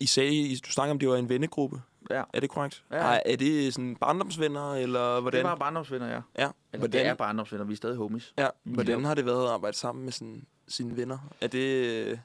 I 0.00 0.06
sagde, 0.06 0.32
I- 0.34 0.56
du 0.66 0.70
snakker 0.70 0.90
om, 0.90 0.98
det 0.98 1.08
var 1.08 1.16
en 1.16 1.28
vennegruppe. 1.28 1.82
Ja. 2.10 2.22
Er 2.34 2.40
det 2.40 2.50
korrekt? 2.50 2.84
Ja. 2.90 2.96
Ej, 2.96 3.22
er 3.26 3.36
det 3.36 3.74
sådan 3.74 3.96
barndomsvenner, 3.96 4.74
eller 4.74 5.20
hvordan? 5.20 5.38
Det 5.44 5.50
var 5.50 5.56
barndomsvenner, 5.56 6.06
ja. 6.06 6.12
ja. 6.14 6.20
Eller 6.38 6.50
hvordan, 6.72 6.90
det 6.90 7.06
er 7.06 7.14
barndomsvenner, 7.14 7.64
vi 7.64 7.72
er 7.72 7.76
stadig 7.76 7.96
homies. 7.96 8.34
ja. 8.38 8.48
Hvordan 8.62 9.04
har 9.04 9.14
det 9.14 9.26
været 9.26 9.44
at 9.44 9.50
arbejde 9.50 9.76
sammen 9.76 10.04
med 10.04 10.12
sådan, 10.12 10.46
sine 10.68 10.96
venner? 10.96 11.18
Er 11.40 11.46
det... 11.46 11.58
øh, 11.86 12.06
Jamen, 12.06 12.18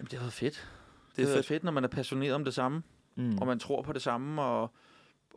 det 0.00 0.12
har 0.12 0.18
været 0.18 0.32
fedt. 0.32 0.54
Det 0.54 1.16
Det 1.16 1.22
er 1.22 1.26
har 1.26 1.34
været 1.34 1.36
fedt. 1.44 1.46
fedt, 1.46 1.64
når 1.64 1.72
man 1.72 1.84
er 1.84 1.88
passioneret 1.88 2.34
om 2.34 2.44
det 2.44 2.54
samme, 2.54 2.82
Mm. 3.14 3.38
og 3.38 3.46
man 3.46 3.58
tror 3.58 3.82
på 3.82 3.92
det 3.92 4.02
samme, 4.02 4.42
og, 4.42 4.70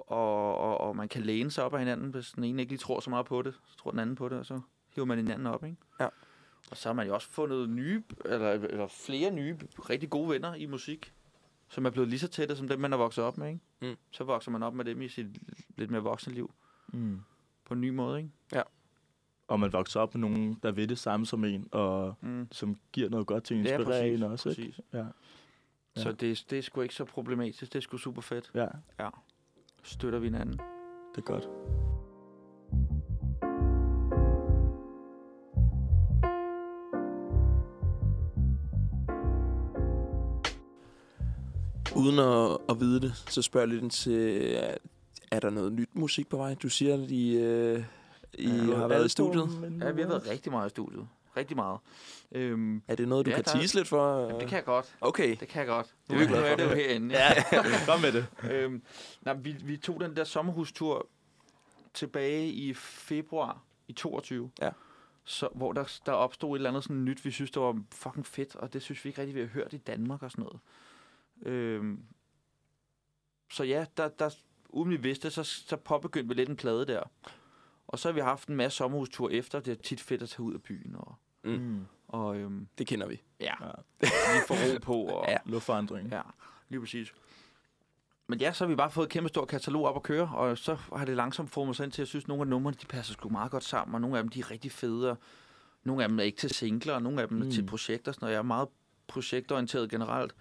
og, 0.08 0.58
og, 0.58 0.78
og 0.82 0.96
man 0.96 1.10
kan 1.10 1.22
læne 1.22 1.52
sig 1.52 1.64
op 1.64 1.74
af 1.74 1.80
hinanden, 1.80 2.10
hvis 2.10 2.32
den 2.32 2.44
ene 2.44 2.62
ikke 2.62 2.72
lige 2.72 2.80
tror 2.80 3.00
så 3.00 3.10
meget 3.10 3.26
på 3.26 3.42
det, 3.42 3.54
så 3.66 3.78
tror 3.78 3.92
den 3.92 4.00
anden 4.00 4.16
på 4.16 4.30
det, 4.30 4.38
og 4.40 4.46
så 4.46 4.60
hiver 4.96 5.06
man 5.06 5.18
hinanden 5.18 5.48
op, 5.48 5.64
ikke? 5.64 5.78
Ja. 6.00 6.08
Og 6.72 6.78
så 6.78 6.90
har 6.90 6.94
man 6.94 7.08
jo 7.08 7.14
også 7.14 7.28
fundet 7.30 7.70
nye, 7.70 8.04
eller, 8.26 8.52
eller 8.52 8.88
flere 8.88 9.32
nye, 9.32 9.58
rigtig 9.90 10.10
gode 10.10 10.30
venner 10.30 10.54
i 10.54 10.66
musik, 10.66 11.14
som 11.70 11.86
er 11.86 11.90
blevet 11.90 12.10
lige 12.10 12.20
så 12.20 12.28
tætte 12.28 12.56
som 12.56 12.68
dem, 12.68 12.80
man 12.80 12.94
er 12.94 12.98
vokset 12.98 13.24
op 13.24 13.38
med, 13.38 13.48
ikke? 13.48 13.60
Mm. 13.82 13.96
Så 14.12 14.24
vokser 14.24 14.52
man 14.52 14.64
op 14.64 14.74
med 14.74 14.86
dem 14.86 15.02
i 15.02 15.08
sit 15.10 15.28
lidt 15.78 15.92
mere 15.92 16.02
voksne 16.02 16.34
liv, 16.34 16.52
Mm. 16.88 17.20
på 17.66 17.74
en 17.74 17.82
ny 17.82 17.90
måde, 17.90 18.18
ikke? 18.20 18.32
Og 19.48 19.60
man 19.60 19.74
vokser 19.74 20.00
op 20.00 20.16
med 20.16 20.22
nogen, 20.22 20.60
der 20.64 20.72
ved 20.72 20.88
det 20.88 21.00
samme 21.00 21.26
som 21.26 21.44
en, 21.46 21.68
og 21.72 22.16
Mm. 22.22 22.48
som 22.52 22.78
giver 22.92 23.10
noget 23.10 23.28
godt 23.28 23.44
til 23.44 23.58
en, 23.58 23.66
Ja, 23.66 23.78
inspirerer 23.78 24.02
præcis, 24.02 24.22
en 24.22 24.24
også, 24.32 24.50
ikke? 24.50 24.62
præcis. 24.62 24.80
Ja. 24.94 25.06
Så 25.96 26.10
Ja. 26.10 26.16
det, 26.16 26.46
det 26.50 26.58
er 26.58 26.62
sgu 26.62 26.82
ikke 26.82 26.96
så 26.96 27.06
problematisk, 27.06 27.74
det 27.74 27.76
er 27.76 27.82
sgu 27.82 27.98
super 27.98 28.22
fedt. 28.22 28.52
ja, 29.00 29.10
Støtter 29.84 30.20
vi 30.20 30.28
hinanden. 30.28 30.60
det 31.16 31.18
er 31.18 31.22
godt. 31.22 31.50
Uden 41.96 42.20
at, 42.20 42.58
at 42.70 42.80
vide 42.80 43.00
det, 43.02 43.14
så 43.30 43.42
spørger 43.42 43.68
jeg 43.68 43.70
lidt 43.74 43.84
ind 43.84 43.92
til, 43.92 44.54
er- 44.56 44.78
er 45.32 45.40
der 45.40 45.50
noget 45.50 45.74
nyt 45.74 45.90
musik 45.94 46.30
på 46.30 46.38
vej? 46.38 46.54
Du 46.54 46.70
siger, 46.70 46.94
at 47.04 47.12
I, 47.12 47.38
øh, 47.38 47.84
I 48.34 48.50
Ja, 48.50 48.76
har 48.76 48.88
været 48.88 49.06
i 49.06 49.10
studiet. 49.10 49.50
Ja, 49.82 49.92
vi 49.92 50.02
har 50.02 50.08
været 50.10 50.28
rigtig 50.30 50.52
meget 50.52 50.68
i 50.68 50.70
studiet. 50.70 51.08
Rigtig 51.38 51.56
meget. 51.58 51.80
Øhm, 52.32 52.84
Er 52.88 52.96
det 52.96 53.08
noget, 53.08 53.26
du 53.26 53.30
Ja, 53.32 53.36
kan 53.36 53.46
der- 53.46 53.52
tease 53.52 53.76
lidt 53.76 53.88
for? 53.88 54.20
jamen, 54.22 54.40
det 54.40 54.48
kan 54.50 54.56
jeg 54.56 54.66
godt. 54.66 54.96
Okay. 55.02 55.36
Det 55.40 55.48
kan 55.48 55.60
jeg 55.60 55.68
godt. 55.68 55.96
Det 56.10 56.14
er 56.22 56.30
Nu 56.30 56.36
er 56.36 56.50
for. 56.50 56.56
det 56.56 56.64
jo 56.70 56.76
herinde. 56.76 57.16
Ja, 57.16 57.44
kom 57.88 58.02
med 58.02 58.12
det. 58.12 58.26
øhm, 58.52 58.84
nej, 59.22 59.34
vi, 59.34 59.52
vi 59.64 59.78
tog 59.78 60.00
den 60.00 60.16
der 60.16 60.24
sommerhustur 60.24 61.08
tilbage 61.94 62.48
i 62.48 62.74
februar 62.74 63.62
i 63.88 63.94
22. 63.94 64.52
Ja. 64.62 64.70
Så, 65.24 65.50
hvor 65.56 65.74
der, 65.74 66.00
der 66.06 66.12
opstod 66.12 66.56
et 66.56 66.60
eller 66.60 66.70
andet 66.70 66.84
sådan 66.84 67.06
nyt, 67.06 67.26
vi 67.26 67.32
synes, 67.32 67.52
det 67.52 67.62
var 67.62 67.82
fucking 67.92 68.26
fedt, 68.26 68.56
og 68.56 68.74
det 68.74 68.82
synes 68.82 69.06
vi 69.06 69.10
ikke 69.10 69.22
rigtig, 69.22 69.36
vi 69.36 69.40
har 69.40 69.48
hørt 69.48 69.74
i 69.74 69.78
Danmark 69.78 70.24
og 70.24 70.32
sådan 70.32 70.44
noget. 70.46 70.60
Øhm, 71.46 72.04
så 73.52 73.64
ja, 73.64 73.86
der, 73.98 74.08
der, 74.08 74.30
uden 74.70 74.90
vi 74.92 74.96
vidste, 74.98 75.32
så, 75.32 75.44
så 75.44 75.78
påbegyndte 75.78 76.28
vi 76.28 76.34
lidt 76.34 76.50
en 76.50 76.56
plade 76.56 76.86
der. 76.86 77.04
Og 77.92 78.00
så 78.00 78.08
har 78.08 78.14
vi 78.14 78.20
haft 78.20 78.48
en 78.50 78.56
masse 78.56 78.78
sommerhustur 78.78 79.30
efter. 79.30 79.60
Det 79.60 79.72
er 79.72 79.82
tit 79.84 80.02
fedt 80.02 80.22
at 80.22 80.30
tage 80.30 80.42
ud 80.42 80.54
af 80.54 80.62
byen. 80.62 80.96
Og, 80.96 81.16
Mm. 81.44 81.52
Mm. 81.52 81.86
og 82.08 82.38
øhm, 82.38 82.68
Det 82.78 82.88
kender 82.88 83.08
vi. 83.08 83.22
ja, 83.40 83.54
Ja. 83.66 83.72
lige 84.02 84.44
få 84.48 84.54
ro 84.54 84.80
på. 84.82 84.94
Og, 84.94 85.26
Ja. 85.28 85.38
Luftforandring. 85.46 86.10
Ja, 86.12 86.22
lige 86.70 86.80
præcis. 86.80 87.14
Men 88.28 88.40
ja, 88.40 88.54
så 88.54 88.64
har 88.64 88.70
vi 88.70 88.76
bare 88.76 88.92
fået 88.92 89.06
et 89.06 89.12
kæmpe 89.12 89.30
stort 89.30 89.48
katalog 89.48 89.86
op 89.86 89.96
at 89.96 90.04
køre, 90.04 90.30
og 90.36 90.58
så 90.58 90.76
har 90.96 91.06
det 91.06 91.16
langsomt 91.16 91.50
formet 91.50 91.76
sig 91.76 91.84
ind 91.84 91.92
til, 91.92 91.98
at 92.02 92.06
jeg 92.06 92.08
synes, 92.08 92.24
at 92.24 92.28
nogle 92.28 92.42
af 92.42 92.48
numrene, 92.48 92.78
de 92.82 92.86
passer 92.86 93.14
sgu 93.14 93.30
meget 93.30 93.52
godt 93.52 93.64
sammen, 93.64 93.96
og 93.96 94.02
nogle 94.02 94.18
af 94.18 94.24
dem, 94.24 94.30
de 94.30 94.40
er 94.40 94.52
rigtig 94.52 94.72
fede, 94.72 95.12
og 95.12 95.18
nogle 95.84 96.04
af 96.04 96.10
dem 96.10 96.20
er 96.20 96.24
ikke 96.24 96.38
til 96.38 96.50
singler, 96.50 96.94
og 96.94 97.02
nogle 97.02 97.22
af 97.22 97.28
dem 97.28 97.42
er 97.42 97.46
Mm. 97.46 97.52
til 97.52 97.66
projekter, 97.66 98.12
sådan 98.12 98.24
noget. 98.26 98.34
Jeg 98.34 98.40
er 98.40 98.44
meget 98.44 98.68
projektorienteret 99.08 99.90
generelt. 99.90 100.36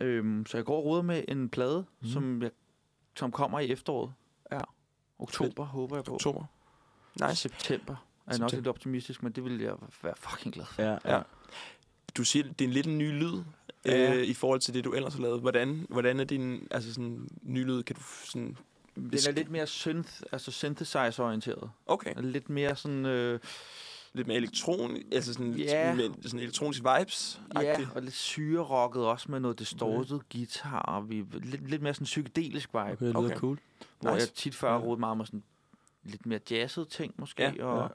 Øhm, 0.00 0.46
så 0.46 0.56
jeg 0.56 0.64
går 0.64 0.96
og 0.96 1.04
med 1.04 1.24
en 1.28 1.48
plade, 1.48 1.78
Mm. 1.78 1.86
mm. 2.00 2.08
som, 2.08 2.42
jeg, 2.42 2.50
som 3.16 3.32
kommer 3.32 3.60
i 3.60 3.70
efteråret. 3.70 4.12
Ja. 4.52 4.60
Oktober, 5.18 5.64
håber 5.64 5.96
jeg 5.96 6.04
på. 6.04 6.14
Oktober. 6.14 6.44
Nice. 7.20 7.36
September. 7.36 7.92
Er 8.26 8.30
nok 8.30 8.34
September. 8.34 8.54
lidt 8.56 8.66
optimistisk, 8.66 9.22
men 9.22 9.32
det 9.32 9.44
vil 9.44 9.60
jeg 9.60 9.72
være 10.02 10.14
fucking 10.16 10.54
glad 10.54 10.66
for. 10.66 10.82
Ja, 10.82 10.90
Ja. 11.04 11.16
ja. 11.16 11.22
Du 12.16 12.24
siger, 12.24 12.42
det 12.44 12.60
er 12.60 12.64
en 12.68 12.70
lidt 12.74 12.86
en 12.86 12.98
ny 12.98 13.12
lyd 13.18 13.42
Ja. 13.86 14.14
øh, 14.14 14.24
i 14.24 14.34
forhold 14.34 14.60
til 14.60 14.74
det, 14.74 14.84
du 14.84 14.92
ellers 14.92 15.14
har 15.14 15.20
lavet. 15.20 15.40
Hvordan, 15.40 15.86
hvordan 15.88 16.20
er 16.20 16.24
din 16.24 16.68
altså 16.70 16.94
sådan, 16.94 17.28
ny 17.42 17.64
lyd? 17.64 17.82
Kan 17.82 17.96
du 17.96 18.02
sådan... 18.24 18.56
Den 18.94 19.12
er 19.28 19.30
lidt 19.32 19.50
mere 19.50 19.66
synth, 19.66 20.12
altså 20.32 20.50
synthesizer-orienteret. 20.50 21.70
Okay. 21.86 22.14
Lidt 22.22 22.50
mere 22.50 22.76
sådan... 22.76 23.06
Øh, 23.06 23.40
Lidt 24.16 24.26
mere 24.26 24.36
elektron, 24.36 24.96
altså 25.12 25.32
sådan, 25.32 25.52
Ja. 25.54 25.94
med 25.94 26.10
sådan 26.22 26.40
elektronisk 26.40 26.80
vibes 26.98 27.40
Ja, 27.60 27.76
og 27.94 28.02
lidt 28.02 28.14
syrerocket 28.14 29.04
også 29.04 29.30
med 29.30 29.40
noget 29.40 29.58
distorted 29.58 30.14
Mhm. 30.16 30.24
guitar. 30.32 30.78
Og 30.78 31.08
vi, 31.10 31.24
lidt, 31.32 31.70
lidt 31.70 31.82
mere 31.82 31.94
sådan 31.94 32.04
psykedelisk 32.04 32.68
vibe. 32.68 32.78
Okay, 32.80 32.90
det 33.06 33.14
lyder 33.14 33.18
Okay. 33.24 33.36
cool. 33.36 33.58
Hvor 34.00 34.14
Nice. 34.14 34.26
jeg 34.26 34.34
tit 34.34 34.54
før 34.54 34.70
har 34.70 34.78
rodet 34.78 35.00
meget 35.00 35.16
med 35.16 35.26
sådan 35.26 35.42
lidt 36.04 36.26
mere 36.26 36.40
jazzet 36.50 36.88
ting 36.88 37.14
måske. 37.16 37.42
Ja, 37.42 37.64
og, 37.64 37.82
ja. 37.82 37.88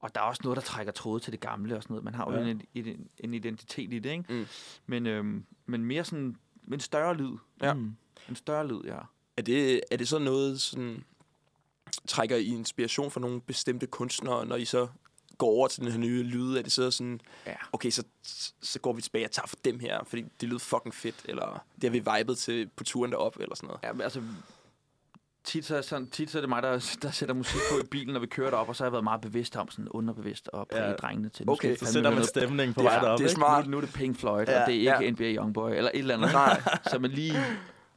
og 0.00 0.14
der 0.14 0.20
er 0.20 0.24
også 0.24 0.40
noget, 0.44 0.56
der 0.56 0.62
trækker 0.62 0.92
tråde 0.92 1.20
til 1.20 1.32
det 1.32 1.40
gamle 1.40 1.76
og 1.76 1.82
sådan 1.82 1.94
noget. 1.94 2.04
Man 2.04 2.14
har 2.14 2.30
jo 2.32 2.38
Ja. 2.40 2.46
en, 2.50 2.62
en, 2.74 3.08
en 3.18 3.34
identitet 3.34 3.92
i 3.92 3.98
det, 3.98 4.10
ikke? 4.10 4.24
Mm. 4.32 4.46
Men, 4.86 5.06
øhm, 5.06 5.44
men 5.66 5.84
mere 5.84 6.04
sådan 6.04 6.36
en 6.72 6.80
større 6.80 7.14
lyd. 7.14 7.36
Ja. 7.62 7.74
Mm. 7.74 7.96
En 8.28 8.36
større 8.36 8.66
lyd, 8.68 8.80
ja. 8.84 8.98
Er 9.36 9.42
det, 9.42 9.80
er 9.90 9.96
det 9.96 10.08
så 10.08 10.18
noget, 10.18 10.60
sådan, 10.60 11.04
trækker 12.08 12.36
I 12.36 12.46
inspiration 12.46 13.10
fra 13.10 13.20
nogle 13.20 13.40
bestemte 13.40 13.86
kunstnere, 13.86 14.46
når 14.46 14.56
I 14.56 14.64
så 14.64 14.88
går 15.38 15.46
over 15.46 15.68
til 15.68 15.82
den 15.82 15.90
her 15.92 15.98
nye 15.98 16.22
lyd? 16.22 16.56
Er 16.56 16.62
det 16.62 16.72
så 16.72 16.90
sådan, 16.90 17.20
Ja. 17.46 17.54
okay, 17.72 17.90
så, 17.90 18.04
så 18.62 18.78
går 18.80 18.92
vi 18.92 19.02
tilbage 19.02 19.24
og 19.24 19.30
tager 19.30 19.46
for 19.46 19.56
dem 19.64 19.78
her, 19.78 20.04
fordi 20.04 20.22
det 20.40 20.48
lyder 20.48 20.58
fucking 20.58 20.94
fedt, 20.94 21.16
eller 21.24 21.64
det 21.74 21.84
har 21.84 21.90
vi 21.90 22.18
vibet 22.18 22.38
til 22.38 22.68
på 22.76 22.84
turen 22.84 23.12
derop, 23.12 23.36
eller 23.40 23.54
sådan 23.54 23.66
noget? 23.66 23.80
Ja, 23.82 23.92
men 23.92 24.00
altså, 24.00 24.22
tit 25.46 25.64
så, 25.64 25.76
er 25.76 25.80
sådan, 25.80 26.10
tit 26.10 26.30
så 26.30 26.38
er 26.38 26.42
det 26.42 26.48
mig, 26.48 26.62
der, 26.62 26.96
der 27.02 27.10
sætter 27.10 27.34
musik 27.34 27.60
på 27.72 27.78
i 27.84 27.86
bilen, 27.90 28.12
når 28.12 28.20
vi 28.20 28.26
kører 28.26 28.50
derop, 28.50 28.68
og 28.68 28.76
så 28.76 28.82
har 28.84 28.86
jeg 28.86 28.92
været 28.92 29.04
meget 29.04 29.20
bevidst 29.20 29.56
om, 29.56 29.70
sådan 29.70 29.88
underbevidst, 29.88 30.48
og 30.48 30.68
præge 30.68 30.84
Ja. 30.86 30.92
drengene 30.92 31.28
til. 31.28 31.50
Okay, 31.50 31.76
Så 31.76 31.92
sætter 31.92 32.10
man 32.10 32.24
stemning 32.24 32.74
på 32.74 32.82
vej 32.82 32.98
derop, 33.00 33.18
det 33.18 33.24
er 33.24 33.28
smart. 33.30 33.64
Nu, 33.64 33.70
nu 33.70 33.76
er 33.76 33.80
det 33.80 33.92
Pink 33.92 34.18
Floyd, 34.18 34.44
Ja, 34.48 34.60
og 34.60 34.66
det 34.68 34.74
er 34.74 34.78
ikke 35.00 35.04
ja. 35.04 35.10
NBA 35.10 35.34
Youngboy, 35.42 35.70
eller 35.70 35.90
et 35.94 35.98
eller 35.98 36.14
andet. 36.14 36.32
Nej. 36.32 36.60
så 36.90 36.98
man 36.98 37.10
lige... 37.10 37.34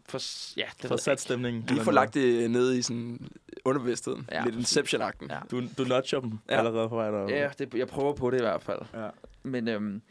For, 0.09 0.19
ja, 0.57 0.65
det 0.81 0.87
For 0.87 0.97
sat 0.97 1.21
stemningen. 1.21 1.63
Lige 1.67 1.81
få 1.83 1.91
lagt 1.91 2.13
det 2.13 2.51
ned 2.51 2.73
i 2.73 2.81
sådan 2.81 3.27
underbevidstheden. 3.65 4.27
Ja, 4.31 4.43
Lidt 4.43 4.55
præcis. 4.55 4.77
Inception-agten. 4.77 5.27
Ja. 5.29 5.37
Du, 5.51 5.61
du 5.77 5.83
nudger 5.83 6.19
dem 6.19 6.31
Ja. 6.49 6.53
ja. 6.53 6.57
allerede 6.59 6.89
på 6.89 6.95
vej 6.95 7.11
derop. 7.11 7.29
Ja, 7.29 7.49
det, 7.59 7.73
jeg 7.73 7.87
prøver 7.87 8.13
på 8.13 8.29
det 8.31 8.37
i 8.37 8.41
hvert 8.41 8.63
fald. 8.63 8.79
ja. 8.93 9.07
Men, 9.43 9.67
øhm, 9.67 10.01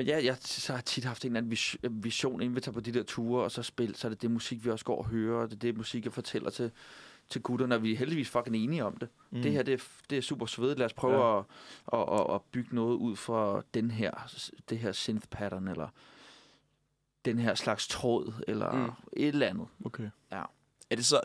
men 0.00 0.06
ja, 0.06 0.24
jeg 0.24 0.36
så 0.40 0.72
har 0.74 0.80
tit 0.80 1.04
haft 1.04 1.24
en 1.24 1.28
eller 1.30 1.38
anden 1.38 1.50
vis- 1.50 1.76
vision, 1.90 2.40
inden 2.42 2.56
vi 2.56 2.60
tager 2.60 2.72
på 2.74 2.80
de 2.80 2.92
der 2.92 3.02
ture, 3.02 3.44
og 3.44 3.50
så 3.52 3.62
spil, 3.62 3.94
så 3.96 4.06
er 4.06 4.08
det 4.08 4.22
det 4.22 4.30
musik, 4.30 4.64
vi 4.64 4.70
også 4.70 4.84
går 4.84 4.98
og 4.98 5.06
hører, 5.06 5.42
og 5.42 5.50
det 5.50 5.56
er 5.56 5.58
det 5.60 5.76
musik, 5.76 6.04
jeg 6.04 6.12
fortæller 6.12 6.50
til, 6.50 6.70
til 7.28 7.42
gutterne, 7.42 7.74
og 7.74 7.82
vi 7.82 7.92
er 7.92 7.96
heldigvis 7.96 8.28
fucking 8.28 8.56
enige 8.56 8.84
om 8.84 8.96
det. 8.96 9.08
Mm. 9.30 9.42
Det 9.42 9.52
her, 9.52 9.62
det 9.62 9.74
er, 9.74 9.84
det 10.10 10.18
er 10.18 10.22
super 10.22 10.46
svedigt. 10.46 10.78
Lad 10.78 10.86
os 10.86 10.92
prøve 10.92 11.24
Ja. 11.26 11.34
ja. 11.36 11.38
at, 11.38 11.44
at, 11.92 12.20
at, 12.20 12.34
at 12.34 12.40
bygge 12.52 12.74
noget 12.74 12.94
ud 12.96 13.16
fra 13.16 13.62
den 13.74 13.90
her, 13.90 14.10
det 14.70 14.78
her 14.78 14.92
synth 14.92 15.26
pattern, 15.30 15.68
eller 15.68 15.88
den 17.24 17.38
her 17.38 17.54
slags 17.54 17.88
tråd, 17.88 18.32
eller 18.48 18.72
Mm. 18.72 18.90
et 19.12 19.28
eller 19.28 19.46
andet. 19.46 19.66
Okay. 19.84 20.10
Er 20.90 20.96
det 20.96 21.06
så 21.06 21.20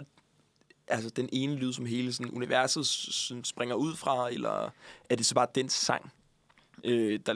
altså 0.88 1.10
den 1.10 1.30
ene 1.32 1.56
lyd, 1.56 1.74
som 1.74 1.86
hele 1.86 2.14
sådan, 2.14 2.32
universet 2.32 2.86
springer 3.46 3.76
ud 3.76 3.96
fra, 3.96 4.30
eller 4.32 4.70
er 5.10 5.16
det 5.16 5.26
så 5.26 5.36
bare 5.36 5.48
den 5.56 5.70
sang? 5.70 6.12
Øh, 6.84 7.20
der, 7.26 7.36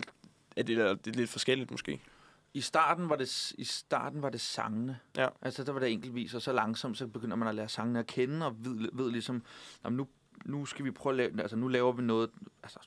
er 0.60 0.64
det, 0.64 0.78
er 0.78 0.94
det 0.94 1.16
lidt 1.16 1.30
forskelligt 1.30 1.72
måske? 1.72 2.02
I 2.54 2.62
starten 2.62 3.10
var 3.10 3.16
det, 3.16 3.52
i 3.58 3.64
starten 3.64 4.22
var 4.22 4.30
det 4.30 4.42
sangene. 4.42 5.00
Ja. 5.18 5.28
Altså, 5.42 5.64
der 5.64 5.72
var 5.72 5.80
det 5.80 5.92
enkeltvis, 5.92 6.34
og 6.34 6.42
så 6.42 6.52
langsomt, 6.52 6.98
så 6.98 7.08
begynder 7.08 7.36
man 7.36 7.48
at 7.48 7.56
lære 7.56 7.70
sangene 7.70 8.00
at 8.00 8.08
kende, 8.08 8.46
og 8.46 8.56
ved, 8.66 8.90
ved 8.94 9.12
ligesom, 9.12 9.44
jamen, 9.84 9.98
nu, 9.98 10.08
nu 10.46 10.66
skal 10.66 10.86
vi 10.86 10.92
prøve 10.92 11.14
at 11.14 11.18
lave, 11.18 11.42
altså 11.42 11.56
nu 11.56 11.68
laver 11.68 11.92
vi 11.92 12.02
noget, 12.02 12.30
altså, 12.64 12.80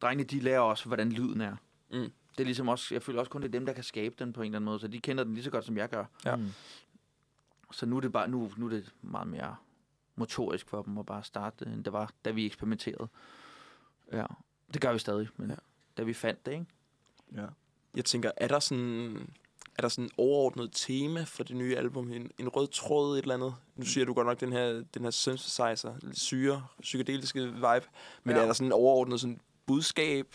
drengene, 0.00 0.24
de 0.24 0.40
lærer 0.40 0.60
også, 0.60 0.86
hvordan 0.86 1.12
lyden 1.12 1.40
er. 1.40 1.56
Mm. 1.90 2.12
Det 2.30 2.40
er 2.40 2.44
ligesom 2.44 2.68
også, 2.68 2.94
jeg 2.94 3.02
føler 3.02 3.18
også 3.18 3.30
kun, 3.30 3.42
det 3.42 3.48
er 3.48 3.52
dem, 3.52 3.66
der 3.66 3.72
kan 3.72 3.84
skabe 3.84 4.14
den 4.18 4.32
på 4.32 4.40
en 4.40 4.46
eller 4.46 4.58
anden 4.58 4.64
måde, 4.64 4.78
så 4.78 4.88
de 4.88 5.00
kender 5.00 5.24
den 5.24 5.34
lige 5.34 5.44
så 5.44 5.50
godt, 5.50 5.64
som 5.64 5.76
jeg 5.76 5.88
gør. 5.88 6.04
Ja. 6.24 6.36
Mm. 6.36 6.48
Så 7.72 7.86
nu 7.86 7.96
er 7.96 8.00
det 8.00 8.12
bare, 8.12 8.28
nu, 8.28 8.52
nu 8.56 8.66
er 8.66 8.70
det 8.70 8.92
meget 9.02 9.28
mere 9.28 9.56
motorisk 10.16 10.68
for 10.68 10.82
dem 10.82 10.98
at 10.98 11.06
bare 11.06 11.24
starte 11.24 11.64
det, 11.64 11.74
end 11.74 11.84
det 11.84 11.92
var, 11.92 12.12
da 12.24 12.30
vi 12.30 12.46
eksperimenterede. 12.46 13.08
Ja, 14.12 14.26
det 14.72 14.80
gør 14.80 14.92
vi 14.92 14.98
stadig, 14.98 15.28
men 15.36 15.50
ja. 15.50 15.56
da 15.96 16.02
vi 16.02 16.14
fandt 16.14 16.46
det, 16.46 16.52
ikke? 16.52 16.66
Ja. 17.36 17.46
Jeg 17.94 18.04
tænker, 18.04 18.30
er 18.36 18.48
der 18.48 18.60
sådan 18.60 19.28
er 19.78 19.82
der 19.82 19.88
sådan 19.88 20.04
en 20.04 20.10
overordnet 20.16 20.70
tema 20.72 21.22
for 21.22 21.44
det 21.44 21.56
nye 21.56 21.76
album? 21.76 22.12
En, 22.12 22.30
en 22.38 22.48
rød 22.48 22.68
tråd, 22.68 23.18
et 23.18 23.22
eller 23.22 23.34
andet? 23.34 23.54
Nu 23.76 23.84
siger 23.84 24.06
du 24.06 24.14
godt 24.14 24.26
nok 24.26 24.40
den 24.40 24.52
her, 24.52 24.84
den 24.94 25.02
her 25.02 25.10
synthesizer, 25.10 25.94
syre, 26.12 26.66
psykedeliske 26.80 27.44
vibe. 27.44 27.86
Men 28.22 28.30
ja. 28.30 28.36
Ja. 28.36 28.42
er 28.42 28.46
der 28.46 28.52
sådan 28.52 28.66
en 28.66 28.72
overordnet 28.72 29.20
sådan 29.20 29.40
budskab, 29.66 30.26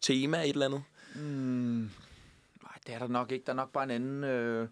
tema, 0.00 0.42
et 0.42 0.48
eller 0.48 0.66
andet? 0.66 0.82
Mm, 1.14 1.90
nej, 2.62 2.78
det 2.86 2.94
er 2.94 2.98
der 2.98 3.08
nok 3.08 3.32
ikke. 3.32 3.44
Der 3.44 3.52
er 3.52 3.56
nok 3.56 3.72
bare 3.72 3.84
en 3.84 3.90
anden... 3.90 4.24
Øh, 4.24 4.68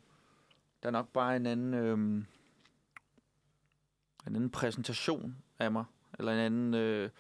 der 0.82 0.88
er 0.88 0.90
nok 0.90 1.08
bare 1.08 1.36
en 1.36 1.46
anden... 1.46 1.74
Øh, 1.74 1.98
en 4.26 4.36
anden 4.36 4.50
præsentation 4.50 5.36
af 5.58 5.72
mig. 5.72 5.84
Eller 6.18 6.32
en 6.32 6.38
anden... 6.38 6.74
Øh, 6.74 7.10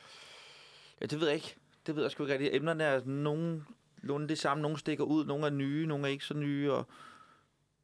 ja, 1.00 1.06
det 1.06 1.20
ved 1.20 1.26
jeg 1.26 1.34
ikke. 1.34 1.56
Det 1.86 1.96
ved 1.96 2.02
jeg 2.02 2.10
sgu 2.10 2.22
ikke 2.22 2.32
rigtigt. 2.32 2.54
Emnerne 2.54 2.84
er 2.84 3.04
nogen, 3.04 3.66
nogen 4.06 4.28
det 4.28 4.38
samme. 4.38 4.62
Nogle 4.62 4.78
stikker 4.78 5.04
ud, 5.04 5.24
nogle 5.24 5.46
er 5.46 5.50
nye, 5.50 5.86
nogle 5.86 6.06
er 6.06 6.10
ikke 6.10 6.24
så 6.24 6.34
nye. 6.34 6.72
Og 6.72 6.86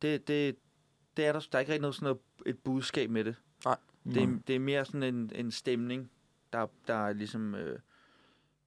det, 0.02 0.28
det, 0.28 0.56
det 1.16 1.26
er 1.26 1.32
der, 1.32 1.40
der 1.40 1.58
er 1.58 1.60
ikke 1.60 1.72
rigtig 1.72 1.82
noget 1.82 1.94
sådan 1.94 2.04
noget, 2.04 2.18
et 2.46 2.58
budskab 2.58 3.10
med 3.10 3.24
det. 3.24 3.34
Mm. 4.04 4.12
Det, 4.12 4.22
er, 4.22 4.38
det 4.46 4.54
er 4.54 4.60
mere 4.60 4.84
sådan 4.84 5.02
en, 5.02 5.32
en 5.34 5.50
stemning, 5.50 6.10
der, 6.52 6.66
der 6.86 6.94
er 6.94 7.12
ligesom... 7.12 7.54
Øh, 7.54 7.78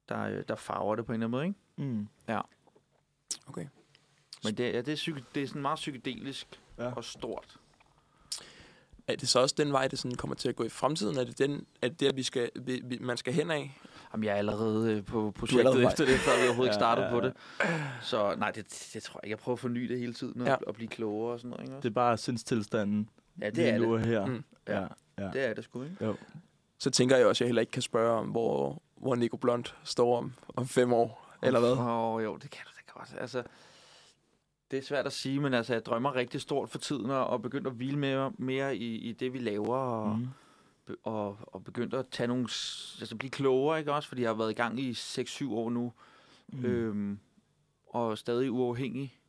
der, 0.10 0.42
der 0.42 0.56
farver 0.56 0.96
det 0.96 1.06
på 1.06 1.12
en 1.12 1.24
eller 1.24 1.38
anden 1.38 1.56
måde, 1.78 1.88
ikke? 1.88 1.92
Mm. 1.92 2.08
Okay. 3.48 3.68
Men 4.44 4.58
det, 4.58 4.64
ja, 4.74 4.78
det, 4.78 4.88
er, 4.88 4.96
psyke, 4.96 5.24
det 5.36 5.44
er 5.44 5.48
sådan 5.48 5.62
meget 5.62 5.76
psykedelisk 5.76 6.60
Ja. 6.78 6.92
og 6.92 7.04
stort. 7.04 7.58
Er 9.08 9.16
det 9.16 9.30
så 9.30 9.40
også 9.40 9.56
den 9.58 9.72
vej, 9.72 9.88
det 9.88 10.00
sådan 10.00 10.18
kommer 10.18 10.36
til 10.36 10.50
at 10.50 10.56
gå 10.56 10.64
i 10.64 10.70
fremtiden? 10.70 11.18
Er 11.18 11.24
det, 11.24 11.38
den, 11.38 11.68
er 11.82 11.88
det 11.88 12.00
der, 12.00 12.14
vi 12.14 12.24
skal, 12.24 12.50
vi, 12.56 12.82
vi, 12.84 12.98
man 13.02 13.18
skal 13.18 13.34
hen 13.34 13.52
af? 13.52 13.78
Jamen, 14.14 14.24
jeg 14.24 14.32
er 14.34 14.36
allerede 14.38 14.92
øh, 14.94 15.06
på 15.06 15.32
projektet 15.40 15.60
allerede 15.60 15.86
efter 15.92 16.06
det, 16.06 16.16
før 16.20 16.32
vi 16.42 16.48
overhovedet 16.48 16.70
ikke 16.74 16.74
Ja, 16.74 16.80
startede 16.80 17.06
ja, 17.08 17.12
på 17.12 17.18
ja. 17.20 17.26
det. 17.26 17.34
Så 18.02 18.36
nej, 18.38 18.52
det, 18.52 18.90
det 18.94 19.04
tror 19.04 19.20
jeg 19.24 19.26
ikke. 19.28 19.32
Jeg 19.34 19.40
prøver 19.40 19.56
at 19.56 19.60
forny 19.60 19.88
det 19.90 20.00
hele 20.00 20.14
tiden 20.14 20.42
og, 20.42 20.48
Ja. 20.48 20.56
og 20.68 20.74
blive 20.74 20.88
klogere 20.88 21.34
og 21.34 21.40
sådan 21.40 21.50
noget. 21.50 21.64
Ikke? 21.64 21.76
Det 21.78 21.86
er 21.86 21.90
bare 21.90 22.18
sindstilstanden 22.18 23.10
ja, 23.42 23.46
det 23.46 23.56
lige 23.58 23.68
er 23.70 23.78
nu 23.80 23.98
det. 23.98 24.06
her. 24.06 24.26
Mm. 24.26 24.44
Ja. 24.68 24.80
Ja. 24.82 24.88
ja. 25.18 25.30
Det 25.34 25.46
er 25.50 25.54
det 25.54 25.64
sgu, 25.64 25.84
ikke? 25.84 26.06
Jo. 26.06 26.16
Så 26.80 26.90
tænker 26.92 27.18
jeg 27.18 27.26
også, 27.28 27.38
at 27.38 27.46
jeg 27.46 27.48
heller 27.48 27.62
ikke 27.62 27.72
kan 27.72 27.82
spørge 27.82 28.20
om, 28.20 28.28
hvor, 28.28 28.82
hvor 28.98 29.16
Nico 29.16 29.38
Blond 29.38 29.66
står 29.84 30.18
om, 30.18 30.34
om 30.56 30.68
fem 30.68 30.94
år, 30.94 31.36
eller 31.44 31.60
hvad? 31.60 31.72
Åh, 31.72 32.14
oh, 32.14 32.24
jo, 32.24 32.36
det 32.38 32.50
kan 32.50 32.62
du 32.66 32.72
da 32.78 33.00
godt. 33.00 33.16
Altså, 33.22 33.44
det 34.72 34.80
er 34.80 34.84
svært 34.84 35.06
at 35.06 35.14
sige, 35.14 35.40
men 35.40 35.54
altså, 35.54 35.74
jeg 35.74 35.86
drømmer 35.86 36.16
rigtig 36.16 36.42
stort 36.42 36.70
for 36.70 36.78
tiden 36.78 37.10
og, 37.12 37.28
og 37.28 37.42
begyndt 37.42 37.68
at 37.68 37.74
hvile 37.74 37.98
mere, 38.00 38.32
mere 38.38 38.76
i, 38.78 38.96
i 38.96 39.12
det, 39.12 39.34
vi 39.34 39.40
laver. 39.40 39.78
Og, 39.78 40.18
Mm. 40.20 40.28
Og, 41.04 41.38
og 41.42 41.64
begyndt 41.64 41.94
at 41.94 42.06
tage 42.12 42.28
nogle, 42.28 42.44
altså 43.00 43.16
blive 43.20 43.32
klogere, 43.32 43.80
ikke 43.80 43.94
også? 43.94 44.10
Fordi 44.10 44.22
jeg 44.22 44.30
har 44.30 44.36
været 44.36 44.52
i 44.52 44.54
gang 44.54 44.80
i 44.80 44.92
6-7 44.92 45.52
år 45.52 45.70
nu. 45.70 45.94
Mm. 46.48 46.66
øhm, 46.66 47.20
og 47.88 48.18
stadig 48.18 48.52
uafhængig. 48.52 49.20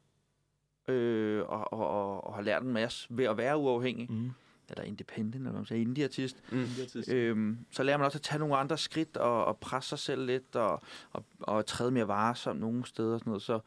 Øh, 0.88 1.42
og, 1.48 1.72
og, 1.72 1.88
og, 1.88 2.26
og 2.26 2.34
har 2.34 2.42
lært 2.42 2.62
en 2.62 2.72
masse 2.72 3.06
ved 3.10 3.24
at 3.24 3.36
være 3.36 3.56
uafhængig. 3.56 4.06
Mm. 4.10 4.16
Mm. 4.16 4.30
Eller 4.70 4.84
independent, 4.84 5.34
eller 5.34 5.50
hvad 5.50 5.60
man 5.60 5.66
siger, 5.66 5.80
indie-artist. 5.80 6.42
Mm. 6.52 6.66
Øhm, 7.08 7.58
så 7.70 7.82
lærer 7.82 7.96
man 7.96 8.04
også 8.04 8.18
at 8.18 8.22
tage 8.22 8.38
nogle 8.38 8.56
andre 8.56 8.78
skridt 8.78 9.16
og, 9.16 9.44
og 9.44 9.58
presse 9.58 9.88
sig 9.88 9.98
selv 9.98 10.26
lidt 10.26 10.56
og, 10.56 10.82
og, 11.12 11.24
og 11.40 11.66
træde 11.66 11.90
mere 11.90 12.08
varsomt 12.08 12.60
nogle 12.60 12.86
steder 12.86 13.14
og 13.14 13.20
sådan 13.20 13.30
noget. 13.30 13.42
Så, 13.42 13.60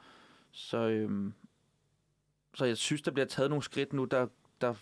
så, 0.51 0.77
øhm, 0.77 1.33
så 2.53 2.65
jeg 2.65 2.77
synes, 2.77 3.01
der 3.01 3.11
bliver 3.11 3.25
taget 3.25 3.49
nogle 3.49 3.63
skridt 3.63 3.93
nu, 3.93 4.05
der, 4.05 4.27
der 4.61 4.73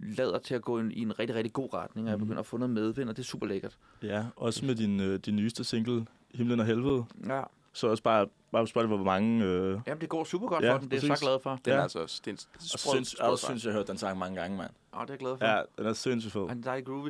lader 0.00 0.38
til 0.38 0.54
at 0.54 0.62
gå 0.62 0.80
i 0.80 1.00
en 1.02 1.18
rigtig, 1.18 1.36
rigtig 1.36 1.52
god 1.52 1.74
retning, 1.74 2.06
og 2.06 2.10
jeg 2.10 2.18
Mhm. 2.18 2.26
begynder 2.26 2.40
at 2.40 2.46
få 2.46 2.56
noget 2.56 2.70
medvind, 2.74 3.08
og 3.08 3.16
det 3.16 3.22
er 3.22 3.26
super 3.26 3.46
lækkert. 3.46 3.76
Ja, 4.02 4.24
også 4.36 4.64
med 4.66 4.74
din, 4.74 5.00
øh, 5.00 5.18
din 5.18 5.36
nyeste 5.36 5.64
single, 5.64 6.06
Himlen 6.34 6.60
og 6.60 6.66
Helvede. 6.66 7.04
Ja. 7.28 7.42
Så 7.72 7.86
også 7.88 8.02
bare, 8.02 8.26
bare 8.52 8.66
Spotify, 8.66 8.88
hvor 8.88 9.04
mange... 9.04 9.44
Øh, 9.44 9.80
Jamen, 9.86 10.00
det 10.00 10.08
går 10.08 10.24
super 10.24 10.46
godt 10.48 10.64
Ja, 10.64 10.72
for 10.74 10.78
den, 10.78 10.90
det 10.90 11.04
er 11.04 11.06
jeg 11.08 11.18
så 11.18 11.24
glad 11.24 11.38
for. 11.42 11.50
Den 11.50 11.60
Ja. 11.72 11.78
er 11.78 11.82
altså 11.82 11.98
også, 11.98 12.22
det 12.24 12.30
er 12.30 12.34
en 12.34 12.38
og 12.54 12.62
sprød, 12.62 12.94
synes, 12.94 13.08
sprød 13.08 13.28
jeg 13.30 13.38
synes, 13.38 13.64
jeg 13.64 13.72
har 13.72 13.78
hørt 13.78 13.88
den 13.88 13.98
sang 13.98 14.18
mange 14.18 14.40
gange, 14.40 14.56
mand. 14.56 14.70
Ja, 14.94 15.00
det 15.00 15.08
er 15.08 15.12
jeg 15.12 15.18
glad 15.18 15.38
for. 15.38 15.46
Ja, 15.46 15.60
den 15.78 15.86
er 15.86 15.92
sindssygt 15.92 16.32
fed. 16.32 16.48
Han 16.48 16.58
er 16.58 16.62
dejlig 16.62 16.86
groovy. 16.86 17.08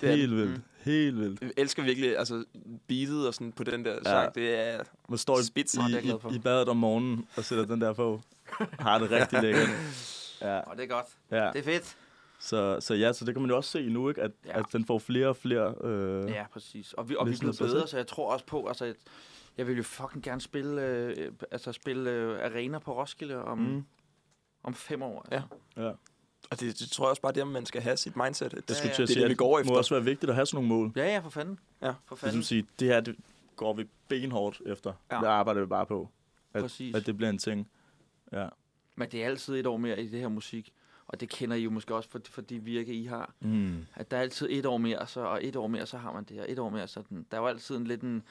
Det 0.00 0.10
er 0.10 0.16
Helt 0.16 0.30
den. 0.30 0.38
vildt. 0.38 0.50
Mm. 0.56 0.62
Helt 0.84 1.18
vildt. 1.20 1.40
Jeg 1.42 1.50
elsker 1.56 1.82
virkelig, 1.82 2.18
altså, 2.18 2.44
beatet 2.88 3.26
og 3.28 3.34
sådan 3.34 3.52
på 3.52 3.64
den 3.64 3.84
der 3.84 3.98
sang, 4.04 4.34
det 4.34 4.54
er... 4.68 4.80
Man 5.08 5.18
står 5.18 5.38
i, 5.38 5.40
er 5.40 5.88
jeg 5.90 6.04
i, 6.04 6.10
for. 6.20 6.30
i, 6.30 6.34
i 6.34 6.38
badet 6.38 6.68
om 6.68 6.76
morgenen 6.76 7.26
og 7.36 7.44
sætter 7.44 7.64
den 7.64 7.80
der 7.80 7.92
på. 7.92 8.20
Har 8.78 8.98
det 8.98 9.10
rigtig 9.10 9.42
lækkert. 9.44 9.68
Ja, 10.40 10.58
Og 10.60 10.76
det 10.76 10.82
er 10.82 10.88
godt. 10.88 11.06
ja. 11.30 11.50
Det 11.52 11.58
er 11.58 11.62
fedt. 11.62 11.96
Så, 12.44 12.80
så 12.80 12.94
ja, 12.94 13.12
så 13.12 13.24
det 13.24 13.34
kan 13.34 13.42
man 13.42 13.50
jo 13.50 13.56
også 13.56 13.70
se 13.70 13.88
nu, 13.88 14.08
ikke? 14.08 14.22
At, 14.22 14.30
Ja. 14.46 14.58
at 14.58 14.64
den 14.72 14.84
får 14.84 14.98
flere 14.98 15.28
og 15.28 15.36
flere... 15.36 15.74
Øh, 15.84 16.30
Ja, 16.30 16.44
præcis. 16.52 16.92
Og 16.92 17.08
vi, 17.08 17.16
og 17.16 17.26
vi 17.28 17.32
er 17.34 17.38
blevet 17.38 17.58
bedre, 17.58 17.88
så 17.88 17.96
jeg 17.96 18.06
tror 18.06 18.32
også 18.32 18.46
på, 18.46 18.66
altså, 18.66 18.84
at 18.84 18.96
jeg 19.58 19.66
vil 19.66 19.76
jo 19.76 19.82
fucking 19.82 20.24
gerne 20.24 20.40
spille, 20.40 20.82
øh, 20.82 21.32
altså 21.50 21.72
spille 21.72 22.10
øh, 22.10 22.44
arena 22.44 22.78
på 22.78 23.00
Roskilde 23.00 23.44
om, 23.44 23.58
Mm. 23.58 23.84
om 24.62 24.74
fem 24.74 25.02
år. 25.02 25.26
Altså. 25.30 25.48
ja. 25.76 25.90
Og 26.50 26.60
det, 26.60 26.78
det 26.78 26.90
tror 26.90 27.04
jeg 27.04 27.10
også 27.10 27.22
bare, 27.22 27.32
der 27.32 27.44
man 27.44 27.66
skal 27.66 27.82
have 27.82 27.96
sit 27.96 28.16
mindset. 28.16 28.50
Det, 28.52 28.68
Det 28.68 28.76
skulle 28.76 28.88
ja. 28.90 28.94
til 28.94 29.02
at 29.02 29.08
Det 29.08 29.16
er 29.16 29.20
det, 29.20 29.28
vi 29.28 29.32
at 29.32 29.38
går 29.38 29.56
det 29.56 29.66
må 29.66 29.70
efter. 29.72 29.78
også 29.78 29.94
være 29.94 30.04
vigtigt 30.04 30.30
at 30.30 30.34
have 30.36 30.46
sådan 30.46 30.64
nogle 30.66 30.82
mål. 30.82 30.92
Ja, 30.96 31.04
ja, 31.06 31.18
for 31.18 31.30
fanden. 31.30 31.58
Ja. 31.82 31.88
For 32.04 32.14
Det 32.14 32.18
fanden. 32.18 32.36
vil 32.36 32.44
sige, 32.44 32.66
det 32.80 32.88
her 32.88 33.00
det 33.00 33.16
går 33.56 33.72
vi 33.74 33.88
benhårdt 34.08 34.62
efter. 34.66 34.92
Ja. 35.10 35.16
Ja. 35.16 35.20
Det 35.20 35.26
arbejder 35.28 35.60
vi 35.60 35.66
bare 35.66 35.86
på. 35.86 36.08
At, 36.54 36.62
Præcis. 36.62 36.94
at 36.94 37.06
det 37.06 37.16
bliver 37.16 37.30
en 37.30 37.38
ting. 37.38 37.68
Ja. 38.32 38.48
Men 38.96 39.08
det 39.10 39.22
er 39.22 39.26
altid 39.26 39.54
et 39.54 39.66
år 39.66 39.76
mere 39.76 40.02
i 40.02 40.08
det 40.08 40.20
her 40.20 40.28
musik. 40.28 40.72
Og 41.14 41.20
det 41.20 41.28
kender 41.28 41.56
I 41.56 41.60
jo 41.62 41.70
måske 41.70 41.94
også 41.94 42.10
for, 42.10 42.20
for 42.30 42.40
de 42.40 42.58
virke, 42.62 42.94
I 42.94 43.04
har. 43.04 43.34
Mm. 43.40 43.86
At 43.94 44.10
der 44.10 44.16
er 44.16 44.20
altid 44.20 44.48
et 44.50 44.66
år 44.66 44.78
mere, 44.78 45.06
så, 45.06 45.20
og 45.20 45.44
et 45.44 45.56
år 45.56 45.66
mere, 45.66 45.86
så 45.86 45.98
har 45.98 46.12
man 46.12 46.24
det, 46.24 46.40
og 46.40 46.46
et 46.52 46.58
år 46.58 46.70
mere, 46.70 46.88
så 46.88 47.02
den, 47.08 47.26
der 47.30 47.36
er 47.36 47.40
jo 47.40 47.46
altid 47.46 47.76
en, 47.76 47.86
lidt, 47.86 48.00
en, 48.02 48.22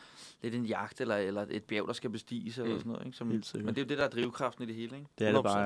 lidt 0.42 0.56
en 0.56 0.66
jagt, 0.66 1.02
eller, 1.02 1.16
eller 1.16 1.46
et 1.50 1.64
bjerg, 1.64 1.88
der 1.88 1.94
skal 1.94 2.10
bestiges, 2.10 2.58
eller 2.58 2.74
Mm. 2.74 2.80
sådan 2.80 2.92
noget. 2.92 3.06
Ikke? 3.06 3.18
Som, 3.18 3.28
men 3.28 3.42
det 3.42 3.78
er 3.78 3.82
jo 3.82 3.88
det, 3.88 3.98
der 3.98 4.04
er 4.04 4.10
drivkraften 4.10 4.64
i 4.64 4.68
det 4.68 4.76
hele. 4.76 4.96
Ikke? 4.98 5.08
Det 5.20 5.28
er 5.28 5.32
det 5.32 5.40
100%. 5.40 5.42
bare, 5.44 5.60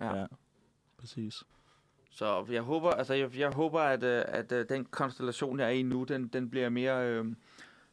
ja. 0.00 0.06
Ja. 0.06 0.20
ja. 0.20 0.26
Præcis. 0.98 1.42
Så 2.10 2.44
jeg 2.50 2.62
håber, 2.62 2.90
altså 2.90 3.14
jeg, 3.14 3.38
jeg 3.38 3.50
håber, 3.52 3.80
at, 3.80 4.02
øh, 4.02 4.24
at, 4.28 4.52
at 4.52 4.68
den 4.68 4.84
konstellation, 4.84 5.58
jeg 5.60 5.66
er 5.66 5.70
i 5.70 5.82
nu, 5.82 6.04
den, 6.04 6.28
den 6.28 6.50
bliver 6.50 6.68
mere, 6.68 7.06
øh, 7.08 7.24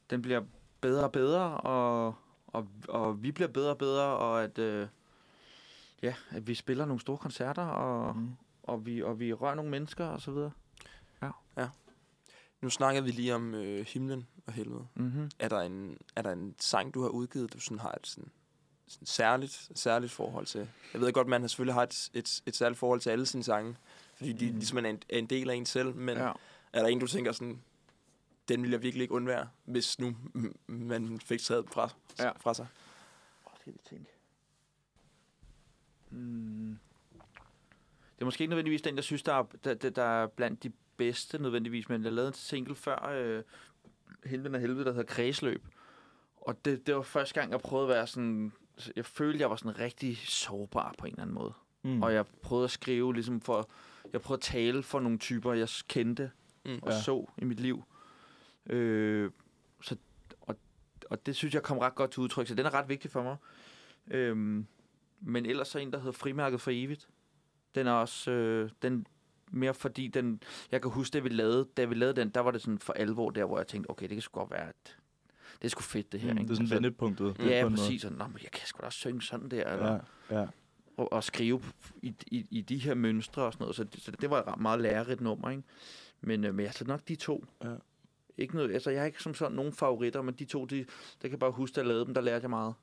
den 0.10 0.22
bliver 0.22 0.42
bedre 0.82 1.04
og 1.04 1.12
bedre, 1.12 1.58
og, 1.58 2.16
og, 2.48 2.68
og 2.88 3.24
vi 3.24 3.32
bliver 3.32 3.48
bedre 3.48 3.70
og 3.70 3.78
bedre, 3.78 4.04
og 4.06 4.44
at, 4.44 4.60
øh, 4.60 4.88
ja, 6.02 6.14
at 6.32 6.48
vi 6.48 6.54
spiller 6.56 6.86
nogle 6.86 7.00
store 7.02 7.18
koncerter, 7.18 7.66
og, 7.66 8.16
Mm. 8.16 8.30
Og, 8.68 8.86
vi, 8.86 9.04
og 9.04 9.20
vi 9.20 9.34
rører 9.34 9.56
nogle 9.56 9.72
mennesker, 9.72 10.06
og 10.06 10.22
så 10.22 10.32
videre. 10.32 10.52
Nu 12.62 12.70
snakkede 12.70 13.06
vi 13.06 13.12
lige 13.12 13.36
om 13.36 13.54
øh, 13.56 13.86
himlen 13.86 14.28
og 14.46 14.54
helvede. 14.54 14.88
Mm-hmm. 14.96 15.30
Er 15.40 15.48
der, 15.50 15.62
en, 15.62 15.98
er 16.16 16.22
der 16.22 16.32
en 16.32 16.56
sang, 16.60 16.94
du 16.94 17.02
har 17.02 17.10
udgivet, 17.10 17.54
du 17.54 17.60
sådan 17.60 17.80
har 17.80 17.92
et 17.92 18.08
sådan, 18.08 18.30
sådan 18.88 19.06
særligt, 19.06 19.70
særligt 19.76 20.12
forhold 20.12 20.46
til? 20.46 20.70
Jeg 20.94 21.02
ved 21.02 21.14
godt, 21.14 21.28
man 21.28 21.42
har 21.42 21.48
selvfølgelig 21.48 21.74
har 21.74 21.84
et, 21.84 22.10
et, 22.14 22.42
et 22.46 22.56
særligt 22.56 22.80
forhold 22.80 23.00
til 23.00 23.10
alle 23.10 23.26
sine 23.26 23.44
sange, 23.44 23.76
fordi 24.16 24.34
de 24.34 24.48
Mm. 24.52 24.58
ligesom 24.58 24.78
er 24.78 24.90
en, 24.90 25.02
er 25.10 25.18
en 25.18 25.26
del 25.28 25.50
af 25.50 25.56
en 25.56 25.66
selv, 25.66 25.96
men 25.96 26.18
Ja. 26.18 26.32
er 26.74 26.82
der 26.82 26.88
en, 26.88 27.00
du 27.00 27.08
tænker 27.08 27.32
sådan, 27.32 27.62
den 28.48 28.64
vil 28.64 28.72
jeg 28.72 28.82
virkelig 28.82 29.02
ikke 29.02 29.14
undvære, 29.14 29.50
hvis 29.66 30.00
nu 30.00 30.16
man 30.68 31.20
fik 31.20 31.42
taget 31.42 31.70
fra, 31.70 31.90
Ja. 32.20 32.32
fra 32.40 32.54
sig? 32.54 32.68
Åh, 33.46 33.52
skal 33.62 33.74
vi 33.74 33.80
tænke. 33.90 34.12
Mm. 36.10 36.78
Det 38.18 38.22
er 38.22 38.26
måske 38.26 38.42
ikke 38.42 38.50
nødvendigvis 38.50 38.82
den, 38.82 38.96
jeg 38.96 39.04
synes, 39.04 39.24
der 39.24 39.34
er, 39.34 39.44
der, 39.64 39.74
der, 39.74 39.90
der 39.90 40.04
er 40.04 40.28
blandt 40.28 40.64
de 40.64 40.72
bedste 40.98 41.42
nødvendigvis, 41.42 41.90
men 41.90 42.04
jeg 42.04 42.12
lavede 42.14 42.28
en 42.28 42.34
single 42.34 42.76
før 42.76 43.10
øh, 43.10 43.44
Helvede 44.26 44.56
og 44.56 44.62
Helvede, 44.62 44.86
der 44.86 44.92
hedder 44.92 45.06
Kredsløb. 45.14 45.68
Og 46.42 46.66
det, 46.66 46.88
det 46.88 46.96
var 46.96 47.02
første 47.02 47.40
gang, 47.40 47.52
jeg 47.52 47.60
prøvede 47.60 47.88
at 47.90 47.96
være 47.96 48.08
sådan... 48.08 48.52
Jeg 48.96 49.06
følte, 49.06 49.40
jeg 49.40 49.50
var 49.50 49.56
sådan 49.56 49.80
rigtig 49.80 50.18
sårbar 50.18 50.96
på 50.98 51.06
en 51.06 51.12
eller 51.12 51.22
anden 51.22 51.36
måde. 51.36 51.54
Mm. 51.84 52.02
Og 52.04 52.14
jeg 52.14 52.26
prøvede 52.42 52.64
at 52.64 52.72
skrive 52.72 53.14
ligesom 53.14 53.42
for... 53.42 53.70
Jeg 54.14 54.22
prøvede 54.22 54.40
at 54.40 54.42
tale 54.44 54.84
for 54.84 55.00
nogle 55.00 55.18
typer, 55.18 55.54
jeg 55.54 55.68
kendte 55.88 56.32
Mm. 56.66 56.80
og 56.82 56.92
Ja. 56.92 57.02
så 57.02 57.26
i 57.38 57.44
mit 57.46 57.60
liv. 57.60 57.84
Øh, 58.66 59.32
så, 59.82 59.96
og, 60.42 60.56
og 61.10 61.26
det 61.26 61.36
synes 61.36 61.54
jeg 61.54 61.64
kom 61.64 61.78
ret 61.78 61.96
godt 61.96 62.12
til 62.12 62.20
udtryk, 62.22 62.48
så 62.48 62.56
den 62.56 62.66
er 62.66 62.74
ret 62.74 62.90
vigtig 62.90 63.12
for 63.12 63.24
mig. 63.24 63.36
Øhm, 64.12 64.68
men 65.22 65.46
ellers 65.46 65.68
så 65.68 65.80
en, 65.80 65.92
der 65.92 65.98
hedder 65.98 66.12
Frimærket 66.12 66.62
for 66.62 66.72
evigt. 66.74 67.08
Den 67.78 67.88
er 67.88 67.92
også... 67.92 68.32
Øh, 68.32 68.70
den 68.82 69.08
mere 69.52 69.74
fordi 69.74 70.08
den... 70.08 70.44
Jeg 70.72 70.82
kan 70.82 70.92
huske, 70.92 71.14
da 71.14 71.20
vi 71.20 71.30
lavede, 71.30 71.68
da 71.78 71.86
vi 71.86 71.96
lavede 71.96 72.22
den, 72.22 72.30
der 72.30 72.40
var 72.40 72.52
det 72.52 72.62
sådan 72.62 72.80
for 72.80 72.94
alvor 72.94 73.30
der, 73.30 73.46
hvor 73.46 73.58
jeg 73.58 73.68
tænkte, 73.68 73.90
okay, 73.90 74.04
det 74.04 74.16
kan 74.16 74.22
sgu 74.22 74.40
godt 74.40 74.52
være, 74.52 74.68
at 74.70 74.98
det 75.62 75.66
er 75.66 75.70
sgu 75.70 75.82
fedt, 75.82 76.12
det 76.12 76.20
her. 76.20 76.34
Mm, 76.34 76.38
ikke? 76.38 76.48
det 76.48 76.52
er 76.52 76.56
sådan 76.56 76.64
Altså, 76.64 76.76
vendepunktet. 76.76 77.36
Ja, 77.40 77.64
måde. 77.64 77.76
præcis. 77.76 78.02
Sådan, 78.02 78.18
men 78.18 78.40
jeg 78.44 78.52
kan 78.52 78.68
sgu 78.68 78.82
da 78.82 78.86
også 78.86 79.00
synge 79.00 79.22
sådan 79.22 79.50
der. 79.50 79.74
Eller, 79.74 80.00
Ja, 80.32 80.40
ja. 80.40 80.48
og, 80.98 81.14
og 81.14 81.24
skrive 81.24 81.62
i, 82.02 82.16
i, 82.28 82.48
i 82.52 82.62
de 82.62 82.78
her 82.78 82.94
mønstre 82.94 83.42
og 83.44 83.54
sådan 83.54 83.64
noget. 83.64 83.76
Så 83.76 83.84
det, 83.84 84.02
så 84.02 84.12
det 84.12 84.30
var 84.30 84.44
et 84.54 84.60
meget 84.60 84.82
lærerigt 84.82 85.22
nummer, 85.22 85.50
ikke? 85.50 85.64
Men, 86.22 86.44
øh, 86.44 86.56
men 86.56 86.66
jeg 86.66 86.74
tror 86.74 86.86
nok 86.86 87.08
de 87.08 87.16
to. 87.16 87.46
Ja. 87.64 87.76
Ikke 88.38 88.56
noget, 88.56 88.74
altså, 88.74 88.90
jeg 88.92 89.00
har 89.02 89.06
ikke 89.06 89.24
som 89.24 89.34
sådan 89.34 89.56
nogen 89.56 89.74
favoritter, 89.74 90.22
men 90.22 90.34
de 90.34 90.46
to, 90.46 90.66
de, 90.66 90.78
der 90.78 90.86
kan 91.22 91.32
jeg 91.32 91.40
bare 91.40 91.52
huske, 91.52 91.74
at 91.74 91.78
jeg 91.78 91.86
lavede 91.86 92.06
dem, 92.06 92.14
der 92.14 92.22
lærte 92.22 92.44
jeg 92.44 92.50
meget. 92.50 92.74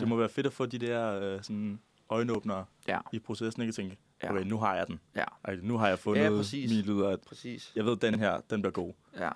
Det 0.00 0.08
må 0.08 0.16
være 0.16 0.28
fedt 0.28 0.46
at 0.46 0.52
få 0.52 0.66
de 0.66 0.78
der 0.78 1.20
øh, 1.20 1.42
sådan 1.42 1.80
øjenåbnere 2.10 2.64
Ja. 2.88 2.98
i 3.12 3.18
processen, 3.18 3.62
ikke? 3.62 3.72
Tænke, 3.72 3.96
Ja. 4.22 4.30
okay, 4.32 4.42
nu 4.44 4.58
har 4.58 4.74
jeg 4.76 4.86
den. 4.86 5.00
Ja. 5.16 5.24
Ej, 5.44 5.56
nu 5.62 5.78
har 5.78 5.88
jeg 5.88 5.98
fundet 5.98 6.22
Ja, 6.22 6.30
præcis. 6.30 6.70
min 6.70 6.80
lyd, 6.84 7.02
at 7.02 7.20
Præcis. 7.20 7.72
jeg 7.76 7.84
ved, 7.84 7.96
den 7.96 8.14
her, 8.18 8.40
den 8.50 8.62
bliver 8.62 8.72
god. 8.72 8.92
Ja. 9.16 9.30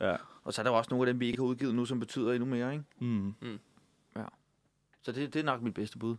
Ja. 0.00 0.16
Og 0.44 0.54
så 0.54 0.60
er 0.60 0.62
der 0.62 0.70
jo 0.70 0.76
også 0.76 0.88
nogle 0.90 1.08
af 1.08 1.12
dem, 1.14 1.20
vi 1.20 1.26
ikke 1.26 1.38
har 1.38 1.44
udgivet 1.44 1.74
nu, 1.74 1.84
som 1.84 2.00
betyder 2.00 2.32
endnu 2.32 2.46
mere, 2.48 2.72
ikke? 2.72 2.84
Mm. 2.98 3.34
Så 5.02 5.12
det, 5.12 5.34
det 5.34 5.40
er 5.40 5.44
nok 5.44 5.62
mit 5.62 5.74
bedste 5.74 5.98
bud. 5.98 6.16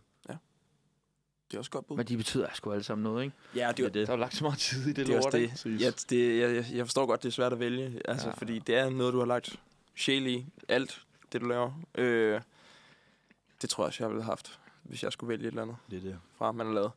Det 1.50 1.54
er 1.54 1.58
også 1.58 1.70
godt 1.70 1.86
bud. 1.86 1.96
Men 1.96 2.06
de 2.06 2.16
betyder 2.16 2.46
sgu 2.54 2.72
alle 2.72 2.82
sammen 2.82 3.02
noget, 3.02 3.24
ikke? 3.24 3.36
Ja, 3.54 3.72
det, 3.76 3.84
er- 3.84 3.88
Der 3.88 4.06
er 4.06 4.12
jo 4.12 4.16
lagt 4.16 4.34
så 4.36 4.44
meget 4.44 4.58
tid 4.58 4.82
i 4.82 4.92
det, 4.92 5.06
det 5.06 5.14
er 5.16 5.20
lort, 5.22 5.32
det. 5.32 5.64
Ja, 5.80 5.90
det 6.10 6.40
jeg, 6.40 6.64
jeg- 6.76 6.86
forstår 6.86 7.06
godt, 7.06 7.22
det 7.22 7.28
er 7.28 7.32
svært 7.32 7.52
at 7.52 7.60
vælge. 7.60 8.00
Altså, 8.04 8.26
Ja. 8.26 8.30
ja. 8.30 8.34
fordi 8.38 8.58
det 8.58 8.74
er 8.76 8.90
noget, 8.90 9.12
du 9.12 9.18
har 9.18 9.26
lagt 9.26 9.60
sjæl 9.94 10.26
i. 10.26 10.46
Alt 10.68 11.02
det, 11.32 11.40
du 11.40 11.46
laver. 11.46 11.72
Øh, 11.94 12.40
det 13.62 13.70
tror 13.70 13.84
jeg 13.84 13.86
også, 13.86 14.04
jeg 14.04 14.10
ville 14.10 14.22
have 14.22 14.30
haft, 14.30 14.60
hvis 14.88 15.02
jeg 15.02 15.12
skulle 15.12 15.28
vælge 15.28 15.42
et 15.42 15.46
eller 15.46 15.62
andet 15.62 15.76
Det 15.90 15.96
er 15.96 16.00
det. 16.00 16.18
fra, 16.34 16.52
man 16.52 16.66
har 16.66 16.74
lavet. 16.74 16.90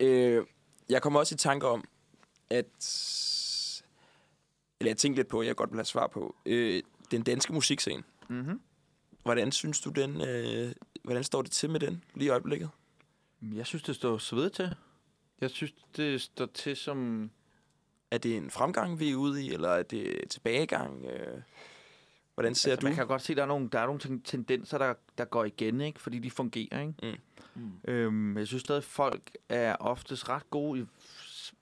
Øh, 0.00 0.46
jeg 0.88 1.02
kommer 1.02 1.20
også 1.20 1.34
i 1.34 1.38
tanke 1.38 1.66
om, 1.68 1.84
at... 2.50 2.66
Eller 4.80 4.90
jeg 4.90 4.96
tænkte 4.96 5.18
lidt 5.18 5.28
på, 5.28 5.42
jeg 5.42 5.56
godt 5.56 5.70
vil 5.70 5.76
have 5.78 5.84
svar 5.84 6.06
på. 6.06 6.36
Øh, 6.46 6.82
den 7.10 7.22
danske 7.22 7.52
musikscene. 7.52 8.02
Mm-hmm. 8.28 8.60
Hvordan 9.22 9.52
synes 9.52 9.80
du 9.80 9.90
den... 9.90 10.20
Øh, 10.28 10.72
hvordan 11.04 11.24
står 11.24 11.42
det 11.42 11.50
til 11.50 11.70
med 11.70 11.80
den 11.80 12.04
lige 12.14 12.26
i 12.26 12.30
øjeblikket? 12.30 12.70
Jeg 13.42 13.66
synes, 13.66 13.82
det 13.82 13.96
står 13.96 14.18
svedet 14.18 14.52
til. 14.52 14.74
Jeg 15.40 15.50
synes, 15.50 15.74
det 15.96 16.20
står 16.22 16.46
til 16.46 16.76
som... 16.76 17.30
Er 18.10 18.18
det 18.18 18.36
en 18.36 18.50
fremgang, 18.50 19.00
vi 19.00 19.10
er 19.10 19.16
ude 19.16 19.44
i, 19.44 19.52
eller 19.52 19.68
er 19.68 19.82
det 19.82 20.24
tilbagegang? 20.30 21.04
Øh, 21.04 21.42
hvordan 22.36 22.54
ser 22.54 22.70
altså, 22.70 22.80
du? 22.80 22.86
Man 22.86 22.94
kan 22.94 23.06
godt 23.06 23.22
se, 23.22 23.32
at 23.32 23.36
der 23.36 23.42
er 23.42 23.46
nogle, 23.46 23.68
der 23.72 23.78
er 23.80 23.86
nogle 23.86 24.00
ten- 24.00 24.22
tendenser, 24.22 24.78
der, 24.78 24.94
der 25.18 25.24
går 25.24 25.44
igen, 25.44 25.80
ikke? 25.80 26.00
fordi 26.00 26.18
de 26.18 26.30
fungerer. 26.30 26.80
Ikke? 26.80 27.18
Mm. 27.54 27.72
Øhm, 27.88 28.38
jeg 28.38 28.46
synes 28.46 28.60
stadig, 28.62 28.78
at 28.78 28.84
folk 28.84 29.30
er 29.48 29.76
oftest 29.80 30.28
ret 30.28 30.50
gode, 30.50 30.80
i- 30.80 30.86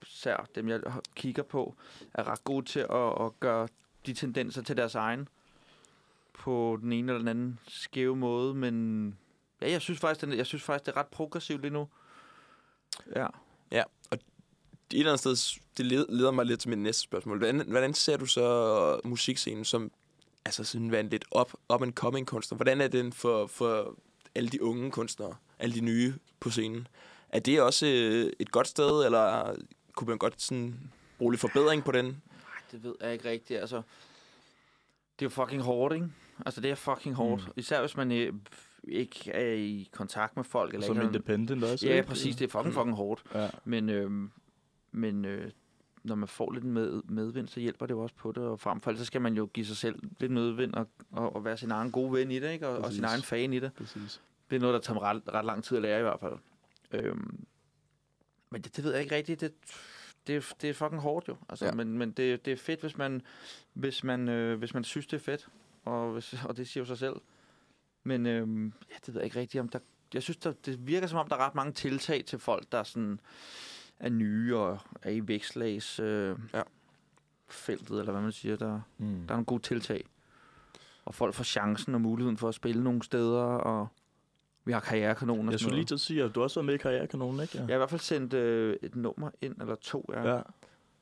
især 0.02 0.46
dem 0.54 0.68
jeg 0.68 0.80
kigger 1.14 1.42
på, 1.42 1.74
er 2.14 2.28
ret 2.28 2.44
gode 2.44 2.64
til 2.66 2.80
at, 2.80 3.22
at 3.24 3.40
gøre 3.40 3.68
de 4.06 4.14
tendenser 4.14 4.62
til 4.62 4.76
deres 4.76 4.94
egen 4.94 5.28
på 6.34 6.78
den 6.82 6.92
ene 6.92 7.12
eller 7.12 7.18
den 7.18 7.28
anden 7.28 7.58
skæve 7.68 8.16
måde, 8.16 8.54
men 8.54 9.06
ja, 9.62 9.70
jeg 9.70 9.80
synes 9.80 10.00
faktisk, 10.00 10.26
den, 10.26 10.32
jeg 10.38 10.46
synes 10.46 10.62
faktisk 10.62 10.86
det 10.86 10.92
er 10.92 10.96
ret 11.00 11.06
progressivt 11.06 11.60
lige 11.62 11.72
nu. 11.72 11.88
Ja. 13.16 13.26
et 14.90 14.98
eller 15.00 15.12
andet 15.12 15.38
sted, 15.38 15.60
det 15.76 15.86
led- 15.86 16.06
leder 16.08 16.30
mig 16.30 16.46
lidt 16.46 16.60
til 16.60 16.70
mit 16.70 16.78
næste 16.78 17.02
spørgsmål. 17.02 17.38
Hvordan, 17.38 17.68
hvordan 17.70 17.94
ser 17.94 18.16
du 18.16 18.26
så 18.26 19.00
musikscenen 19.04 19.64
som 19.64 19.90
altså 20.44 20.64
sådan 20.64 20.90
være 20.90 21.00
en 21.00 21.08
lidt 21.08 21.24
up, 21.40 21.52
up 21.74 21.82
and 21.82 21.92
coming 21.92 22.26
kunstner? 22.26 22.56
Hvordan 22.56 22.80
er 22.80 22.88
den 22.88 23.12
for, 23.12 23.46
for 23.46 23.96
alle 24.34 24.48
de 24.48 24.62
unge 24.62 24.90
kunstnere, 24.90 25.34
alle 25.58 25.74
de 25.74 25.80
nye 25.80 26.14
på 26.40 26.50
scenen? 26.50 26.88
Er 27.28 27.38
det 27.40 27.60
også 27.62 27.86
øh, 27.86 28.32
et 28.38 28.50
godt 28.52 28.68
sted, 28.68 29.04
eller 29.04 29.54
kunne 29.92 30.08
man 30.08 30.18
godt 30.18 30.42
sådan 30.42 30.90
bruge 31.18 31.32
lidt 31.32 31.40
forbedring 31.40 31.84
på 31.84 31.92
den? 31.92 32.06
Ej, 32.06 32.42
det 32.72 32.82
ved 32.84 32.94
jeg 33.00 33.12
ikke 33.12 33.28
rigtigt. 33.30 33.60
Altså, 33.60 33.76
det 35.18 35.24
er 35.24 35.26
jo 35.26 35.28
fucking 35.30 35.62
hårdt, 35.62 35.94
ikke? 35.94 36.08
Altså, 36.46 36.60
det 36.60 36.70
er 36.70 36.74
fucking 36.74 37.14
hårdt. 37.14 37.42
Mm. 37.42 37.46
Mm. 37.48 37.52
Især 37.56 37.80
hvis 37.80 37.96
man 37.96 38.12
øh, 38.12 38.32
ikke 38.88 39.30
er 39.32 39.54
i 39.54 39.88
kontakt 39.92 40.36
med 40.36 40.44
folk. 40.44 40.74
Eller 40.74 40.86
Som 40.86 40.96
ikke 40.96 41.06
independent 41.06 41.64
også, 41.64 41.86
Ja, 41.86 41.96
ikke? 41.96 42.08
præcis. 42.08 42.36
Det 42.36 42.44
er 42.44 42.48
fucking, 42.58 42.74
fucking 42.74 42.96
hårdt. 42.96 43.22
Ja. 43.34 43.48
Men, 43.64 43.88
øh, 43.88 44.10
men 44.92 45.24
øh, 45.24 45.50
når 46.04 46.14
man 46.14 46.28
får 46.28 46.52
lidt 46.52 46.64
med, 46.64 47.02
medvind, 47.04 47.48
så 47.48 47.60
hjælper 47.60 47.86
det 47.86 47.94
jo 47.94 48.00
også 48.00 48.14
på 48.14 48.32
det. 48.32 48.42
Og 48.42 48.60
frem 48.60 48.80
for 48.80 48.90
alt, 48.90 48.98
så 48.98 49.04
skal 49.04 49.20
man 49.20 49.34
jo 49.34 49.48
give 49.54 49.66
sig 49.66 49.76
selv 49.76 49.98
lidt 50.20 50.32
medvind 50.32 50.74
og, 50.74 50.88
og, 51.12 51.36
og 51.36 51.44
være 51.44 51.56
sin 51.56 51.70
egen 51.70 51.90
gode 51.92 52.12
ven 52.12 52.30
i 52.30 52.38
det, 52.38 52.52
ikke? 52.52 52.68
Og, 52.68 52.78
og 52.78 52.92
sin 52.92 53.04
egen 53.04 53.22
fan 53.22 53.52
i 53.52 53.60
det. 53.60 53.72
Præcis. 53.72 54.20
Det 54.50 54.56
er 54.56 54.60
noget, 54.60 54.74
der 54.74 54.80
tager 54.80 55.02
ret, 55.02 55.22
ret 55.34 55.44
lang 55.44 55.64
tid 55.64 55.76
at 55.76 55.82
lære 55.82 55.98
i 55.98 56.02
hvert 56.02 56.20
fald. 56.20 56.34
Øhm, 56.90 57.44
men 58.50 58.62
det, 58.62 58.76
det 58.76 58.84
ved 58.84 58.92
jeg 58.92 59.02
ikke 59.02 59.14
rigtigt. 59.16 59.40
Det, 59.40 59.52
det, 60.26 60.36
er- 60.36 60.54
det 60.60 60.70
er 60.70 60.74
fucking 60.74 61.00
hårdt 61.02 61.28
jo. 61.28 61.36
Altså, 61.48 61.66
ja. 61.66 61.72
Men, 61.72 61.98
men 61.98 62.10
det, 62.10 62.44
det 62.44 62.52
er 62.52 62.56
fedt, 62.56 62.80
hvis 62.80 62.98
man, 62.98 63.22
hvis, 63.72 64.04
man, 64.04 64.28
øh, 64.28 64.58
hvis 64.58 64.74
man 64.74 64.84
synes, 64.84 65.06
det 65.06 65.16
er 65.16 65.20
fedt. 65.24 65.48
Og, 65.84 66.12
hvis, 66.12 66.34
og 66.48 66.56
det 66.56 66.68
siger 66.68 66.82
jo 66.82 66.86
sig 66.86 66.98
selv. 66.98 67.16
Men 68.04 68.26
øhm, 68.26 68.72
ja, 68.90 68.94
det 69.06 69.14
ved 69.14 69.20
jeg 69.20 69.24
ikke 69.24 69.40
rigtigt, 69.40 69.60
om 69.60 69.68
der... 69.68 69.78
Jeg 70.14 70.22
synes, 70.22 70.36
der, 70.36 70.52
det 70.52 70.86
virker 70.86 71.06
som 71.06 71.18
om, 71.18 71.28
der 71.28 71.36
er 71.36 71.46
ret 71.46 71.54
mange 71.54 71.72
tiltag 71.72 72.24
til 72.24 72.38
folk, 72.38 72.72
der 72.72 72.82
sådan 72.82 73.20
er 73.98 74.08
nye 74.08 74.56
og 74.56 74.78
er 75.02 75.10
i 75.10 75.28
vækstlags 75.28 76.00
øh, 76.00 76.36
Ja. 76.54 76.62
feltet, 77.48 77.98
eller 77.98 78.12
hvad 78.12 78.22
man 78.22 78.32
siger. 78.32 78.56
Der, 78.56 78.80
Mm. 78.98 79.06
der 79.06 79.32
er 79.32 79.36
nogle 79.36 79.44
gode 79.44 79.62
tiltag. 79.62 80.04
Og 81.04 81.14
folk 81.14 81.34
får 81.34 81.44
chancen 81.44 81.94
og 81.94 82.00
muligheden 82.00 82.36
for 82.36 82.48
at 82.48 82.54
spille 82.54 82.84
nogle 82.84 83.02
steder, 83.02 83.42
og 83.42 83.88
vi 84.64 84.72
har 84.72 84.80
karrierekanoner. 84.80 85.46
og 85.48 85.52
Jeg 85.52 85.60
skulle 85.60 85.74
lige 85.76 85.84
til 85.86 85.94
at 85.94 86.00
sige, 86.00 86.22
at 86.24 86.34
du 86.34 86.42
også 86.42 86.60
var 86.60 86.64
med 86.64 86.74
i 86.74 86.78
Karrierekanonen, 86.78 87.40
ikke? 87.40 87.58
Jeg 87.58 87.66
har 87.66 87.74
i 87.74 87.76
hvert 87.76 87.90
fald 87.90 88.00
sendt 88.00 88.34
øh, 88.34 88.76
et 88.82 88.96
nummer 88.96 89.30
ind, 89.42 89.60
eller 89.60 89.74
to. 89.74 90.10
Ja. 90.12 90.22
ja. 90.34 90.40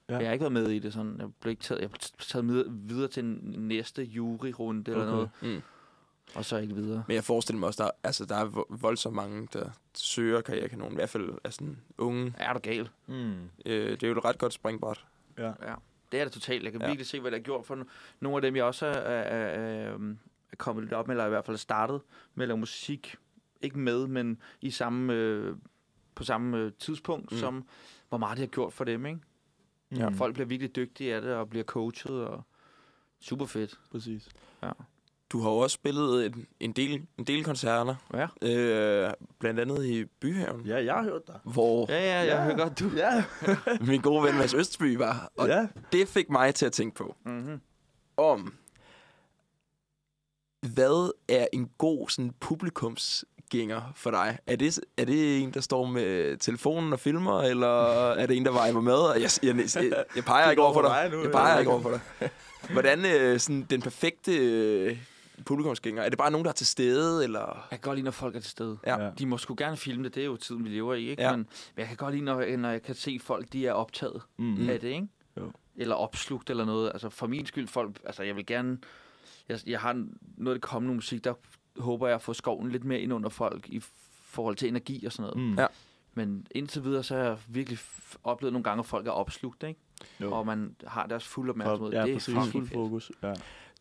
Ja. 0.09 0.17
Jeg 0.19 0.27
har 0.27 0.33
ikke 0.33 0.43
været 0.43 0.53
med 0.53 0.69
i 0.69 0.79
det 0.79 0.93
sådan. 0.93 1.17
Jeg 1.19 1.29
blev 1.41 1.51
ikke 1.51 1.63
taget, 1.63 1.81
jeg 1.81 1.91
blev 1.91 1.99
taget 2.19 2.45
med, 2.45 2.65
videre 2.69 3.09
til 3.09 3.25
næste 3.59 4.03
juryrunde 4.05 4.91
eller 4.91 5.03
Okay. 5.05 5.13
noget, 5.13 5.31
Mm. 5.57 5.63
Og 6.35 6.45
så 6.45 6.57
ikke 6.57 6.75
videre. 6.75 7.05
Men 7.09 7.15
jeg 7.15 7.25
forestiller 7.25 7.61
mig 7.61 7.67
også, 7.67 7.83
der, 7.85 7.91
altså, 8.03 8.25
der 8.25 8.37
er 8.37 8.47
vo- 8.49 8.77
voldsomt 8.81 9.17
mange, 9.17 9.49
der 9.53 9.71
søger 9.95 10.41
karrierekanonen. 10.41 10.93
I 10.93 10.95
hvert 10.95 11.09
fald 11.09 11.31
er 11.45 11.51
sådan 11.51 11.79
unge. 11.99 12.35
Er 12.39 12.53
du 12.53 12.59
gal? 12.63 12.89
Mm. 13.07 13.33
Øh, 13.67 13.91
det 13.91 14.03
er 14.03 14.09
jo 14.09 14.19
et 14.19 14.25
ret 14.25 14.39
godt 14.39 14.53
springbræt. 14.53 15.05
Ja. 15.39 15.47
Ja. 15.63 15.75
Det 16.13 16.21
er 16.21 16.25
det 16.25 16.33
totalt. 16.33 16.63
Jeg 16.65 16.73
kan 16.73 16.81
Ja. 16.81 16.87
ja. 16.87 16.91
virkelig 16.93 17.07
se, 17.07 17.21
hvad 17.21 17.31
det 17.31 17.39
har 17.39 17.43
gjort 17.45 17.67
for 17.67 17.75
no- 17.77 17.89
nogle 18.21 18.37
af 18.37 18.43
dem, 18.43 18.57
jeg 18.57 18.65
også 18.65 18.87
er, 18.87 18.93
er, 18.93 19.47
er, 19.61 19.95
øhm, 19.95 20.19
er 20.53 20.57
kommet 20.57 20.85
lidt 20.85 20.93
op 20.95 21.07
med, 21.09 21.15
eller 21.15 21.27
i 21.27 21.29
hvert 21.29 21.45
fald 21.45 21.55
er 21.55 21.59
startet 21.59 22.01
med 22.35 22.45
at 22.45 22.49
lave 22.49 22.59
musik. 22.59 23.17
Ikke 23.61 23.79
med, 23.79 24.07
men 24.07 24.43
i 24.61 24.71
samme, 24.71 25.13
øh, 25.15 25.57
på 26.15 26.25
samme 26.25 26.59
øh, 26.59 26.73
tidspunkt, 26.79 27.33
Mm. 27.33 27.39
som 27.39 27.65
hvor 28.09 28.19
meget 28.19 28.37
det 28.37 28.43
har 28.43 28.51
gjort 28.51 28.73
for 28.73 28.85
dem. 28.85 29.07
Ikke? 29.07 29.21
Ja, 29.97 30.09
Mm. 30.09 30.17
Folk 30.17 30.35
bliver 30.35 30.47
virkelig 30.47 30.77
dygtige 30.77 31.15
af 31.15 31.23
det, 31.23 31.35
og 31.35 31.51
bliver 31.51 31.65
coachet, 31.65 32.25
og 32.27 32.43
super 33.21 33.47
fedt. 33.47 33.81
præcis. 33.91 34.29
Du 35.33 35.41
har 35.41 35.51
jo 35.51 35.57
også 35.57 35.75
spillet 35.75 36.27
en, 36.27 36.47
en, 36.61 36.73
del, 36.73 37.03
en 37.19 37.25
del 37.25 37.45
koncerter. 37.45 37.95
Ja. 38.15 38.49
Øh, 38.49 39.13
blandt 39.41 39.61
andet 39.61 39.85
i 39.87 40.05
Byhaven. 40.05 40.67
Ja, 40.67 40.85
jeg 40.85 40.95
har 40.95 41.03
hørt 41.03 41.27
dig. 41.27 41.39
Hvor 41.45 41.87
Ja, 41.93 41.99
ja, 42.01 42.19
jeg 42.19 42.27
Ja. 42.27 42.43
hører 42.45 42.57
godt, 42.57 42.79
du. 42.81 42.91
Ja. 42.97 43.25
min 43.91 44.01
gode 44.01 44.23
ven 44.25 44.35
Mads 44.37 44.55
Østby 44.55 44.97
var. 44.97 45.31
Og 45.37 45.49
ja. 45.49 45.67
det 45.93 46.09
fik 46.09 46.31
mig 46.31 46.55
til 46.55 46.67
at 46.67 46.73
tænke 46.73 46.97
på, 46.97 47.17
Mm-hmm. 47.27 47.61
om 48.17 48.55
hvad 50.75 51.11
er 51.29 51.47
en 51.53 51.71
god 51.79 52.09
sådan, 52.09 52.33
publikums 52.41 53.25
publikumsgænger 53.41 53.93
for 53.97 54.11
dig? 54.11 54.39
Er 54.47 54.57
det, 54.57 54.81
er 54.97 55.05
det 55.05 55.43
en, 55.43 55.51
der 55.51 55.61
står 55.61 55.87
med 55.87 56.37
telefonen 56.37 56.93
og 56.93 57.01
filmer, 57.01 57.41
eller 57.43 58.11
er 58.13 58.27
det 58.27 58.37
en, 58.37 58.45
der 58.45 58.67
viber 58.67 58.81
med? 58.81 58.93
Og 58.95 59.21
Jeg, 59.21 59.31
jeg, 59.43 59.57
jeg, 59.77 60.05
jeg 60.17 60.25
peger 60.25 60.51
ikke 60.51 60.63
over 60.63 60.73
for 60.73 60.83
dig. 60.83 61.09
nu. 61.13 61.23
Jeg 61.23 61.31
peger 61.31 61.59
ikke 61.59 61.71
over 61.71 61.83
for 61.83 61.91
dig. 61.91 62.31
Hvordan 62.73 63.05
øh, 63.05 63.41
sådan, 63.41 63.67
den 63.71 63.83
perfekte 63.83 64.37
øh, 64.37 64.99
publikumsgænger? 65.45 66.03
Er 66.03 66.09
det 66.09 66.19
bare 66.19 66.31
nogen, 66.31 66.45
der 66.45 66.51
er 66.51 66.55
til 66.55 66.67
stede, 66.67 67.25
eller... 67.25 67.67
Jeg 67.71 67.81
kan 67.81 67.81
godt 67.81 67.97
lide, 67.97 68.05
når 68.05 68.11
folk 68.11 68.37
er 68.37 68.41
til 68.41 68.51
stede. 68.51 68.79
Ja. 68.87 69.11
De 69.19 69.27
må 69.27 69.39
sgu 69.39 69.55
gerne 69.59 69.77
filme 69.77 70.05
det, 70.05 70.15
det 70.15 70.21
er 70.21 70.27
jo 70.27 70.37
tiden, 70.37 70.65
vi 70.65 70.69
lever 70.69 70.95
i, 70.95 71.09
ikke? 71.09 71.23
Ja. 71.23 71.31
Men, 71.31 71.39
men 71.39 71.81
jeg 71.81 71.87
kan 71.89 71.97
godt 71.97 72.15
lide, 72.15 72.25
når, 72.25 72.57
når 72.57 72.71
jeg 72.71 72.83
kan 72.83 72.95
se 72.95 73.19
folk, 73.23 73.53
de 73.53 73.67
er 73.67 73.73
optaget 73.73 74.23
Mm. 74.37 74.69
af 74.69 74.81
det, 74.81 74.89
ikke? 74.89 75.09
Jo. 75.37 75.53
Eller 75.77 75.95
opslugt 75.95 76.51
eller 76.51 76.65
noget. 76.65 76.89
Altså 76.95 77.09
for 77.09 77.27
min 77.27 77.47
skyld, 77.47 77.69
folk, 77.69 78.01
altså 78.05 78.23
jeg 78.23 78.37
vil 78.37 78.47
gerne, 78.47 78.79
jeg, 79.49 79.59
jeg 79.67 79.81
har 79.81 79.93
noget 80.37 80.55
af 80.55 80.61
det 80.61 80.63
kommende 80.69 80.95
musik, 80.95 81.25
der 81.25 81.35
håber 81.77 82.07
jeg 82.07 82.15
at 82.15 82.23
få 82.23 82.33
skoven 82.33 82.71
lidt 82.71 82.85
mere 82.85 83.01
ind 83.01 83.13
under 83.13 83.29
folk 83.29 83.69
i 83.69 83.83
forhold 84.25 84.57
til 84.57 84.69
energi 84.69 85.07
og 85.07 85.13
sådan 85.13 85.31
noget. 85.35 85.51
Mm. 85.51 85.59
Ja. 85.59 85.67
Men 86.15 86.47
indtil 86.51 86.85
videre, 86.85 87.03
så 87.03 87.17
har 87.17 87.23
jeg 87.23 87.39
virkelig 87.49 87.79
oplevet 88.25 88.53
nogle 88.53 88.65
gange, 88.65 88.79
at 88.81 88.87
folk 88.87 89.07
er 89.07 89.11
opslugt, 89.11 89.63
ikke? 89.63 89.81
Jo. 90.21 90.33
Og 90.33 90.47
man 90.47 90.77
har 90.87 91.07
deres 91.07 91.25
fulde 91.25 91.51
opmærksomhed. 91.51 91.93
Ja, 91.93 92.03
det 92.03 92.11
er 92.11 92.15
præcis. 92.15 92.35
Fuld 92.53 92.69
fokus. 92.69 93.13
Ja. 93.23 93.35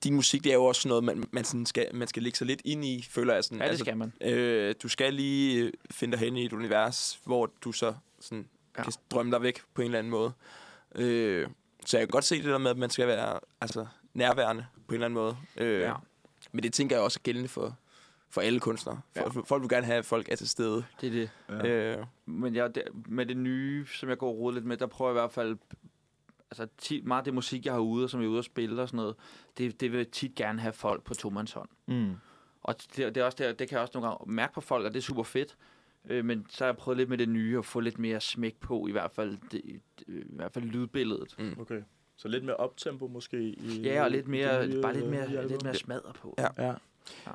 Din 0.04 0.16
musik, 0.16 0.44
det 0.44 0.50
er 0.50 0.54
jo 0.56 0.66
også 0.66 0.82
sådan 0.82 0.90
noget, 0.90 1.04
man, 1.04 1.24
man, 1.32 1.44
sådan 1.44 1.66
skal, 1.66 1.88
man 1.94 2.08
skal 2.08 2.24
lægge 2.24 2.38
sig 2.38 2.48
lidt 2.48 2.62
ind 2.66 2.86
i, 2.86 3.06
føler 3.10 3.34
jeg 3.34 3.44
sådan. 3.44 3.62
Ja, 3.62 3.72
det 3.72 3.80
skal 3.80 3.98
man. 3.98 4.14
Øh, 4.22 4.76
du 4.84 4.88
skal 4.88 5.14
lige 5.14 5.64
øh, 5.64 5.72
finde 5.92 6.12
dig 6.18 6.20
hen 6.26 6.38
i 6.38 6.46
et 6.46 6.54
univers, 6.54 7.20
hvor 7.24 7.52
du 7.64 7.72
så 7.72 7.94
sådan, 8.20 8.48
ja. 8.78 8.84
Kan 8.84 8.94
drømme 9.12 9.32
dig 9.32 9.42
væk 9.42 9.62
på 9.74 9.82
en 9.82 9.86
eller 9.86 10.00
anden 10.00 10.12
måde. 10.12 10.32
Øh, 10.96 11.48
så 11.86 11.98
jeg 11.98 12.08
kan 12.08 12.12
godt 12.12 12.24
se 12.26 12.36
det 12.38 12.46
der 12.46 12.58
med, 12.58 12.72
at 12.72 12.78
man 12.78 12.90
skal 12.90 13.08
være 13.08 13.40
altså, 13.62 13.86
nærværende 14.14 14.66
på 14.74 14.80
en 14.90 14.94
eller 14.94 15.06
anden 15.06 15.16
måde. 15.16 15.38
Øh, 15.58 15.80
Ja. 15.82 15.94
Men 16.52 16.64
det 16.64 16.74
tænker 16.74 16.96
jeg 16.96 17.04
også 17.04 17.20
er 17.20 17.24
gældende 17.24 17.50
for, 17.50 17.78
for 18.30 18.42
alle 18.42 18.60
kunstnere. 18.60 19.02
Ja. 19.16 19.28
Folk, 19.28 19.48
folk 19.48 19.62
vil 19.62 19.70
gerne 19.70 19.86
have, 19.86 19.98
at 19.98 20.06
folk 20.06 20.30
er 20.32 20.36
til 20.36 20.50
stede. 20.50 20.84
Det 21.02 21.08
er 21.08 21.12
det. 21.12 21.30
Ja. 21.50 21.68
Øh, 21.68 22.06
Men 22.26 22.56
jeg, 22.56 22.76
det, 22.76 22.84
med 23.08 23.26
det 23.26 23.38
nye, 23.38 23.86
som 23.88 24.10
jeg 24.10 24.18
går 24.18 24.46
og 24.46 24.52
lidt 24.52 24.66
med, 24.66 24.78
der 24.78 24.88
prøver 24.88 25.12
jeg 25.12 25.18
i 25.18 25.22
hvert 25.22 25.32
fald... 25.32 25.58
Altså, 26.52 26.68
tit, 26.78 27.06
meget 27.06 27.22
af 27.22 27.24
det 27.26 27.34
musik, 27.34 27.66
jeg 27.66 27.74
har 27.74 27.80
ude, 27.80 28.04
og 28.04 28.10
som 28.10 28.20
jeg 28.22 28.28
er 28.28 28.32
ude 28.32 28.40
og 28.40 28.44
spille 28.44 28.82
og 28.82 28.88
sådan 28.88 28.98
noget, 28.98 29.16
det, 29.58 29.82
det 29.82 29.92
vil 29.92 30.06
tit 30.12 30.36
gerne 30.36 30.62
have 30.62 30.74
folk 30.74 31.04
på 31.04 31.14
tomandshånd. 31.14 31.70
Mm. 31.88 32.14
Og 32.64 32.76
det, 32.82 33.16
det, 33.16 33.18
er 33.18 33.24
også 33.26 33.38
der, 33.42 33.54
det 33.54 33.70
kan 33.70 33.76
jeg 33.76 33.82
også 33.82 33.92
nogle 34.00 34.10
gange 34.10 34.34
mærke 34.34 34.54
på 34.54 34.62
folk, 34.62 34.86
og 34.86 34.92
det 34.94 34.98
er 34.98 35.04
super 35.04 35.24
fedt. 35.24 35.58
Øh, 36.10 36.26
men 36.26 36.46
så 36.50 36.64
har 36.64 36.70
jeg 36.72 36.78
prøvet 36.78 36.98
lidt 36.98 37.10
med 37.10 37.18
det 37.18 37.30
nye, 37.30 37.58
at 37.58 37.66
få 37.66 37.80
lidt 37.80 38.00
mere 38.00 38.22
smæk 38.22 38.56
på, 38.60 38.88
i 38.88 38.92
hvert 38.92 39.12
fald, 39.12 39.38
det, 39.52 39.62
i 40.08 40.24
hvert 40.30 40.52
fald 40.52 40.66
lydbilledet. 40.66 41.56
Okay. 41.60 41.82
Så 42.16 42.28
lidt 42.28 42.44
mere 42.44 42.56
optempo 42.56 43.08
måske? 43.08 43.42
I, 43.42 43.82
Ja, 43.82 44.04
og 44.04 44.12
lidt 44.12 44.28
mere, 44.28 44.68
nye, 44.68 44.82
bare 44.82 44.94
lidt 44.94 45.06
øh, 45.06 45.12
mere, 45.12 45.22
album? 45.28 45.48
lidt 45.48 45.64
mere 45.64 45.76
smadret 45.76 46.16
på. 46.16 46.36
Ja. 46.38 46.48
Ja. 46.58 46.74
ja, 47.28 47.32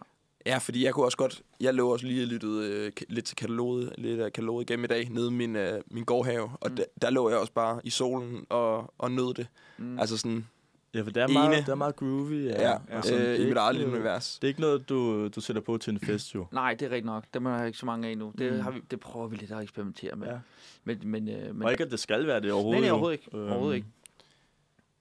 fordi 0.59 0.85
jeg 0.85 0.95
kunne 0.95 1.05
også 1.05 1.17
godt... 1.19 1.43
Jeg 1.61 1.75
lå 1.75 1.93
også 1.93 2.07
lige 2.07 2.27
lyttet 2.27 2.63
øh, 2.63 2.93
lidt 3.09 3.25
til 3.25 3.37
kataloget, 3.37 3.93
lidt 3.99 4.21
af 4.21 4.33
kataloget 4.33 4.71
igennem 4.71 4.85
i 4.85 4.89
dag, 4.89 5.09
nede 5.11 5.27
i 5.29 5.31
min, 5.33 5.57
øh, 5.57 5.81
min 5.91 6.05
gårdhave. 6.05 6.51
Og 6.61 6.71
Mm. 6.71 6.77
der, 6.77 6.85
der 7.03 7.11
lå 7.11 7.29
jeg 7.31 7.39
også 7.39 7.53
bare 7.53 7.81
i 7.85 7.91
solen 7.91 8.47
og, 8.49 8.95
og 8.99 9.11
nød 9.11 9.35
det. 9.35 9.47
Mm. 9.79 9.99
Altså 9.99 10.17
sådan, 10.17 10.47
ja, 10.95 11.01
for 11.03 11.11
det 11.11 11.17
er, 11.23 11.25
Ene. 11.25 11.33
meget, 11.35 11.67
det 11.67 11.69
er 11.73 11.75
meget 11.75 11.97
groovy. 11.97 12.45
Ja, 12.47 12.63
ja, 12.71 12.75
Og 12.75 12.81
ja. 12.91 13.03
sådan, 13.03 13.21
det 13.21 13.27
er 13.27 13.33
Øh, 13.33 13.37
i 13.37 13.39
mit 13.39 13.47
ikke 13.49 13.59
eget 13.61 13.85
univers. 13.85 14.39
Det 14.43 14.45
er 14.45 14.49
ikke 14.49 14.61
noget, 14.61 14.89
du, 14.89 15.29
du 15.29 15.41
sætter 15.41 15.63
på 15.63 15.79
til 15.79 15.93
en 15.93 16.01
fest, 16.01 16.35
jo. 16.35 16.47
Nej, 16.53 16.75
det 16.75 16.83
er 16.87 16.91
rigtigt 16.91 17.07
nok. 17.07 17.25
Dem 17.35 17.45
har 17.45 17.59
jeg 17.59 17.67
ikke 17.67 17.79
så 17.79 17.87
mange 17.87 18.09
af 18.09 18.13
endnu. 18.13 18.33
Det, 18.39 18.53
Mm. 18.53 18.61
har 18.61 18.71
vi, 18.71 18.81
det 18.91 19.01
prøver 19.01 19.27
vi 19.27 19.37
lidt 19.37 19.51
at 19.53 19.63
eksperimentere 19.63 20.17
med. 20.17 20.27
Ja. 20.29 20.39
Men, 20.85 20.99
men, 21.05 21.29
øh, 21.29 21.55
men 21.55 21.63
Og 21.63 21.73
ikke, 21.73 21.85
at 21.85 21.91
det 21.91 22.01
skal 22.01 22.27
være 22.27 22.41
det 22.41 22.53
overhovedet. 22.53 22.81
Nej, 22.81 22.89
nej, 22.89 22.91
overhovedet 22.91 23.19
ikke. 23.21 23.37
Øhm, 23.37 23.49
Overhovedet 23.49 23.77
ikke. 23.77 23.87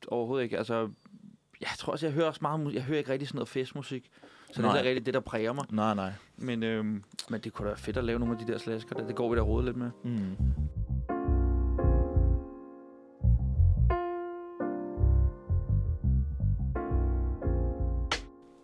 Overhovedet 0.07 0.43
ikke. 0.43 0.57
Altså, 0.57 0.89
jeg 1.61 1.69
tror 1.77 1.91
også, 1.93 2.05
jeg 2.05 2.13
hører 2.13 2.27
også 2.27 2.39
meget 2.41 2.59
musik. 2.59 2.75
Jeg 2.75 2.83
hører 2.83 2.97
ikke 2.99 3.11
rigtig 3.11 3.27
sådan 3.27 3.37
noget 3.37 3.49
festmusik. 3.49 4.09
Så 4.55 4.61
det 4.61 4.67
er 4.67 4.71
Nej. 4.71 4.79
ikke 4.79 4.89
rigtig 4.89 5.05
det, 5.05 5.13
der 5.13 5.19
præger 5.19 5.53
mig. 5.53 5.65
Nej, 5.69 5.93
nej. 5.93 6.11
Men, 6.37 6.63
øhm, 6.63 7.03
men 7.29 7.41
det 7.41 7.53
kunne 7.53 7.65
da 7.65 7.69
være 7.69 7.77
fedt 7.77 7.97
at 7.97 8.03
lave 8.03 8.19
nogle 8.19 8.39
af 8.39 8.45
de 8.45 8.51
der 8.51 8.57
slasker. 8.57 8.95
Der. 8.95 9.07
Det 9.07 9.15
går 9.15 9.29
vi 9.29 9.35
da 9.35 9.41
råde 9.41 9.65
lidt 9.65 9.77
med. 9.77 9.91
Mm. 10.03 10.35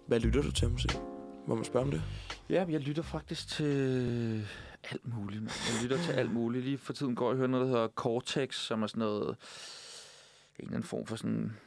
Hvad 0.07 0.19
lytter 0.19 0.41
du 0.41 0.51
til 0.51 0.69
musik? 0.69 0.91
Må 1.47 1.55
man 1.55 1.63
spørge 1.63 1.85
om 1.85 1.91
det? 1.91 2.01
Ja, 2.49 2.65
jeg 2.69 2.79
lytter 2.79 3.03
faktisk 3.03 3.47
til 3.47 4.47
alt 4.83 5.17
muligt. 5.17 5.41
Jeg 5.41 5.83
lytter 5.83 5.97
til 5.97 6.11
alt 6.11 6.33
muligt. 6.33 6.65
Lige 6.65 6.77
for 6.77 6.93
tiden 6.93 7.15
går 7.15 7.25
jeg 7.25 7.31
og 7.31 7.37
hører 7.37 7.47
noget, 7.47 7.65
der 7.67 7.71
hedder 7.71 7.87
Cortex, 7.87 8.55
som 8.55 8.83
er 8.83 8.87
sådan 8.87 8.99
noget... 8.99 9.27
En 9.27 9.35
eller 10.65 10.71
anden 10.71 10.87
form 10.87 11.05
for 11.05 11.15
sådan 11.15 11.57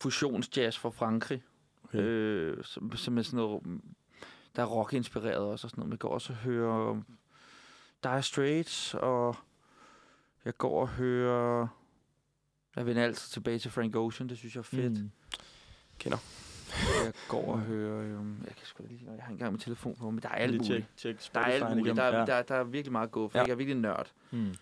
fusionsjazz 0.00 0.78
fra 0.78 0.90
Frankrig. 0.90 1.42
Okay. 1.88 1.98
Øh, 1.98 2.64
som, 2.64 2.96
som 2.96 3.18
er 3.18 3.22
sådan 3.22 3.36
noget, 3.36 3.62
der 4.56 4.62
er 4.62 4.66
rock-inspireret 4.66 5.38
også 5.38 5.66
og 5.66 5.70
sådan 5.70 5.80
noget. 5.82 5.90
Jeg 5.90 5.98
går 5.98 6.08
også 6.08 6.32
og 6.32 6.36
hører 6.36 7.02
Dire 8.02 8.22
Straits, 8.22 8.94
og 8.94 9.36
jeg 10.44 10.56
går 10.56 10.80
og 10.80 10.88
hører... 10.88 11.66
Jeg 12.76 12.86
vender 12.86 13.04
altid 13.04 13.30
tilbage 13.30 13.58
til 13.58 13.70
Frank 13.70 13.96
Ocean, 13.96 14.28
det 14.28 14.38
synes 14.38 14.54
jeg 14.54 14.60
er 14.60 14.64
fedt. 14.64 14.92
Mm. 14.92 15.10
Kender. 15.98 16.18
Jeg 17.04 17.12
går 17.28 17.52
og 17.52 17.60
hører... 17.60 18.02
Øhm, 18.02 18.38
jeg 18.46 18.56
kan 18.56 18.66
sgu 18.66 18.82
da 18.82 18.88
lige... 18.88 19.10
Jeg 19.16 19.24
har 19.24 19.32
engang 19.32 19.52
min 19.52 19.60
telefon 19.60 19.96
på, 19.96 20.10
men 20.10 20.22
der 20.22 20.28
er 20.28 20.32
alt 20.32 20.52
muligt. 20.52 20.86
Tjek, 20.96 21.18
tjek 21.18 21.34
Der 21.34 21.40
er 21.40 21.44
alt 21.44 21.76
muligt. 21.76 21.96
Der, 21.96 22.02
er, 22.02 22.24
der, 22.24 22.42
der 22.42 22.54
er 22.54 22.64
virkelig 22.64 22.92
meget 22.92 23.10
gå 23.10 23.28
for. 23.28 23.38
Ja. 23.38 23.44
Jeg 23.44 23.50
er 23.50 23.56
virkelig 23.56 23.80
nørd. 23.80 24.12
Mm. 24.30 24.54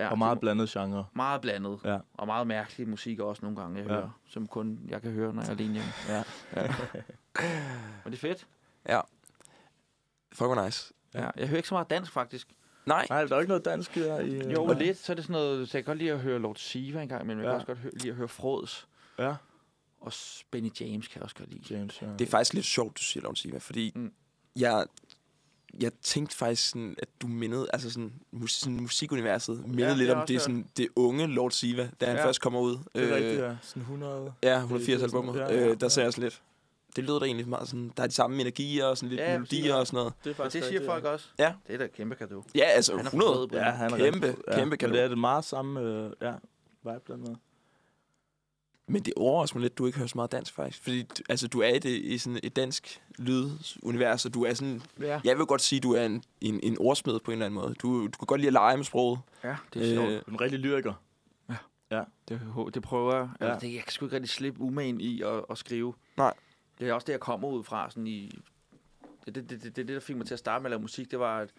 Ja, 0.00 0.08
Og 0.10 0.18
meget 0.18 0.36
det- 0.36 0.40
blandet 0.40 0.68
genre. 0.68 1.04
meget 1.14 1.40
blandet. 1.40 1.78
Ja. 1.84 1.98
Og 2.14 2.26
meget 2.26 2.46
mærkelig 2.46 2.88
musik 2.88 3.20
også 3.20 3.42
nogle 3.42 3.60
gange, 3.60 3.78
jeg 3.78 3.86
Ja. 3.86 3.92
hører. 3.94 4.20
Som 4.26 4.46
kun 4.46 4.80
jeg 4.88 5.02
kan 5.02 5.10
høre, 5.12 5.32
når 5.34 5.42
jeg 5.42 5.48
er 5.48 5.52
alene 5.54 5.72
hjemme. 5.72 5.90
Ja. 6.08 6.22
Men 8.04 8.12
det 8.12 8.14
er 8.14 8.16
fedt. 8.16 8.46
Fuck, 10.32 10.46
hvor 10.48 10.64
nice. 10.64 10.94
Ja. 11.14 11.24
ja. 11.24 11.30
Jeg 11.36 11.48
hører 11.48 11.56
ikke 11.56 11.68
så 11.68 11.74
meget 11.74 11.90
dansk, 11.90 12.12
faktisk. 12.12 12.48
Nej, 12.86 13.06
Nej, 13.10 13.24
der 13.24 13.36
er 13.36 13.40
ikke 13.40 13.48
noget 13.48 13.64
dansk 13.64 13.94
her 13.94 14.18
i... 14.20 14.30
øh, 14.34 14.52
Jo, 14.52 14.72
ja. 14.72 14.78
lidt. 14.78 14.98
Så 14.98 15.12
er 15.12 15.14
det 15.14 15.24
sådan 15.24 15.32
noget... 15.32 15.68
Så 15.68 15.78
jeg 15.78 15.84
kan 15.84 15.90
godt 15.90 15.98
lide 15.98 16.12
at 16.12 16.18
høre 16.20 16.38
Lord 16.38 16.56
Siva 16.56 17.02
en 17.02 17.08
gang, 17.08 17.26
men 17.26 17.38
jeg 17.38 17.44
kan 17.44 17.50
Ja. 17.50 17.54
også 17.54 17.66
godt 17.66 17.78
høre, 17.78 17.92
lide 17.94 18.08
at 18.10 18.16
høre 18.16 18.28
Frods. 18.28 18.88
Ja, 19.18 19.34
Og 20.00 20.12
Benny 20.50 20.70
James 20.80 21.08
kan 21.08 21.14
jeg 21.16 21.22
også 21.22 21.36
godt 21.36 21.48
lide. 21.50 21.74
James, 21.74 22.02
ja. 22.02 22.06
det 22.18 22.20
er 22.20 22.30
faktisk 22.30 22.54
lidt 22.54 22.66
sjovt, 22.66 22.98
du 22.98 23.02
siger, 23.02 23.22
Lone 23.24 23.36
Siva, 23.36 23.58
fordi. 23.58 23.92
Mm. 23.94 24.12
jeg, 24.56 24.86
jeg 25.80 25.92
tænkte 26.02 26.36
faktisk 26.36 26.68
sådan, 26.68 26.94
at 26.98 27.08
du 27.22 27.26
mindede, 27.26 27.66
altså 27.72 27.90
sådan, 27.90 28.12
mus, 28.32 28.52
sådan 28.52 28.80
musikuniverset 28.80 29.64
mindede 29.66 29.88
det 29.90 29.98
lidt 29.98 30.10
om 30.10 30.26
det, 30.26 30.36
også 30.36 30.44
sådan, 30.44 30.66
det 30.76 30.88
unge 30.96 31.26
Lord 31.26 31.50
Siva, 31.50 31.90
da 32.00 32.06
han 32.06 32.16
Ja. 32.16 32.24
først 32.26 32.40
kommer 32.40 32.60
ud. 32.60 32.78
Det 32.94 33.10
er 33.10 33.14
rigtigt, 33.16 33.40
ja. 33.40 33.56
Sådan 33.62 33.82
100... 33.82 34.32
Ja, 34.42 34.48
Det 34.54 34.56
180 34.58 35.00
er 35.00 35.04
albumer. 35.04 35.32
sådan- 35.32 35.48
Ja, 35.50 35.54
ja, 35.56 35.64
ja, 35.64 35.70
øh, 35.70 35.80
der 35.80 35.88
ser 35.88 36.00
ja. 36.02 36.04
jeg 36.06 36.12
sådan 36.12 36.22
lidt. 36.24 36.42
Det 36.96 37.04
lyder 37.04 37.18
da 37.18 37.24
egentlig 37.24 37.48
meget 37.48 37.68
sådan, 37.68 37.92
der 37.96 38.02
er 38.02 38.06
de 38.06 38.14
samme 38.14 38.40
energier 38.40 38.84
og 38.84 38.96
sådan 38.96 39.08
lidt 39.08 39.20
Ja, 39.20 39.26
ja, 39.32 39.38
melodier 39.38 39.74
og 39.74 39.86
sådan 39.86 39.96
noget. 39.96 40.12
Det 40.24 40.38
er 40.38 40.42
Og 40.44 40.52
det 40.52 40.64
siger 40.64 40.86
folk 40.86 41.04
også. 41.04 41.26
Ja. 41.38 41.52
Det 41.66 41.74
er 41.74 41.78
da 41.78 41.86
kæmpe 41.86 42.14
kado. 42.14 42.44
Ja, 42.54 42.64
altså 42.64 42.92
Han 42.96 43.00
er 43.06 43.10
100. 43.10 43.34
fed 43.38 43.48
på 43.48 43.56
Ja, 43.56 43.62
han 43.70 43.92
er 43.92 43.96
Kæmpe, 43.96 44.26
ja. 44.26 44.54
kæmpe 44.54 44.70
Men 44.70 44.78
kanon. 44.78 44.94
det 44.94 45.02
er 45.02 45.08
det 45.08 45.18
meget 45.18 45.44
samme 45.44 45.80
øh, 45.80 46.10
ja, 46.22 46.32
vibe 46.84 47.00
blandt 47.06 47.24
andet. 47.26 47.38
Men 48.88 49.02
det 49.02 49.12
overrasker 49.16 49.56
mig 49.58 49.62
lidt, 49.62 49.72
at 49.72 49.78
du 49.78 49.86
ikke 49.86 49.98
hører 49.98 50.06
så 50.08 50.18
meget 50.18 50.32
dansk 50.32 50.54
faktisk. 50.54 50.82
Fordi 50.82 51.02
du- 51.02 51.22
altså, 51.28 51.48
du 51.48 51.60
er 51.60 51.68
i, 51.68 51.78
det, 51.78 51.90
i 51.90 52.18
sådan 52.18 52.40
et 52.42 52.56
dansk 52.56 53.02
lydunivers, 53.18 54.24
og 54.26 54.34
du 54.34 54.44
er 54.44 54.54
sådan... 54.54 54.82
Ja. 55.00 55.20
Jeg 55.24 55.38
vil 55.38 55.46
godt 55.46 55.60
sige, 55.62 55.76
at 55.76 55.82
du 55.82 55.92
er 55.92 56.04
en, 56.04 56.22
en, 56.40 56.60
en 56.62 56.76
ordsmed 56.80 57.20
på 57.20 57.30
en 57.30 57.32
eller 57.32 57.46
anden 57.46 57.60
måde. 57.60 57.74
Du, 57.74 58.06
du 58.06 58.10
kan 58.18 58.26
godt 58.26 58.40
lide 58.40 58.48
at 58.48 58.52
lege 58.52 58.76
med 58.76 58.84
sproget. 58.84 59.18
Ja, 59.44 59.56
det 59.74 59.90
er 59.90 59.94
sjovt. 59.94 60.10
Øh, 60.10 60.22
en 60.28 60.40
rigtig 60.40 60.58
lyriker. 60.58 61.02
Det, 62.28 62.40
det 62.74 62.82
prøver 62.82 63.14
jeg. 63.16 63.28
Ja. 63.40 63.46
Ja. 63.46 63.52
Altså, 63.52 63.66
det, 63.66 63.74
jeg 63.74 63.82
kan 63.82 63.92
sgu 63.92 64.06
ikke 64.06 64.16
rigtig 64.16 64.30
slippe 64.30 64.60
umagen 64.60 65.00
i 65.00 65.22
at, 65.22 65.44
at 65.50 65.58
skrive. 65.58 65.94
Nej. 66.16 66.34
Det 66.78 66.88
er 66.88 66.92
også 66.92 67.04
det, 67.04 67.12
jeg 67.12 67.20
kommer 67.20 67.48
ud 67.48 67.64
fra. 67.64 67.90
Sådan 67.90 68.06
i, 68.06 68.38
det, 69.26 69.34
det, 69.34 69.50
det, 69.50 69.62
det, 69.62 69.76
det, 69.76 69.88
der 69.88 70.00
fik 70.00 70.16
mig 70.16 70.26
til 70.26 70.34
at 70.34 70.38
starte 70.38 70.62
med 70.62 70.66
at 70.66 70.70
lave 70.70 70.80
musik, 70.82 71.10
det 71.10 71.18
var, 71.18 71.38
at, 71.38 71.50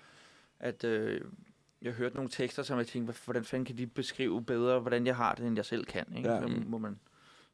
at 0.60 0.84
øh, 0.84 1.22
jeg 1.82 1.94
hørte 1.94 2.16
nogle 2.16 2.30
tekster, 2.30 2.64
som 2.64 2.78
jeg 2.78 2.88
tænkte, 2.88 3.06
"Hvad- 3.06 3.22
hvordan 3.26 3.44
fanden 3.44 3.66
kan 3.66 3.78
de 3.78 3.88
beskrive 3.88 4.44
bedre, 4.44 4.80
hvordan 4.80 5.06
jeg 5.06 5.16
har 5.16 5.36
det, 5.36 5.46
end 5.46 5.56
jeg 5.56 5.66
selv 5.66 5.86
kan. 5.86 6.06
Ikke? 6.18 6.30
Ja. 6.30 6.36
Ja. 6.36 6.42
Så, 6.42 6.48
Mm. 6.48 6.64
må 6.68 6.78
man, 6.78 7.00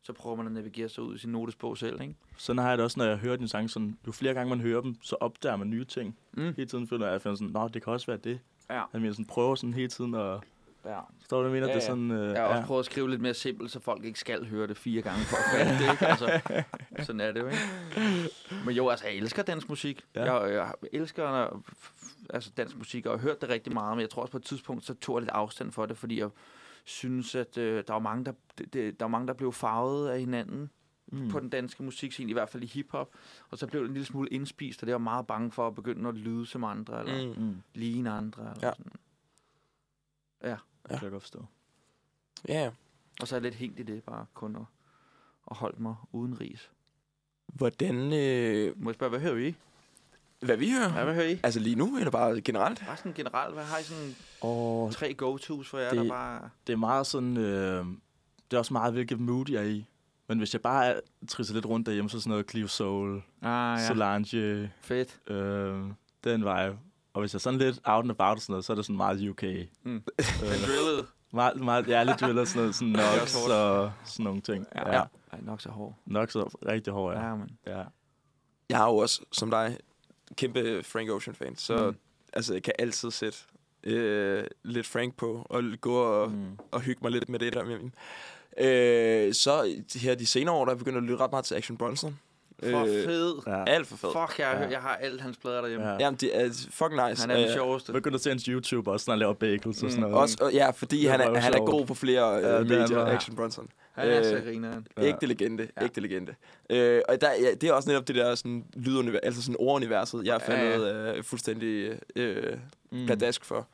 så 0.05 0.13
prøver 0.13 0.35
man 0.35 0.45
at 0.45 0.51
navigere 0.51 0.89
sig 0.89 1.03
ud 1.03 1.15
i 1.15 1.17
sin 1.17 1.31
notesbog 1.31 1.77
selv. 1.77 2.01
Ikke? 2.01 2.15
Sådan 2.37 2.57
har 2.61 2.69
jeg 2.69 2.77
det 2.77 2.83
også, 2.83 2.99
når 2.99 3.05
jeg 3.05 3.17
hører 3.17 3.35
dine 3.35 3.47
sange. 3.47 3.69
Sådan, 3.69 3.97
jo 4.07 4.11
flere 4.11 4.33
gange 4.33 4.49
man 4.49 4.61
hører 4.61 4.81
dem, 4.81 4.95
så 5.01 5.15
opdager 5.19 5.55
man 5.55 5.69
nye 5.69 5.83
ting. 5.85 6.17
Mm. 6.33 6.53
Hele 6.57 6.65
tiden 6.65 6.87
føler 6.87 7.05
jeg, 7.05 7.15
at 7.15 7.25
jeg 7.25 7.37
sådan, 7.37 7.51
Nå, 7.53 7.67
det 7.67 7.83
kan 7.83 7.93
også 7.93 8.07
være 8.07 8.17
det. 8.17 8.39
Ja. 8.69 8.73
Jeg 8.93 9.01
mener, 9.01 9.11
sådan, 9.13 9.25
prøver 9.25 9.55
sådan 9.55 9.73
hele 9.73 9.87
tiden 9.87 10.15
at... 10.15 10.39
ja. 10.85 10.99
Står 11.25 11.43
du, 11.43 11.49
mener? 11.49 11.59
Ja, 11.59 11.63
Det 11.63 11.69
er 11.71 11.75
ja. 11.75 11.79
sådan... 11.79 12.11
Øh, 12.11 12.29
Jeg 12.33 12.41
har 12.41 12.47
også 12.47 12.67
prøvet 12.67 12.79
at 12.79 12.85
skrive 12.85 13.09
lidt 13.09 13.21
mere 13.21 13.33
simpelt, 13.33 13.71
så 13.71 13.79
folk 13.79 14.05
ikke 14.05 14.19
skal 14.19 14.47
høre 14.47 14.67
det 14.67 14.77
fire 14.77 15.01
gange 15.01 15.23
for 15.25 15.37
at 15.37 15.43
fatte 15.57 15.85
det. 15.85 15.91
Ikke? 15.91 16.05
Altså, 16.07 16.41
sådan 17.05 17.21
er 17.21 17.31
det 17.31 17.39
jo, 17.39 17.47
ikke? 17.47 18.29
Men 18.65 18.75
jo, 18.75 18.89
altså, 18.89 19.05
jeg 19.07 19.15
elsker 19.15 19.43
dansk 19.43 19.69
musik. 19.69 20.01
Ja. 20.15 20.25
Ja. 20.25 20.43
Jeg, 20.43 20.53
jeg 20.53 20.89
elsker 20.99 21.59
altså, 22.29 22.51
dansk 22.57 22.77
musik, 22.77 23.05
og 23.05 23.11
jeg 23.11 23.19
har 23.19 23.27
hørt 23.27 23.41
det 23.41 23.49
rigtig 23.49 23.73
meget, 23.73 23.97
men 23.97 24.01
jeg 24.01 24.09
tror 24.09 24.21
også 24.21 24.31
på 24.31 24.37
et 24.37 24.43
tidspunkt, 24.43 24.85
så 24.85 24.93
tog 24.93 25.15
jeg 25.15 25.21
lidt 25.21 25.31
afstand 25.31 25.71
for 25.71 25.85
det, 25.85 25.97
fordi 25.97 26.19
jeg 26.19 26.29
synes, 26.85 27.35
at 27.35 27.57
øh, 27.57 27.83
der 27.87 27.93
var 27.93 27.99
mange, 27.99 28.25
der, 28.25 28.33
det, 28.57 28.73
det, 28.73 28.99
der 28.99 29.05
var 29.05 29.09
mange, 29.09 29.27
der 29.27 29.33
blev 29.33 29.53
farvet 29.53 30.09
af 30.09 30.19
hinanden 30.19 30.69
mm. 31.07 31.29
på 31.29 31.39
den 31.39 31.49
danske 31.49 31.83
musikscene, 31.83 32.29
i 32.29 32.33
hvert 32.33 32.49
fald 32.49 32.63
i 32.63 32.65
hiphop. 32.65 33.09
Og 33.49 33.57
så 33.57 33.67
blev 33.67 33.81
det 33.81 33.87
en 33.87 33.93
lille 33.93 34.05
smule 34.05 34.29
indspist, 34.29 34.83
og 34.83 34.87
det 34.87 34.93
var 34.93 34.99
meget 34.99 35.27
bange 35.27 35.51
for 35.51 35.67
at 35.67 35.75
begynde 35.75 36.09
at 36.09 36.15
lyde 36.15 36.45
som 36.45 36.63
andre, 36.63 36.99
eller 36.99 37.35
mm. 37.39 37.43
Mm. 37.43 37.55
ligne 37.73 38.11
andre. 38.11 38.41
Eller 38.41 38.53
Ja. 38.61 38.67
ja. 38.67 38.73
sådan. 38.75 38.91
Det 40.89 40.99
kan 40.99 41.03
jeg 41.03 41.11
godt 41.11 41.23
forstå. 41.23 41.45
Ja, 42.47 42.63
ja. 42.63 42.71
Og 43.21 43.27
så 43.27 43.35
er 43.35 43.37
jeg 43.37 43.43
lidt 43.43 43.55
hængt 43.55 43.79
i 43.79 43.83
det, 43.83 44.03
bare 44.03 44.25
kun 44.33 44.55
at, 44.55 44.61
at 45.51 45.57
holde 45.57 45.81
mig 45.81 45.95
uden 46.11 46.41
ris. 46.41 46.71
Hvordan... 47.47 47.95
Øh, 47.95 48.81
Må 48.81 48.89
jeg 48.89 48.95
spørge, 48.95 49.09
hvad 49.09 49.19
hører 49.19 49.37
I? 49.37 49.55
Hvad 50.41 50.57
vi 50.57 50.71
hører? 50.71 50.97
Ja, 50.97 51.03
hvad 51.03 51.13
hører 51.13 51.27
I? 51.27 51.39
Altså 51.43 51.59
lige 51.59 51.75
nu, 51.75 51.97
eller 51.97 52.11
bare 52.11 52.41
generelt? 52.41 52.83
Bare 52.87 52.97
sådan 52.97 53.13
generelt, 53.13 53.53
hvad 53.53 53.63
har 53.63 53.77
I 53.77 53.83
sådan 53.83 54.15
Og 54.41 54.91
tre 54.93 55.13
go-tos 55.13 55.69
for 55.69 55.77
jer, 55.77 55.89
Det- 55.89 55.97
der 55.99 56.07
bare... 56.09 56.49
det 56.67 56.73
er 56.73 56.77
meget 56.77 57.07
sådan... 57.07 57.37
Øh, 57.37 57.85
det 58.51 58.53
er 58.53 58.57
også 58.57 58.73
meget, 58.73 58.93
hvilket 58.93 59.19
mood 59.19 59.45
jeg 59.51 59.61
er 59.63 59.67
i. 59.67 59.85
Men 60.27 60.37
hvis 60.37 60.53
jeg 60.53 60.61
bare 60.61 60.85
er- 60.85 60.99
trisser 61.27 61.53
lidt 61.53 61.65
rundt 61.65 61.85
derhjemme, 61.87 62.09
så 62.09 62.17
er 62.17 62.21
sådan 62.21 62.29
noget 62.29 62.49
Clio 62.49 62.67
Soul, 62.67 63.21
Ah, 63.41 63.79
ja. 63.79 63.87
Solange, 63.87 64.71
Fedt. 64.81 65.19
øh, 65.31 65.83
den 66.23 66.39
vibe. 66.41 66.77
Og 67.13 67.19
hvis 67.19 67.33
jeg 67.33 67.37
er 67.37 67.41
sådan 67.41 67.59
lidt 67.59 67.79
out 67.85 68.03
and 68.03 68.11
about 68.11 68.35
og 68.35 68.41
sådan 68.41 68.53
noget, 68.53 68.65
så 68.65 68.73
er 68.73 68.75
det 68.75 68.85
sådan 68.85 68.97
meget 68.97 69.29
UK. 69.29 69.43
Mm. 69.83 69.95
Øh, 69.95 70.01
Drillet. 70.65 71.05
meget, 71.33 71.61
meget, 71.61 71.87
ja, 71.87 72.03
lidt 72.03 72.19
driller, 72.21 72.45
sådan 72.45 72.61
noget, 72.61 72.75
sådan 72.75 72.95
er 72.99 73.19
Nox 73.19 73.35
og 73.49 73.91
sådan 74.05 74.23
nogle 74.23 74.41
ting. 74.41 74.65
Ja. 74.75 74.89
Ja. 74.89 74.95
ja. 74.97 75.03
Ej, 75.33 75.39
nok 75.41 75.61
så 75.61 75.69
hård. 75.69 75.95
Nox 76.05 76.35
er 76.35 76.65
rigtig 76.67 76.93
hård, 76.93 77.13
ja. 77.15 77.27
Ja, 77.27 77.35
men. 77.35 77.49
ja. 77.67 77.83
Jeg 78.69 78.81
er 78.81 78.85
jo 78.85 78.97
også, 78.97 79.21
som 79.31 79.49
dig, 79.49 79.77
kæmpe 80.37 80.83
Frank 80.83 81.09
Ocean-fan, 81.09 81.55
så 81.55 81.91
mm. 81.91 81.97
Altså, 82.33 82.53
jeg 82.53 82.63
kan 82.63 82.73
altid 82.79 83.11
sætte 83.11 83.37
øh, 83.83 84.43
lidt 84.63 84.87
Frank 84.87 85.15
på, 85.15 85.45
og 85.49 85.63
gå 85.81 85.95
og, 85.95 86.31
mm. 86.31 86.59
Og 86.71 86.81
hygge 86.81 86.99
mig 87.01 87.11
lidt 87.11 87.29
med 87.29 87.39
det 87.39 87.53
der. 87.53 87.89
Øh, 88.57 89.33
så 89.33 89.83
her 89.95 90.15
de 90.15 90.25
senere 90.25 90.55
år, 90.55 90.65
der 90.65 90.71
er 90.71 90.73
jeg 90.73 90.77
begyndt 90.77 90.97
at 90.97 91.03
lytte 91.03 91.17
ret 91.17 91.31
meget 91.31 91.45
til 91.45 91.55
Action 91.55 91.77
Bronson. 91.77 92.19
For 92.63 92.85
fed. 92.85 93.33
ja. 93.47 93.63
Alt 93.67 93.87
for 93.87 93.97
fedt. 93.97 94.13
Fuck, 94.13 94.39
jeg, 94.39 94.53
Ja. 94.53 94.63
ja. 94.63 94.69
jeg 94.69 94.79
har 94.79 94.95
alt 94.95 95.21
hans 95.21 95.37
plader 95.37 95.61
derhjemme. 95.61 95.85
Ja. 95.85 95.91
Ja. 95.93 95.97
Jamen, 95.99 96.17
det 96.21 96.41
er 96.41 96.67
fucking 96.71 97.09
nice. 97.09 97.21
Han 97.21 97.31
er 97.31 97.35
den 97.35 97.45
Øh, 97.45 97.53
sjoveste. 97.53 97.93
Begynd 97.93 98.15
at 98.15 98.21
se 98.21 98.29
hans 98.29 98.43
YouTube 98.45 98.91
også, 98.91 99.03
når 99.07 99.13
han 99.13 99.19
laver 99.19 99.33
bagels 99.33 99.65
og 99.65 99.89
sådan 99.91 99.93
Mm. 99.95 99.99
noget. 100.09 100.15
Også, 100.15 100.37
og, 100.41 100.53
ja, 100.53 100.69
fordi 100.69 101.01
Det 101.01 101.11
han 101.11 101.21
er, 101.21 101.39
han 101.39 101.53
er 101.53 101.65
god 101.65 101.85
på 101.85 101.93
flere 101.93 102.29
Ja, 102.33 102.39
øh, 102.39 102.59
er 102.59 102.63
medier, 102.79 103.05
han. 103.05 103.15
Action 103.15 103.35
Bronson. 103.35 103.67
Han 103.91 104.07
er 104.09 104.19
Øh, 104.19 104.25
så 104.25 104.41
grineren. 104.45 104.87
Ja. 104.97 105.03
Ægte 105.03 105.25
legende, 105.25 105.67
Ja. 105.77 105.83
ægte 105.85 106.01
legende. 106.01 106.35
Øh, 106.69 107.01
og 107.09 107.21
der, 107.21 107.29
ja, 107.41 107.53
det 107.53 107.63
er 107.69 107.73
også 107.73 107.89
netop 107.89 108.07
det 108.07 108.15
der 108.15 108.35
sådan, 108.35 108.65
lydunivers, 108.75 109.19
altså 109.23 109.41
sådan 109.41 109.55
orduniverset, 109.59 110.23
jeg 110.25 110.41
er 110.47 110.53
Ja, 110.53 110.77
ja. 110.79 111.13
øh, 111.17 111.23
fuldstændig 111.23 111.99
øh, 112.15 112.57
Mm. 112.91 113.05
pladask 113.05 113.45
for. 113.45 113.67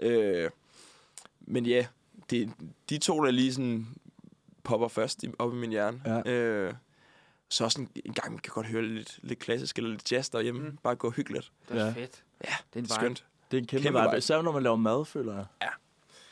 Øh, 0.00 0.50
men 1.40 1.66
ja, 1.66 1.86
det, 2.30 2.50
de 2.90 2.98
to, 2.98 3.24
der 3.24 3.30
lige 3.30 3.52
sådan 3.54 3.86
popper 4.64 4.88
først 4.88 5.22
i, 5.22 5.28
op 5.38 5.52
i 5.52 5.56
min 5.56 5.70
hjerne. 5.70 6.00
Ja. 6.26 6.30
Øh, 6.32 6.72
så 7.48 7.64
også 7.64 7.80
en, 7.80 7.88
en 8.04 8.12
gang, 8.12 8.30
man 8.32 8.38
kan 8.38 8.52
godt 8.54 8.66
høre 8.66 8.82
lidt, 8.82 9.18
lidt 9.22 9.38
klassisk 9.38 9.76
eller 9.78 9.90
lidt 9.90 10.12
jazz 10.12 10.28
derhjemme. 10.30 10.60
Mm. 10.68 10.76
Bare 10.82 10.94
gå 10.96 11.10
hyggeligt. 11.10 11.52
Det 11.68 11.76
er 11.80 11.84
Ja. 11.86 11.90
fedt. 11.92 12.22
Ja, 12.44 12.50
det 12.50 12.74
er 12.74 12.78
en 12.78 12.82
vibe. 12.82 12.88
Skønt. 12.94 13.24
Det 13.50 13.56
er 13.56 13.60
en 13.60 13.66
kæmpe, 13.66 13.82
Kæmpe 13.82 14.00
vibe. 14.00 14.18
Især 14.18 14.42
når 14.42 14.52
man 14.52 14.62
laver 14.62 14.76
mad, 14.76 15.04
føler 15.04 15.34
jeg. 15.34 15.44
Ja. 15.62 15.68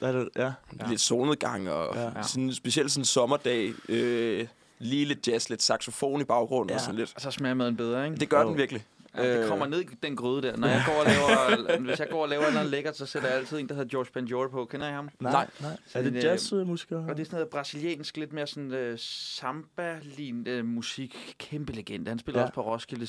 Der 0.01 0.09
er 0.09 0.12
det, 0.12 0.29
ja. 0.37 0.53
Ja. 0.81 0.89
Lidt 0.89 1.01
solnedgang 1.01 1.71
og 1.71 1.95
Ja. 1.95 2.23
sådan, 2.23 2.53
specielt 2.53 2.91
sådan 2.93 3.01
en 3.01 3.05
sommerdag. 3.05 3.73
Øh, 3.89 4.49
lige 4.79 5.05
lidt 5.05 5.29
jazz, 5.29 5.49
lidt 5.51 5.62
saxofon 5.62 6.21
i 6.21 6.25
baggrunden 6.25 6.71
ja. 6.71 6.75
Og 6.75 6.81
sådan 6.81 6.95
lidt. 6.97 7.12
Og 7.17 7.21
så 7.21 7.31
smager 7.31 7.55
maden 7.55 7.77
bedre, 7.77 8.05
ikke? 8.05 8.17
Det 8.17 8.29
gør 8.29 8.43
Jo. 8.43 8.49
den 8.49 8.57
virkelig. 8.57 8.85
Ja, 9.17 9.33
det 9.37 9.43
Øh. 9.43 9.49
kommer 9.49 9.67
ned 9.67 9.81
i 9.81 9.85
den 10.03 10.17
gryde 10.17 10.43
der. 10.43 10.57
Når 10.57 10.69
jeg 10.69 10.83
går 10.87 10.93
og 11.01 11.07
laver, 11.07 11.81
hvis 11.89 11.99
jeg 12.01 12.09
går 12.11 12.23
og 12.23 12.29
laver 12.29 12.51
noget 12.53 12.69
lækkert, 12.71 12.97
så 12.97 13.07
sætter 13.07 13.29
jeg 13.29 13.39
altid 13.39 13.59
en, 13.59 13.69
der 13.69 13.75
hedder 13.75 13.89
George 13.91 14.11
Benjor 14.14 14.49
på. 14.49 14.64
Kender 14.64 14.89
I 14.89 14.93
ham? 14.93 15.09
Nej. 15.21 15.49
nej. 15.61 15.77
Så 15.87 15.99
Er 15.99 16.03
det 16.03 16.14
øh, 16.17 16.23
jazzmusikere? 16.25 16.99
Og 16.99 17.17
det 17.17 17.21
er 17.21 17.25
sådan 17.25 17.37
noget 17.37 17.49
brasiliansk, 17.49 18.17
lidt 18.17 18.33
mere 18.33 18.47
sådan 18.47 18.91
uh, 18.93 18.99
samba-lignende 18.99 20.62
musik. 20.62 21.35
Kæmpe 21.39 21.73
legende. 21.73 22.09
Han 22.09 22.19
spiller 22.19 22.41
Ja. 22.41 22.45
også 22.45 22.55
på 22.55 22.62
Roskilde 22.62 23.07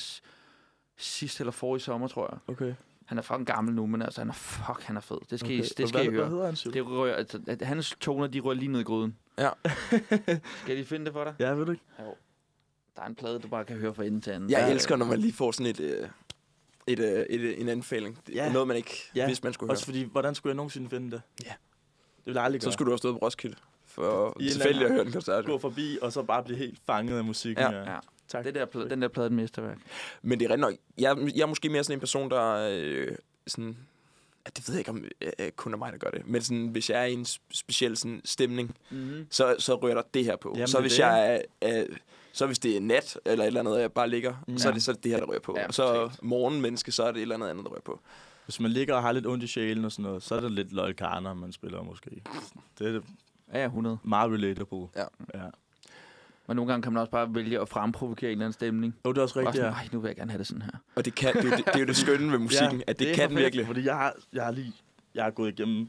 sidste 0.98 1.42
eller 1.42 1.52
forrige 1.52 1.82
sommer, 1.82 2.08
tror 2.08 2.28
jeg. 2.32 2.54
Okay. 2.54 2.74
Han 3.06 3.18
er 3.18 3.22
fucking 3.22 3.46
gammel 3.46 3.74
nu, 3.74 3.86
men 3.86 4.02
altså, 4.02 4.20
han 4.20 4.28
er, 4.28 4.32
fuck, 4.34 4.82
han 4.82 4.96
er 4.96 5.00
fed. 5.00 5.16
Det 5.30 5.40
skal, 5.40 5.46
okay. 5.46 5.54
I, 5.54 5.62
det 5.62 5.88
skal 5.88 6.04
I 6.04 6.04
hvad, 6.04 6.04
høre. 6.04 6.20
Hvad 6.20 6.30
hedder 6.30 6.46
han, 6.46 6.56
siger? 6.56 6.72
Det 6.72 6.86
rører, 6.86 7.14
altså, 7.16 7.40
at 7.46 7.62
hans 7.62 7.96
toner, 8.00 8.26
de 8.26 8.40
rører 8.40 8.54
lige 8.54 8.72
ned 8.72 8.80
i 8.80 8.82
gryden. 8.82 9.16
Ja. 9.38 9.50
Skal 10.62 10.76
de 10.76 10.84
finde 10.84 11.04
det 11.04 11.12
for 11.12 11.24
dig? 11.24 11.34
Ja, 11.38 11.50
ved 11.50 11.66
du 11.66 11.72
ikke? 11.72 11.84
Der 12.98 13.04
er 13.04 13.08
en 13.08 13.14
plade, 13.14 13.38
du 13.38 13.48
bare 13.48 13.64
kan 13.64 13.76
høre 13.76 13.94
fra 13.94 14.04
ende 14.04 14.20
til 14.20 14.30
anden. 14.30 14.50
Jeg 14.50 14.60
Der 14.60 14.66
er- 14.66 14.70
elsker, 14.70 14.96
når 14.96 15.06
man 15.06 15.18
lige 15.18 15.32
får 15.32 15.52
sådan 15.52 15.66
et, 15.66 15.80
øh, 15.80 16.08
et, 16.86 16.98
øh, 16.98 17.26
et, 17.30 17.40
øh, 17.40 17.60
en 17.60 17.68
anbefaling. 17.68 18.18
Det 18.26 18.34
Ja. 18.34 18.48
er 18.48 18.52
noget, 18.52 18.68
man 18.68 18.76
ikke 18.76 19.10
Ja. 19.14 19.26
vidste, 19.26 19.44
man 19.44 19.52
skulle 19.52 19.72
Også 19.72 19.86
høre. 19.86 19.94
fordi, 19.94 20.12
hvordan 20.12 20.34
skulle 20.34 20.50
jeg 20.50 20.56
nogensinde 20.56 20.90
finde 20.90 21.10
det? 21.10 21.22
Ja. 21.44 21.48
Det 21.48 22.26
ville 22.26 22.38
jeg 22.40 22.44
aldrig 22.44 22.62
Så 22.62 22.66
gøre. 22.66 22.72
skulle 22.72 22.86
du 22.86 22.90
have 22.92 22.98
stået 22.98 23.14
på 23.14 23.18
Roskilde. 23.26 23.56
For 23.86 24.36
I 24.40 24.46
eller 24.48 24.86
at 24.86 24.92
høre 24.92 25.06
en 25.06 25.12
koncert. 25.12 25.44
gå 25.46 25.58
forbi, 25.58 25.98
og 26.02 26.12
så 26.12 26.22
bare 26.22 26.42
blive 26.44 26.58
helt 26.58 26.78
fanget 26.86 27.18
af 27.18 27.24
musikken. 27.24 27.64
Ja. 27.64 27.92
Ja. 27.92 27.96
Tak. 28.28 28.44
Det 28.44 28.54
der 28.54 28.64
plade, 28.64 28.90
den 28.90 29.02
der 29.02 29.08
plade 29.08 29.24
er 29.24 29.30
et 29.30 29.32
mesterværk. 29.36 29.78
Men 30.22 30.40
det 30.40 30.46
er 30.46 30.50
rent 30.52 30.60
nok. 30.60 30.74
Jeg, 30.98 31.16
jeg 31.36 31.42
er 31.42 31.46
måske 31.46 31.68
mere 31.68 31.84
sådan 31.84 31.96
en 31.96 32.00
person, 32.00 32.30
der 32.30 32.68
øh, 32.72 33.08
sådan... 33.46 33.76
Ja, 34.48 34.52
det 34.56 34.68
ved 34.68 34.74
jeg 34.74 34.80
ikke, 34.80 34.90
om 34.90 35.04
øh, 35.38 35.50
kun 35.56 35.72
er 35.72 35.76
mig, 35.78 35.92
der 35.92 35.98
gør 35.98 36.10
det. 36.10 36.26
Men 36.26 36.42
sådan, 36.42 36.66
hvis 36.68 36.90
jeg 36.90 37.00
er 37.00 37.04
i 37.04 37.12
en 37.12 37.22
sp- 37.22 37.40
speciel 37.52 37.96
sådan, 37.96 38.20
stemning, 38.24 38.76
Mm-hmm. 38.90 39.26
så, 39.30 39.56
så 39.58 39.74
rører 39.74 39.94
der 39.94 40.02
det 40.14 40.24
her 40.24 40.36
på. 40.36 40.52
Jamen, 40.54 40.66
så 40.68 40.76
det 40.78 40.82
hvis 40.84 40.92
det. 40.92 40.98
jeg 40.98 41.34
er, 41.34 41.40
er, 41.60 41.84
så 42.32 42.46
hvis 42.46 42.58
det 42.58 42.76
er 42.76 42.80
nat, 42.80 43.18
eller 43.26 43.44
et 43.44 43.46
eller 43.46 43.60
andet, 43.60 43.80
jeg 43.80 43.92
bare 43.92 44.08
ligger, 44.10 44.34
Mm. 44.46 44.52
mm. 44.52 44.58
så, 44.58 44.68
er 44.68 44.72
Ja. 44.72 44.74
det, 44.74 44.82
så 44.82 44.90
er 44.90 44.94
det 44.94 45.04
det 45.04 45.12
her, 45.12 45.18
der 45.18 45.26
rører 45.26 45.40
på. 45.40 45.54
Ja, 45.58 45.66
og 45.66 45.74
så 45.74 46.10
morgenmenneske, 46.22 46.92
så 46.92 47.02
er 47.02 47.06
det 47.12 47.16
et 47.16 47.22
eller 47.22 47.34
andet 47.34 47.48
andet, 47.48 47.64
der 47.64 47.70
rører 47.70 47.80
på. 47.80 48.00
Hvis 48.44 48.60
man 48.60 48.70
ligger 48.70 48.94
og 48.94 49.02
har 49.02 49.12
lidt 49.12 49.26
ondt 49.26 49.44
i 49.44 49.46
sjælen 49.46 49.84
og 49.84 49.92
sådan 49.92 50.02
noget, 50.02 50.22
så 50.22 50.34
er 50.34 50.40
det 50.40 50.52
lidt 50.52 50.72
Loyal 50.72 50.94
Karner, 50.94 51.34
man 51.34 51.52
spiller 51.52 51.82
måske. 51.82 52.10
Det 52.78 52.86
er 52.96 53.00
Ja, 53.52 53.60
ja, 53.60 53.64
100. 53.66 53.98
meget 54.04 54.32
relatable. 54.32 54.86
Ja. 54.96 55.04
ja. 55.34 55.44
Men 56.48 56.56
nogle 56.56 56.72
gange 56.72 56.82
kan 56.82 56.92
man 56.92 57.00
også 57.00 57.10
bare 57.10 57.34
vælge 57.34 57.60
at 57.60 57.68
fremprovokere 57.68 58.30
en 58.30 58.32
eller 58.32 58.44
anden 58.44 58.52
stemning. 58.52 58.96
Jo, 59.06 59.12
det 59.12 59.18
er 59.18 59.22
også 59.22 59.38
rigtigt, 59.38 59.56
sådan, 59.56 59.72
ja. 59.82 59.88
Nu 59.92 60.00
vil 60.00 60.08
jeg 60.08 60.16
gerne 60.16 60.30
have 60.30 60.38
det 60.38 60.46
sådan 60.46 60.62
her. 60.62 60.70
Og 60.94 61.04
det, 61.04 61.14
kan, 61.14 61.34
det, 61.34 61.44
er, 61.44 61.50
jo 61.50 61.56
det, 61.56 61.64
det 61.66 61.74
er 61.74 61.80
jo 61.80 61.86
det 61.86 61.96
skønne 61.96 62.32
ved 62.32 62.38
musikken, 62.48 62.82
at 62.86 62.98
det, 62.98 63.10
er 63.10 63.14
kan 63.14 63.28
fedt, 63.28 63.38
virkelig. 63.40 63.66
Fordi 63.66 63.84
jeg 63.84 63.96
har, 63.96 64.14
jeg 64.32 64.44
har 64.44 64.50
lige 64.52 64.72
jeg 65.14 65.24
har 65.24 65.30
gået 65.30 65.48
igennem 65.58 65.88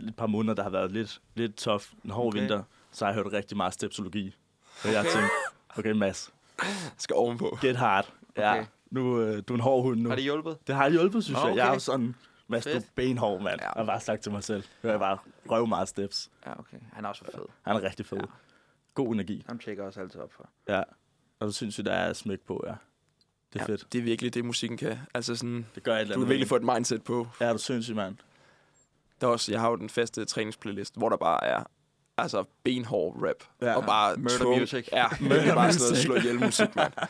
et 0.00 0.16
par 0.16 0.26
måneder, 0.26 0.54
der 0.54 0.62
har 0.62 0.70
været 0.70 0.92
lidt, 0.92 1.20
lidt 1.34 1.56
tough. 1.56 1.84
En 2.04 2.10
hård 2.10 2.26
Okay. 2.26 2.38
okay. 2.38 2.40
vinter. 2.40 2.62
Så 2.92 3.04
har 3.04 3.12
jeg 3.12 3.22
hørt 3.22 3.32
rigtig 3.32 3.56
meget 3.56 3.74
stepsologi. 3.74 4.34
Og 4.84 4.92
jeg 4.92 5.04
tænkte, 5.04 5.30
okay 5.78 5.90
Mads, 5.92 6.32
Skal 6.98 7.16
ovenpå. 7.16 7.58
get 7.60 7.76
hard. 7.76 8.12
Ja, 8.36 8.52
Okay. 8.52 8.64
nu 8.90 9.20
øh, 9.20 9.42
du 9.48 9.52
er 9.52 9.56
en 9.56 9.60
hård 9.62 9.82
hund 9.82 10.00
nu. 10.00 10.08
Har 10.08 10.16
det 10.16 10.24
hjulpet? 10.24 10.58
Det 10.66 10.74
har 10.74 10.90
hjulpet, 10.90 11.24
synes 11.24 11.40
Nå, 11.42 11.48
jeg. 11.48 11.56
Jeg 11.56 11.62
er 11.62 11.66
okay. 11.68 11.74
jo 11.74 11.80
sådan, 11.80 12.14
Mads, 12.48 12.64
du 12.64 12.70
er 12.70 12.80
benhård, 12.94 13.42
mand. 13.42 13.60
Ja. 13.60 13.64
Jeg 13.66 13.72
har 13.76 13.84
bare 13.84 14.00
sagt 14.00 14.22
til 14.22 14.32
mig 14.32 14.44
selv. 14.44 14.64
Jeg 14.82 14.90
er 14.92 14.98
bare 14.98 15.18
røv 15.50 15.66
meget 15.66 15.88
steps. 15.88 16.30
Ja, 16.46 16.58
okay. 16.58 16.76
Han 16.92 17.04
er 17.04 17.08
også 17.08 17.24
fed. 17.24 17.42
Han 17.62 17.76
er 17.76 17.82
rigtig 17.82 18.06
fed. 18.06 18.18
Ja. 18.18 18.24
God 18.94 19.14
energi. 19.14 19.44
Ham 19.48 19.58
tjekker 19.58 19.84
også 19.84 20.00
altid 20.00 20.20
op 20.20 20.32
for. 20.32 20.48
Ja. 20.68 20.82
Og 21.40 21.46
du 21.46 21.52
synes, 21.52 21.76
der 21.76 21.92
er 21.92 22.12
smæk 22.12 22.40
på, 22.40 22.64
ja. 22.66 22.72
Det 23.52 23.60
er 23.60 23.64
Ja, 23.68 23.72
fedt. 23.72 23.86
det 23.92 23.98
er 23.98 24.02
virkelig 24.02 24.34
det, 24.34 24.44
musikken 24.44 24.78
kan. 24.78 24.98
Altså 25.14 25.36
sådan, 25.36 25.66
Det 25.74 25.82
gør 25.82 25.94
et 25.94 26.00
eller 26.00 26.14
du 26.14 26.18
andet. 26.18 26.26
kan 26.26 26.30
virkelig 26.30 26.48
få 26.48 26.56
et 26.56 26.62
mindset 26.64 27.02
på. 27.04 27.28
Ja, 27.40 27.52
du 27.52 27.58
sindssyg, 27.58 27.94
mand. 27.96 28.16
Der 29.20 29.26
er 29.26 29.30
også, 29.30 29.52
jeg 29.52 29.60
har 29.60 29.70
jo 29.70 29.76
den 29.76 29.88
faste 29.90 30.24
træningsplaylist, 30.24 30.96
hvor 30.96 31.08
der 31.08 31.16
bare 31.16 31.44
er 31.44 31.64
altså 32.18 32.44
benhård 32.64 33.16
rap. 33.28 33.44
Ja. 33.62 33.74
Og 33.76 33.84
bare 33.86 34.16
Murder 34.16 34.58
music. 34.60 34.88
Ja, 34.92 35.06
det 35.18 35.48
er 35.48 35.54
bare 35.54 35.72
sådan 35.72 35.86
noget 35.88 35.98
slå 36.02 36.14
ihjel 36.14 36.40
musik, 36.44 36.76
mand. 36.76 36.92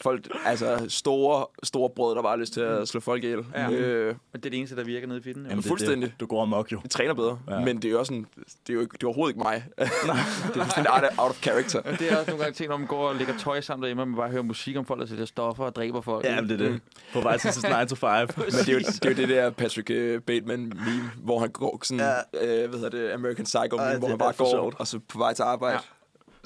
Folk, 0.00 0.28
altså 0.44 0.86
store, 0.88 1.46
store 1.62 1.90
brød, 1.90 2.16
der 2.16 2.22
bare 2.22 2.30
har 2.30 2.36
lyst 2.36 2.52
til 2.52 2.60
at 2.60 2.88
slå 2.88 3.00
folk 3.00 3.24
ihjel. 3.24 3.44
Ja. 3.54 3.70
Øh, 3.70 4.06
Men 4.06 4.16
det 4.32 4.46
er 4.46 4.50
det 4.50 4.58
eneste, 4.58 4.76
der 4.76 4.84
virker 4.84 5.06
nede 5.08 5.18
i 5.18 5.22
fitten. 5.22 5.42
Jamen, 5.42 5.58
det 5.58 5.64
er 5.64 5.68
fuldstændig. 5.68 6.10
Det. 6.10 6.20
Du 6.20 6.26
går 6.26 6.42
amok, 6.42 6.72
jo. 6.72 6.80
de 6.82 6.88
træner 6.88 7.14
bedre, 7.14 7.38
Ja. 7.48 7.54
ja. 7.54 7.64
men 7.64 7.76
det 7.76 7.84
er 7.84 7.90
jo 7.92 7.98
også 7.98 8.10
sådan, 8.10 8.26
det 8.66 8.72
er 8.72 8.74
jo, 8.74 8.80
ikke, 8.80 8.92
det 8.92 9.02
er 9.02 9.06
overhovedet 9.06 9.34
ikke 9.34 9.42
mig. 9.42 9.64
det 9.78 9.88
er 9.88 10.62
fuldstændig 10.62 10.92
out 10.92 11.02
of, 11.02 11.18
out 11.18 11.30
of 11.30 11.36
character. 11.42 11.82
Det 11.82 12.12
er 12.12 12.16
også 12.16 12.30
nogle 12.30 12.44
gange 12.44 12.54
ting, 12.54 12.70
når 12.70 12.76
man 12.76 12.86
går 12.86 13.08
og 13.08 13.16
lægger 13.16 13.34
tøj 13.38 13.60
sammen 13.60 13.82
derhjemme, 13.82 14.02
og 14.02 14.08
man 14.08 14.16
bare 14.16 14.30
hører 14.30 14.42
musik 14.42 14.76
om 14.76 14.86
folk, 14.86 15.00
der 15.00 15.06
sælger 15.06 15.24
stoffer 15.24 15.64
og 15.64 15.76
dræber 15.76 16.00
folk. 16.00 16.24
Ja, 16.24 16.40
men 16.40 16.50
det 16.50 16.60
er 16.60 16.68
det. 16.68 16.80
På 17.12 17.20
vej 17.20 17.38
til 17.38 17.50
9 17.80 17.86
to 17.88 17.94
5. 17.94 18.10
Men 18.36 18.46
det 18.46 18.68
er, 18.68 18.72
jo, 18.72 18.78
det 18.78 19.04
er 19.04 19.10
jo 19.10 19.16
det 19.16 19.28
der 19.28 19.50
Patrick 19.50 19.90
uh, 19.90 20.22
Bateman-meme, 20.22 21.10
hvor 21.16 21.40
han 21.40 21.50
går 21.50 21.80
sådan, 21.82 22.00
ja. 22.34 22.62
øh, 22.62 22.68
hvad 22.70 22.78
hedder 22.80 22.98
det, 22.98 23.10
American 23.10 23.44
Psycho-meme, 23.44 23.82
Ej, 23.82 23.90
det 23.90 23.98
hvor 23.98 24.08
han 24.08 24.18
bare 24.18 24.32
går, 24.32 24.72
og 24.78 24.86
så 24.86 24.98
på 25.08 25.18
vej 25.18 25.34
til 25.34 25.42
arbejde. 25.42 25.74
Ja. 25.74 25.80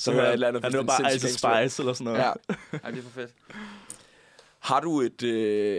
Hører 0.06 0.22
jeg 0.22 0.28
et 0.28 0.32
eller 0.32 0.48
andet 0.48 0.62
Han 0.64 0.74
er 0.74 0.78
fuldstændig 0.78 1.40
bare 1.42 1.64
Ice. 1.64 1.68
Spice 1.70 1.82
eller 1.82 1.92
sådan 1.92 2.04
noget. 2.04 2.18
Ja. 2.18 2.32
Ej, 2.84 2.90
det 2.90 2.98
er 2.98 3.02
for 3.02 3.10
fedt. 3.10 3.30
Har 4.58 4.80
du 4.80 5.00
et, 5.00 5.22
øh, 5.22 5.78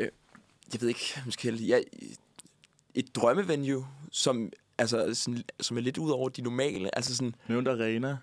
jeg 0.73 0.81
ved 0.81 0.87
ikke, 0.87 1.21
måske 1.25 1.51
ja, 1.51 1.79
et 2.95 3.15
drømmevenue, 3.15 3.85
som, 4.11 4.49
altså, 4.77 5.13
sådan, 5.13 5.43
som 5.59 5.77
er 5.77 5.81
lidt 5.81 5.97
ud 5.97 6.11
over 6.11 6.29
de 6.29 6.41
normale? 6.41 6.95
Altså 6.95 7.15
sådan, 7.15 7.35
Nævnt 7.47 7.67
Arena 7.67 8.17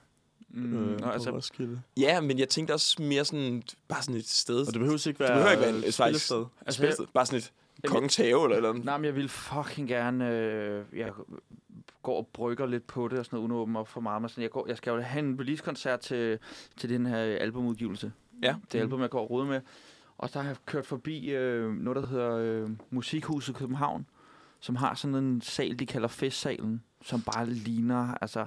Mm, 0.50 0.94
øh, 0.94 1.12
altså, 1.14 1.30
Roskilde. 1.30 1.80
ja, 1.96 2.20
men 2.20 2.38
jeg 2.38 2.48
tænkte 2.48 2.72
også 2.72 3.02
mere 3.02 3.24
sådan, 3.24 3.62
bare 3.88 4.02
sådan 4.02 4.14
et 4.16 4.28
sted. 4.28 4.60
Og 4.60 4.66
det 4.66 4.74
behøver 4.80 5.06
ikke 5.08 5.20
være 5.20 5.28
det 5.28 5.34
behøver 5.34 5.50
ikke 5.50 5.60
være 5.62 5.76
en- 5.76 5.84
et 5.84 5.94
spillested. 5.94 6.44
Altså, 6.66 6.78
spilsted. 6.78 7.06
Bare 7.14 7.26
sådan 7.26 7.38
et 7.38 7.52
kongens 7.86 8.16
have 8.16 8.44
eller 8.44 8.56
eller 8.56 8.70
andet. 8.70 8.84
Nej, 8.84 8.96
men 8.98 9.04
jeg 9.04 9.14
vil 9.16 9.28
fucking 9.28 9.88
gerne... 9.88 10.30
Øh, 10.30 10.84
jeg 10.98 11.10
går 12.02 12.16
og 12.16 12.26
brygger 12.32 12.66
lidt 12.66 12.86
på 12.86 13.08
det 13.08 13.18
og 13.18 13.24
sådan 13.24 13.36
noget, 13.36 13.44
uden 13.44 13.56
at 13.56 13.62
åbne 13.62 13.78
op 13.78 13.88
for 13.88 14.00
meget. 14.00 14.22
Men 14.22 14.28
sådan, 14.28 14.42
jeg, 14.42 14.50
går, 14.50 14.66
jeg 14.68 14.76
skal 14.76 14.90
jo 14.90 15.00
have 15.00 15.24
en 15.24 15.40
release-koncert 15.40 16.00
til, 16.00 16.38
til 16.76 16.90
den 16.90 17.06
her 17.06 17.18
albumudgivelse. 17.18 18.12
Ja. 18.42 18.56
Det 18.72 18.80
album, 18.80 19.00
jeg 19.00 19.10
går 19.10 19.20
og 19.20 19.30
roder 19.30 19.46
med. 19.46 19.60
Og 20.18 20.30
så 20.30 20.40
har 20.40 20.48
jeg 20.48 20.56
kørt 20.66 20.86
forbi 20.86 21.30
øh, 21.30 21.72
noget, 21.72 21.96
der 21.96 22.06
hedder 22.06 22.36
øh, 22.36 22.70
Musikhuset 22.90 23.54
København, 23.54 24.06
som 24.60 24.76
har 24.76 24.94
sådan 24.94 25.16
en 25.16 25.40
sal, 25.40 25.78
de 25.78 25.86
kalder 25.86 26.08
festsalen, 26.08 26.82
som 27.02 27.22
bare 27.22 27.46
ligner 27.46 28.14
altså, 28.20 28.46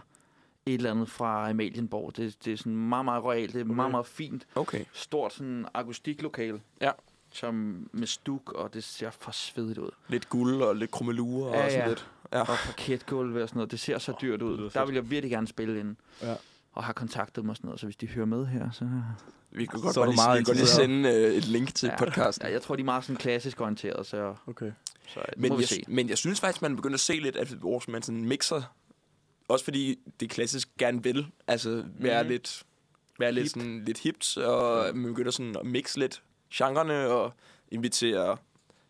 et 0.66 0.74
eller 0.74 0.91
andet 0.91 1.10
fra 1.10 1.49
Amalienborg. 1.49 2.18
Det, 2.18 2.45
det 2.45 2.54
er 2.54 2.58
sådan 2.58 2.76
meget, 2.76 3.06
meget 3.06 3.24
royalt. 3.24 3.54
Det 3.54 3.60
er 3.60 3.66
okay. 3.66 3.76
meget, 3.76 3.91
meget 3.91 4.06
fint. 4.06 4.47
Okay. 4.56 4.86
Stort 4.93 5.34
sådan 5.34 5.66
akustiklokale. 5.74 6.62
Ja. 6.82 6.91
Som 7.34 7.88
med 7.92 8.08
stuk, 8.08 8.52
og 8.54 8.74
det 8.74 8.84
ser 8.84 9.10
for 9.20 9.32
svedigt 9.32 9.78
ud. 9.78 9.90
Lidt 10.08 10.30
guld 10.30 10.62
og 10.62 10.76
lidt 10.76 10.92
krummelurer 10.92 11.58
Ja, 11.58 11.66
og 11.66 11.72
sådan 11.72 11.84
ja. 11.84 11.90
lidt. 11.90 12.08
Ja. 12.34 12.40
og 12.40 12.48
parketgulv 12.66 13.36
og 13.42 13.50
sådan 13.50 13.58
noget. 13.58 13.72
Det 13.72 13.80
ser 13.80 13.98
så 13.98 14.14
dyrt 14.22 14.42
ud. 14.42 14.70
Der 14.70 14.86
vil 14.86 14.96
jeg 14.96 15.10
virkelig 15.10 15.32
gerne 15.32 15.48
spille 15.48 15.80
ind. 15.80 15.96
Ja. 16.22 16.36
og 16.74 16.84
har 16.84 16.94
kontaktet 16.94 17.46
mig 17.46 17.50
og 17.50 17.58
sådan 17.58 17.68
noget. 17.68 17.80
Så 17.80 17.86
hvis 17.86 17.96
de 17.96 18.08
hører 18.08 18.26
med 18.26 18.46
her, 18.46 18.72
så... 18.72 18.90
Vi 19.52 19.66
kan 19.66 19.82
godt, 19.82 19.94
Så 19.94 20.00
bare 20.00 20.06
du 20.08 20.12
lige, 20.12 20.16
meget 20.28 20.40
vi 20.40 20.44
kan 20.44 20.46
godt 20.46 20.58
lige 20.58 20.68
sende 20.68 21.10
øh, 21.10 21.34
et 21.36 21.46
link 21.48 21.76
til 21.76 21.88
Ja. 21.88 21.98
podcasten. 21.98 22.46
Ja, 22.48 22.52
jeg 22.54 22.62
tror, 22.62 22.76
de 22.76 22.80
er 22.82 22.86
meget 22.86 23.04
sådan 23.04 23.16
klassisk 23.18 23.62
orienteret, 23.62 24.06
så, 24.06 24.36
Okay. 24.48 24.72
så 25.08 25.20
det 25.30 25.38
Men 25.38 25.60
jeg, 25.60 25.68
se. 25.68 25.84
men 25.88 26.10
jeg 26.10 26.18
synes 26.18 26.40
faktisk, 26.40 26.62
man 26.62 26.76
begynder 26.76 26.94
at 26.94 27.00
se 27.00 27.14
lidt, 27.14 27.36
at 27.36 27.48
hvor 27.48 27.84
man 27.88 28.02
sådan 28.02 28.26
mixer. 28.26 28.62
Også 29.48 29.66
fordi 29.66 30.00
det 30.20 30.30
klassisk 30.30 30.70
gerne 30.78 31.04
vil. 31.04 31.28
Altså 31.48 31.84
være 32.00 32.24
Mhm. 32.24 32.32
lidt, 32.32 32.64
være 33.20 33.32
lidt, 33.32 33.50
sådan, 33.52 33.84
lidt 33.86 34.00
hipt, 34.00 34.38
og 34.38 34.96
man 34.98 35.06
begynder 35.12 35.32
sådan 35.32 35.56
at 35.60 35.66
mixe 35.66 36.00
lidt 36.00 36.22
genrerne 36.54 37.08
og 37.08 37.34
invitere 37.72 38.38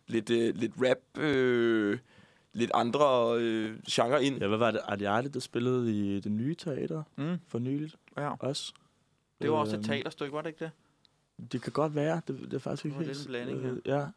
lidt, 0.06 0.30
øh, 0.30 0.54
lidt 0.54 0.72
rap, 0.82 1.22
øh, 1.22 1.98
lidt 2.52 2.70
andre 2.74 3.36
øh, 3.38 3.78
genre 3.90 4.24
ind. 4.24 4.38
Ja, 4.40 4.46
hvad 4.48 4.58
var 4.58 4.70
det? 4.70 4.80
Adiarte, 4.88 5.28
der 5.28 5.40
spillede 5.40 5.92
i 5.92 6.20
det 6.20 6.32
nye 6.32 6.54
teater 6.54 7.02
Mm, 7.16 7.36
for 7.48 7.58
nyligt 7.58 7.96
ja. 8.16 8.30
også? 8.38 8.72
Det 9.42 9.50
var 9.50 9.56
også 9.56 9.72
et 9.76 9.78
Øhm, 9.78 9.84
teaterstykke, 9.84 10.32
var 10.32 10.42
det 10.42 10.48
ikke 10.48 10.64
det? 10.64 10.70
Det 11.52 11.62
kan 11.62 11.72
godt 11.72 11.94
være. 11.94 12.20
Det, 12.28 12.38
det 12.40 12.54
er 12.54 12.58
faktisk 12.58 12.84
ikke 12.84 12.98
Det 12.98 13.06
var 13.06 13.14
helt... 13.14 13.30
lidt 13.30 13.46
en 13.46 13.46
blanding, 13.60 13.76
øh, 13.76 13.82
Ja, 13.92 13.98
det 14.00 14.10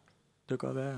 kan 0.50 0.58
godt 0.58 0.76
være, 0.76 0.98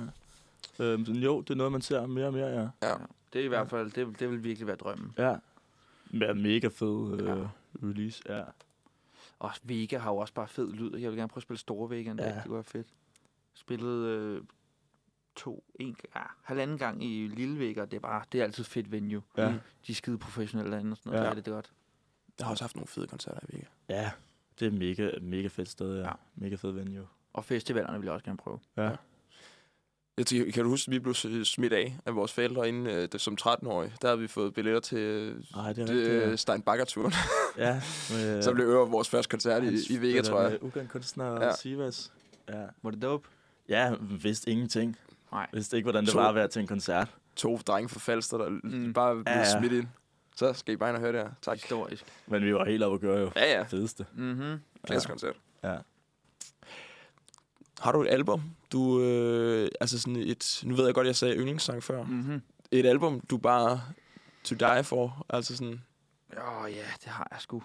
ja. 0.79 0.83
Øhm, 0.85 1.05
så 1.05 1.11
jo, 1.11 1.41
det 1.41 1.49
er 1.49 1.55
noget, 1.55 1.71
man 1.71 1.81
ser 1.81 2.05
mere 2.05 2.25
og 2.27 2.33
mere, 2.33 2.47
ja. 2.47 2.87
Ja. 2.89 2.95
Det 3.33 3.41
er 3.41 3.45
i 3.45 3.47
hvert 3.47 3.69
fald, 3.69 3.91
det, 3.91 4.19
det 4.19 4.29
vil 4.31 4.43
virkelig 4.43 4.67
være 4.67 4.75
drømmen. 4.75 5.13
Ja. 5.17 5.35
Ja, 6.13 6.33
mega 6.33 6.67
fed 6.67 7.19
øh, 7.21 7.27
Ja. 7.27 7.47
release, 7.87 8.21
ja. 8.29 8.43
Og 9.39 9.51
Vega 9.63 9.97
har 9.97 10.11
jo 10.11 10.17
også 10.17 10.33
bare 10.33 10.47
fed 10.47 10.73
lyd. 10.73 10.97
Jeg 10.97 11.09
vil 11.11 11.17
gerne 11.17 11.29
prøve 11.29 11.39
at 11.39 11.43
spille 11.43 11.59
store 11.59 11.89
Vega 11.89 12.11
en 12.11 12.17
dag. 12.17 12.27
Ja. 12.27 12.35
Det 12.35 12.43
kunne 12.43 12.53
være 12.53 12.63
fedt. 12.63 12.87
Spillede 13.53 14.07
øh, 14.07 14.41
to, 15.35 15.63
en, 15.75 15.97
ja, 16.15 16.21
halvanden 16.43 16.77
gang 16.77 17.03
i 17.03 17.27
Lille 17.27 17.59
Vega. 17.59 17.85
Det 17.85 17.93
er 17.93 17.99
bare, 17.99 18.23
det 18.31 18.39
er 18.39 18.43
altid 18.43 18.63
fedt 18.63 18.91
venue. 18.91 19.21
Ja. 19.37 19.49
Mm. 19.49 19.59
De 19.87 19.91
er 19.91 19.95
skide 19.95 20.17
professionelle 20.17 20.71
derinde 20.71 20.91
og 20.91 20.97
sådan 20.97 21.11
noget. 21.11 21.25
Ja. 21.25 21.29
Det 21.29 21.37
er 21.37 21.43
det 21.43 21.53
godt. 21.53 21.71
Jeg 22.39 22.45
har 22.45 22.51
også 22.51 22.63
haft 22.63 22.75
nogle 22.75 22.87
fede 22.87 23.07
koncerter 23.07 23.39
i 23.49 23.55
Vega. 23.55 23.65
Ja, 23.89 24.11
det 24.59 24.67
er 24.67 24.71
mega, 24.71 25.11
mega 25.21 25.47
fedt 25.47 25.69
sted, 25.69 25.95
ja. 25.95 26.01
Ja. 26.01 26.07
ja. 26.07 26.13
Mega 26.35 26.55
fed 26.55 26.71
venue. 26.71 27.07
Og 27.33 27.45
festivalerne 27.45 27.99
vil 27.99 28.05
jeg 28.05 28.13
også 28.13 28.25
gerne 28.25 28.37
prøve. 28.37 28.59
Ja. 28.77 28.95
Jeg 30.17 30.25
tænker, 30.25 30.51
kan 30.51 30.63
du 30.63 30.69
huske, 30.69 30.89
at 30.89 30.93
vi 30.93 30.99
blev 30.99 31.13
smidt 31.45 31.73
af 31.73 31.97
af 32.05 32.15
vores 32.15 32.33
forældre 32.33 32.67
inden, 32.67 32.87
øh, 32.87 33.07
som 33.17 33.37
13-årige? 33.41 33.93
Der 34.01 34.07
havde 34.07 34.19
vi 34.19 34.27
fået 34.27 34.53
billetter 34.53 34.79
til 34.79 34.97
øh, 34.97 35.35
Ej, 35.57 35.73
det 35.73 35.81
er 35.81 35.85
det, 35.85 35.93
øh, 35.95 36.37
Steinbacher-turen. 36.37 37.13
Ja, 37.57 37.81
med, 38.11 38.41
Så 38.43 38.53
blev 38.53 38.67
det 38.67 38.91
vores 38.91 39.09
første 39.09 39.29
koncert 39.29 39.63
i, 39.63 39.93
i 39.93 40.01
Vega, 40.01 40.21
tror 40.21 40.41
jeg. 40.41 40.63
Ugan 40.63 40.87
kunstner 40.87 41.31
Ja. 41.33 41.45
ja. 41.45 41.55
Sivas. 41.55 42.11
Ja. 42.49 42.63
Var 42.83 42.91
det 42.91 43.01
dope? 43.01 43.27
ja, 43.69 43.93
vidste 44.21 44.51
ingenting. 44.51 44.97
Nej. 45.31 45.47
Vidste 45.53 45.77
ikke, 45.77 45.85
hvordan 45.85 46.03
det 46.05 46.11
To- 46.13 46.19
var 46.19 46.29
at 46.29 46.35
være 46.35 46.47
til 46.47 46.59
en 46.59 46.67
koncert. 46.67 47.07
To 47.35 47.57
drenge 47.57 47.89
fra 47.89 47.99
Falster, 47.99 48.37
der 48.37 48.49
Mm. 48.49 48.59
mm. 48.63 48.93
bare 48.93 49.13
blev 49.15 49.23
Ja, 49.27 49.37
ja. 49.39 49.59
smidt 49.59 49.73
ind. 49.73 49.87
Så 50.35 50.53
skal 50.53 50.73
I 50.73 50.77
bare 50.77 50.89
ind 50.89 50.95
og 50.95 51.01
høre 51.01 51.11
det 51.13 51.21
her. 51.21 51.29
Tak. 51.41 51.55
Historisk. 51.57 52.05
Men 52.27 52.45
vi 52.45 52.53
var 52.53 52.65
helt 52.65 52.83
oppe 52.83 52.95
at 52.95 53.01
gøre 53.01 53.19
jo. 53.19 53.31
Ja, 53.35 53.57
ja. 53.57 53.63
Fedeste. 53.63 54.05
Mm-hmm. 54.15 54.57
Klassekoncert. 54.87 55.35
Ja. 55.63 55.75
Har 57.79 57.91
du 57.91 58.01
et 58.01 58.07
album? 58.07 58.41
Du, 58.71 59.01
øh, 59.01 59.69
altså 59.81 59.99
sådan 59.99 60.15
et, 60.15 60.61
nu 60.65 60.75
ved 60.75 60.85
jeg 60.85 60.93
godt, 60.93 61.07
jeg 61.07 61.15
sagde 61.15 61.35
yndlingssang 61.35 61.83
før. 61.83 62.03
Mm. 62.03 62.09
Mm-hmm. 62.13 62.41
Et 62.71 62.85
album, 62.85 63.19
du 63.19 63.37
bare 63.37 63.81
to 64.43 64.55
die 64.55 64.83
for. 64.83 65.25
Altså 65.29 65.57
sådan, 65.57 65.81
Åh 66.37 66.61
oh, 66.63 66.71
ja, 66.71 66.83
det 67.03 67.07
har 67.07 67.27
jeg 67.31 67.41
sgu. 67.41 67.63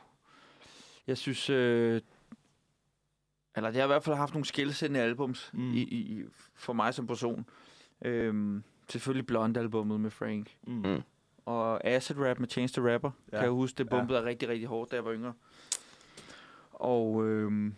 Jeg 1.07 1.19
synes... 1.19 1.51
Øh, 1.51 2.01
eller 3.57 3.71
det 3.71 3.77
har 3.81 3.85
i 3.85 3.87
hvert 3.87 4.05
fald 4.05 4.17
haft 4.17 4.35
nogle 4.35 4.47
skillsættende 4.47 5.01
albums 5.01 5.51
Mm. 5.53 5.73
i, 5.73 5.81
i, 5.81 6.25
for 6.55 6.73
mig 6.73 6.95
som 6.95 7.07
person. 7.07 7.47
Øhm, 8.05 8.63
selvfølgelig 8.89 9.27
Blonde-albummet 9.27 10.01
med 10.01 10.11
Frank. 10.11 10.57
Mm. 10.67 10.73
Mm. 10.73 11.03
Og 11.45 11.87
Acid 11.87 12.17
Rap 12.19 12.39
med 12.39 12.49
Chance 12.49 12.81
the 12.81 12.95
Rapper. 12.95 13.11
Ja. 13.33 13.37
Ja. 13.37 13.41
Kan 13.41 13.45
jeg 13.45 13.53
huske, 13.53 13.79
det 13.79 13.89
bumpede 13.89 14.19
ja. 14.19 14.25
rigtig, 14.25 14.49
rigtig 14.49 14.69
hårdt, 14.69 14.91
da 14.91 14.97
jeg 14.97 15.05
var 15.05 15.13
yngre. 15.13 15.33
Og 16.73 17.25
øhm, 17.27 17.75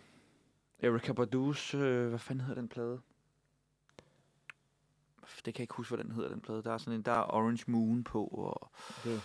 Erykah 0.79 1.15
Badu's... 1.19 1.77
Øh, 1.77 2.09
hvad 2.09 2.19
fanden 2.19 2.45
hedder 2.45 2.61
den 2.61 2.69
plade? 2.69 2.99
Det 5.45 5.53
kan 5.53 5.59
jeg 5.59 5.63
ikke 5.63 5.73
huske, 5.73 5.95
hvad 5.95 6.03
den 6.05 6.13
hedder, 6.13 6.29
den 6.29 6.41
plade. 6.41 6.63
Der 6.63 6.73
er 6.73 6.77
sådan 6.77 6.93
en, 6.99 7.01
der 7.05 7.11
er 7.11 7.33
Orange 7.33 7.63
Moon 7.71 8.03
på, 8.03 8.23
og 8.25 8.71
Okay. 8.99 9.17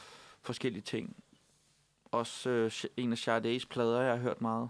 forskellige 0.43 0.83
ting. 0.83 1.17
Også 2.05 2.51
øh, 2.51 2.71
en 2.97 3.13
af 3.13 3.29
Sade's 3.29 3.67
plader, 3.71 4.01
jeg 4.01 4.13
har 4.13 4.19
hørt 4.21 4.41
meget. 4.41 4.69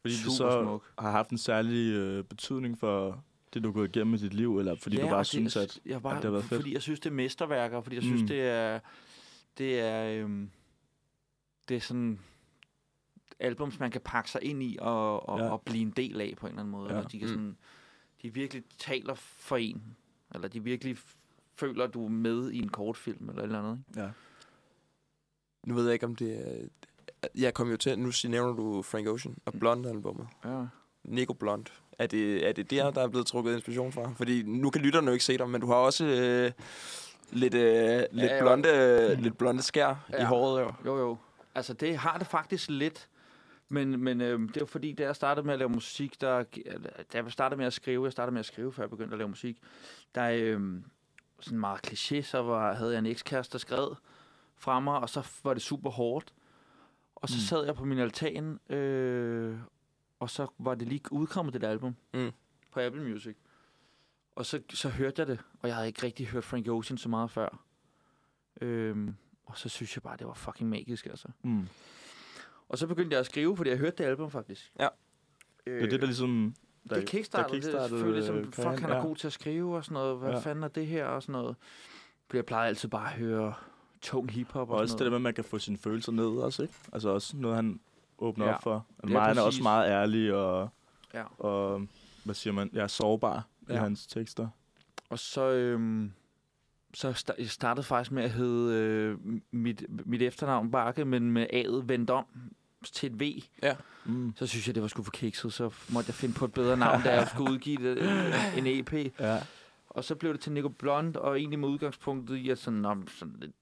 Fordi 0.00 0.14
Super 0.14 0.28
det 0.30 0.36
så 0.36 0.62
smuk. 0.64 0.92
har 0.98 1.10
haft 1.10 1.30
en 1.30 1.38
særlig 1.38 1.94
øh, 1.94 2.24
betydning 2.24 2.78
for 2.78 3.24
det, 3.54 3.62
du 3.64 3.68
er 3.68 3.72
gået 3.72 3.96
igennem 3.96 4.14
i 4.14 4.16
dit 4.16 4.34
liv, 4.34 4.58
eller 4.58 4.74
fordi 4.76 4.96
ja, 4.96 5.02
du 5.02 5.08
bare 5.08 5.24
synes, 5.24 5.56
at... 5.56 5.80
jeg 5.86 6.02
bare, 6.02 6.12
at 6.16 6.22
det 6.22 6.24
har 6.24 6.30
været 6.32 6.44
fedt? 6.44 6.60
Fordi 6.60 6.72
jeg 6.74 6.82
synes, 6.82 7.00
det 7.00 7.10
er 7.10 7.14
mesterværker, 7.14 7.80
fordi 7.80 7.96
jeg 7.96 8.02
synes, 8.02 8.20
Mm. 8.22 8.26
det 8.28 8.40
er... 8.40 8.80
Det 9.58 9.80
er... 9.80 10.04
Øhm, 10.22 10.50
det 11.68 11.76
er 11.76 11.80
sådan 11.80 12.20
albums, 13.40 13.80
man 13.80 13.90
kan 13.90 14.00
pakke 14.00 14.30
sig 14.30 14.42
ind 14.44 14.62
i 14.62 14.78
og, 14.80 15.28
og, 15.28 15.38
ja. 15.38 15.44
Ja. 15.44 15.50
og 15.50 15.62
blive 15.62 15.82
en 15.82 15.90
del 15.90 16.20
af 16.20 16.34
på 16.36 16.46
en 16.46 16.50
eller 16.50 16.60
anden 16.62 16.72
måde. 16.72 16.86
Ja. 16.88 16.92
Ja. 16.94 16.98
Eller 16.98 17.08
de, 17.08 17.18
kan 17.18 17.28
Mm. 17.28 17.34
sådan, 17.34 17.56
de 18.22 18.34
virkelig 18.34 18.62
taler 18.78 19.14
for 19.14 19.56
en. 19.56 19.96
Eller 20.34 20.48
de 20.48 20.62
virkelig 20.64 20.96
føler, 21.56 21.86
du 21.86 22.04
er 22.04 22.08
med 22.10 22.50
i 22.50 22.58
en 22.58 22.68
kortfilm 22.68 23.28
eller 23.28 23.42
et 23.42 23.46
eller 23.46 23.58
andet. 23.58 23.84
Ikke? 23.88 24.00
Ja. 24.00 24.08
nu 25.66 25.74
ved 25.74 25.84
jeg 25.84 25.92
ikke, 25.92 26.06
om 26.06 26.16
det 26.16 26.38
er... 26.48 26.64
Jeg 27.34 27.54
kom 27.54 27.70
jo 27.70 27.76
til, 27.76 27.98
nu 27.98 28.10
siger- 28.10 28.30
nævner 28.30 28.52
du 28.52 28.82
Frank 28.82 29.06
Ocean 29.08 29.36
og 29.44 29.52
Blonde-albummet. 29.52 30.26
Ja. 30.44 30.64
Nico 31.04 31.32
Blond. 31.32 31.64
Er 31.98 32.06
det, 32.06 32.48
er 32.48 32.52
det 32.52 32.70
der, 32.70 32.90
der 32.90 33.02
er 33.02 33.08
blevet 33.08 33.26
trukket 33.26 33.54
inspiration 33.54 33.92
fra? 33.92 34.12
Fordi 34.16 34.42
nu 34.42 34.70
kan 34.70 34.82
lytterne 34.82 35.06
jo 35.06 35.12
ikke 35.12 35.24
se 35.24 35.38
dig, 35.38 35.48
men 35.50 35.60
du 35.60 35.66
har 35.66 35.74
også 35.74 36.04
øh, 36.04 36.52
lidt, 37.32 37.54
øh, 37.54 38.02
lidt, 38.12 38.32
jo. 38.32 38.38
blonde, 38.40 38.68
øh, 39.12 39.18
lidt 39.18 39.38
blonde 39.38 39.62
skær 39.62 39.86
ja. 39.86 40.16
i 40.16 40.20
Ja. 40.20 40.24
håret. 40.26 40.60
Jo. 40.62 40.72
Jo, 40.86 40.98
jo. 40.98 41.16
Altså, 41.54 41.72
det 41.72 41.96
har 41.96 42.18
det 42.18 42.26
faktisk 42.26 42.70
lidt. 42.70 43.08
Men, 43.68 44.00
men 44.04 44.20
øh, 44.20 44.40
det 44.40 44.60
var 44.60 44.66
fordi, 44.66 44.92
da 44.92 45.02
jeg 45.02 45.16
startede 45.16 45.46
med 45.46 45.52
at 45.54 45.58
lave 45.58 45.68
musik, 45.68 46.20
der, 46.20 46.42
da 47.12 47.18
jeg 47.18 47.32
startede 47.32 47.58
med 47.58 47.66
at 47.66 47.72
skrive, 47.72 48.04
jeg 48.04 48.12
startede 48.12 48.32
med 48.32 48.40
at 48.40 48.46
skrive, 48.46 48.72
før 48.72 48.82
jeg 48.82 48.90
begyndte 48.90 49.12
at 49.14 49.18
lave 49.18 49.28
musik, 49.28 49.58
der 50.14 50.30
øh, 50.34 50.80
sådan 51.40 51.58
meget 51.58 51.86
kliché, 51.86 52.20
så 52.22 52.38
var, 52.42 52.74
havde 52.74 52.92
jeg 52.92 52.98
en 52.98 53.06
ekskæreste, 53.06 53.52
der 53.52 53.58
skred 53.58 53.88
fra 54.56 54.80
mig, 54.80 54.98
og 54.98 55.08
så 55.08 55.26
var 55.44 55.54
det 55.54 55.62
super 55.62 55.90
hårdt. 55.90 56.34
Og 57.14 57.28
så 57.28 57.34
Mm. 57.36 57.40
sad 57.40 57.64
jeg 57.64 57.74
på 57.74 57.84
min 57.84 57.98
altan, 57.98 58.60
øh, 58.70 59.58
og 60.20 60.30
så 60.30 60.46
var 60.58 60.74
det 60.74 60.88
lige 60.88 61.00
udkommet 61.12 61.54
det 61.54 61.64
album 61.64 61.96
Mm. 62.14 62.30
på 62.72 62.80
Apple 62.80 63.02
Music. 63.10 63.36
Og 64.36 64.46
så, 64.46 64.60
så 64.70 64.88
hørte 64.88 65.20
jeg 65.20 65.26
det, 65.26 65.40
og 65.60 65.68
jeg 65.68 65.76
havde 65.76 65.88
ikke 65.88 66.02
rigtig 66.02 66.26
hørt 66.26 66.44
Frank 66.44 66.68
Ocean 66.68 66.98
så 66.98 67.08
meget 67.08 67.30
før. 67.30 67.58
Øhm, 68.60 69.14
og 69.46 69.58
så 69.58 69.68
synes 69.68 69.96
jeg 69.96 70.02
bare, 70.02 70.16
det 70.16 70.26
var 70.26 70.34
fucking 70.34 70.70
magisk, 70.70 71.06
altså. 71.06 71.28
Mm. 71.42 71.68
Og 72.68 72.78
så 72.78 72.86
begyndte 72.86 73.14
jeg 73.14 73.20
at 73.20 73.26
skrive, 73.26 73.56
fordi 73.56 73.70
jeg 73.70 73.78
hørte 73.78 73.96
det 73.98 74.04
album 74.04 74.30
faktisk. 74.30 74.72
Ja. 74.80 74.88
Øh, 75.66 75.74
Det 75.76 75.84
er 75.86 75.90
det, 75.90 76.00
der 76.00 76.06
ligesom... 76.06 76.54
Der, 76.88 76.94
det 76.96 77.06
kickstartede, 77.08 77.54
det 77.56 77.62
kickstartede, 77.62 77.88
selvfølgelig, 77.88 78.18
ligesom, 78.18 78.36
øh, 78.36 78.52
fuck, 78.52 78.80
han 78.82 78.90
er 78.90 78.96
ja. 78.96 79.02
god 79.02 79.16
til 79.16 79.26
at 79.26 79.32
skrive 79.32 79.76
og 79.76 79.84
sådan 79.84 79.94
noget. 79.94 80.18
Hvad 80.18 80.30
Ja. 80.30 80.38
fanden 80.38 80.64
er 80.64 80.68
det 80.68 80.86
her 80.86 81.06
og 81.06 81.22
sådan 81.22 81.32
noget. 81.32 81.56
Fordi 82.26 82.36
jeg 82.36 82.46
plejede 82.46 82.68
altid 82.68 82.88
bare 82.88 83.06
at 83.06 83.12
høre 83.18 83.54
tung 84.02 84.30
hiphop 84.30 84.68
og, 84.70 84.74
Og 84.74 84.80
også 84.80 84.92
sådan 84.92 84.98
det 84.98 85.04
der 85.04 85.10
med, 85.10 85.10
noget. 85.10 85.20
at 85.20 85.22
man 85.22 85.34
kan 85.34 85.44
få 85.44 85.58
sine 85.58 85.78
følelser 85.78 86.12
ned 86.12 86.24
også, 86.26 86.62
ikke? 86.62 86.74
Altså 86.92 87.08
også 87.08 87.36
noget, 87.36 87.56
han 87.56 87.80
åbner 88.18 88.46
Ja. 88.46 88.54
op 88.54 88.62
for. 88.62 88.86
Ja, 89.08 89.12
Ja, 89.12 89.20
han 89.20 89.38
er 89.38 89.42
også 89.42 89.62
meget 89.62 89.90
ærlig 89.90 90.34
og, 90.34 90.68
Ja. 91.14 91.22
og 91.38 91.86
hvad 92.24 92.34
siger 92.34 92.54
man, 92.54 92.70
ja, 92.74 92.88
sårbar 92.88 93.46
ja. 93.68 93.74
i 93.74 93.76
hans 93.76 94.06
tekster. 94.06 94.48
Og 95.10 95.18
så, 95.18 95.50
øhm, 95.50 96.12
så 96.94 97.34
jeg 97.38 97.48
startede 97.50 97.86
faktisk 97.86 98.12
med 98.12 98.22
at 98.24 98.30
hedde 98.30 98.74
øh, 98.78 99.18
mit, 99.50 99.84
mit 100.06 100.22
efternavn 100.22 100.70
Bakke, 100.70 101.04
men 101.04 101.30
med 101.30 101.46
A'et 101.52 101.84
vendt 101.88 102.10
om 102.10 102.24
til 102.92 103.12
et 103.12 103.20
V. 103.20 103.42
Mm. 104.04 104.32
Så 104.36 104.46
synes 104.46 104.66
jeg, 104.66 104.74
det 104.74 104.82
var 104.82 104.88
sgu 104.88 105.02
for 105.02 105.10
kikset, 105.10 105.52
så 105.52 105.70
måtte 105.88 106.08
jeg 106.08 106.14
finde 106.14 106.34
på 106.34 106.44
et 106.44 106.52
bedre 106.52 106.76
navn, 106.76 107.02
da 107.02 107.14
jeg 107.14 107.28
skulle 107.28 107.52
udgive 107.52 107.90
det, 107.90 107.98
øh, 107.98 108.58
en 108.58 108.66
EP. 108.66 108.92
Ja. 109.20 109.38
Og 109.86 110.04
så 110.04 110.14
blev 110.14 110.32
det 110.32 110.40
til 110.40 110.52
Nico 110.52 110.68
Blond, 110.68 111.16
og 111.16 111.38
egentlig 111.38 111.58
med 111.58 111.68
udgangspunktet 111.68 112.36
i, 112.36 112.50
at 112.50 112.58
sådan, 112.58 112.80
men 112.80 113.08
sådan 113.08 113.36
lidt, 113.40 113.54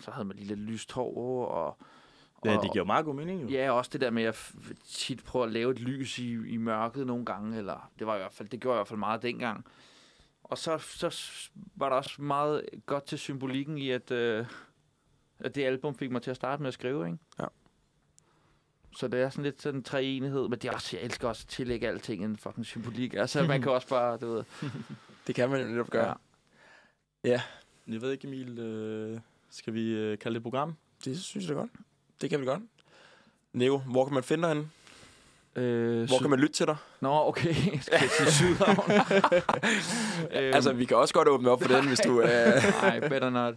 så 0.00 0.10
havde 0.10 0.24
man 0.24 0.36
lige 0.36 0.48
lidt 0.48 0.60
lyst 0.60 0.92
hår, 0.92 1.46
og, 1.46 1.78
ja, 2.44 2.56
og 2.56 2.62
det 2.62 2.72
giver 2.72 2.84
meget 2.84 3.04
god 3.04 3.14
mening 3.14 3.42
jo. 3.42 3.48
Ja, 3.48 3.70
også 3.70 3.90
det 3.92 4.00
der 4.00 4.10
med 4.10 4.22
at 4.22 4.34
f- 4.34 4.72
tit 4.88 5.24
prøve 5.24 5.44
at 5.46 5.52
lave 5.52 5.70
et 5.70 5.80
lys 5.80 6.18
i, 6.18 6.32
i 6.32 6.56
mørket 6.56 7.06
nogle 7.06 7.24
gange, 7.24 7.58
eller 7.58 7.90
det 7.98 8.06
var 8.06 8.14
i 8.14 8.18
hvert 8.18 8.32
fald, 8.32 8.48
det 8.48 8.60
gjorde 8.60 8.74
jeg 8.74 8.78
i 8.78 8.80
hvert 8.80 8.88
fald 8.88 8.98
meget 8.98 9.22
dengang. 9.22 9.64
Og 10.50 10.58
så, 10.58 10.78
så 10.78 11.50
var 11.76 11.88
der 11.88 11.96
også 11.96 12.22
meget 12.22 12.64
godt 12.86 13.04
til 13.04 13.18
symbolikken 13.18 13.78
i, 13.78 13.90
at, 13.90 14.10
øh, 14.10 14.46
at 15.38 15.54
det 15.54 15.64
album 15.64 15.94
fik 15.94 16.10
mig 16.10 16.22
til 16.22 16.30
at 16.30 16.36
starte 16.36 16.62
med 16.62 16.68
at 16.68 16.74
skrive, 16.74 17.06
ikke? 17.06 17.18
Ja. 17.38 17.44
Så 18.96 19.08
det 19.08 19.20
er 19.20 19.30
sådan 19.30 19.44
lidt 19.44 19.62
sådan 19.62 19.80
en 19.80 19.84
treenighed, 19.84 20.48
men 20.48 20.58
det 20.58 20.64
er 20.64 20.72
også, 20.72 20.96
jeg 20.96 21.04
elsker 21.04 21.28
også 21.28 21.44
at 21.44 21.48
tillægge 21.48 21.88
alting 21.88 22.24
en 22.24 22.36
fucking 22.36 22.66
symbolik. 22.66 23.14
Altså, 23.14 23.42
man 23.42 23.62
kan 23.62 23.72
også 23.72 23.88
bare, 23.88 24.18
du 24.18 24.32
ved... 24.32 24.44
Det 25.26 25.34
kan 25.34 25.50
man 25.50 25.60
jo 25.60 25.68
netop 25.68 25.90
gøre. 25.90 26.16
Ja. 27.24 27.42
Jeg 27.88 28.00
ved 28.02 28.12
ikke, 28.12 28.28
Emil, 28.28 28.58
øh, 28.58 29.20
skal 29.50 29.74
vi 29.74 29.90
øh, 29.90 30.18
kalde 30.18 30.34
det 30.34 30.40
et 30.40 30.42
program? 30.42 30.76
Det 31.04 31.20
synes 31.20 31.48
jeg 31.48 31.54
da 31.54 31.60
godt. 31.60 31.70
Det 32.20 32.30
kan 32.30 32.40
vi 32.40 32.44
godt. 32.44 32.62
Neo, 33.52 33.78
hvor 33.78 34.04
kan 34.04 34.14
man 34.14 34.22
finde 34.22 34.42
dig 34.42 34.54
henne? 34.54 34.70
Øh, 35.56 36.08
Hvor 36.08 36.18
kan 36.18 36.30
man 36.30 36.38
lytte 36.38 36.54
til 36.54 36.66
dig? 36.66 36.76
Nå, 37.00 37.28
okay. 37.28 37.54
Skal 37.82 37.98
jeg 38.00 38.10
til 38.18 38.32
Sydhavn? 38.32 38.90
øhm, 40.36 40.54
Altså, 40.54 40.72
vi 40.72 40.84
kan 40.84 40.96
også 40.96 41.14
godt 41.14 41.28
åbne 41.28 41.50
op 41.50 41.62
for 41.62 41.68
den, 41.68 41.86
hvis 41.88 42.00
du 42.00 42.18
er... 42.18 42.52
Nej, 42.82 43.08
better 43.08 43.30
not. 43.30 43.54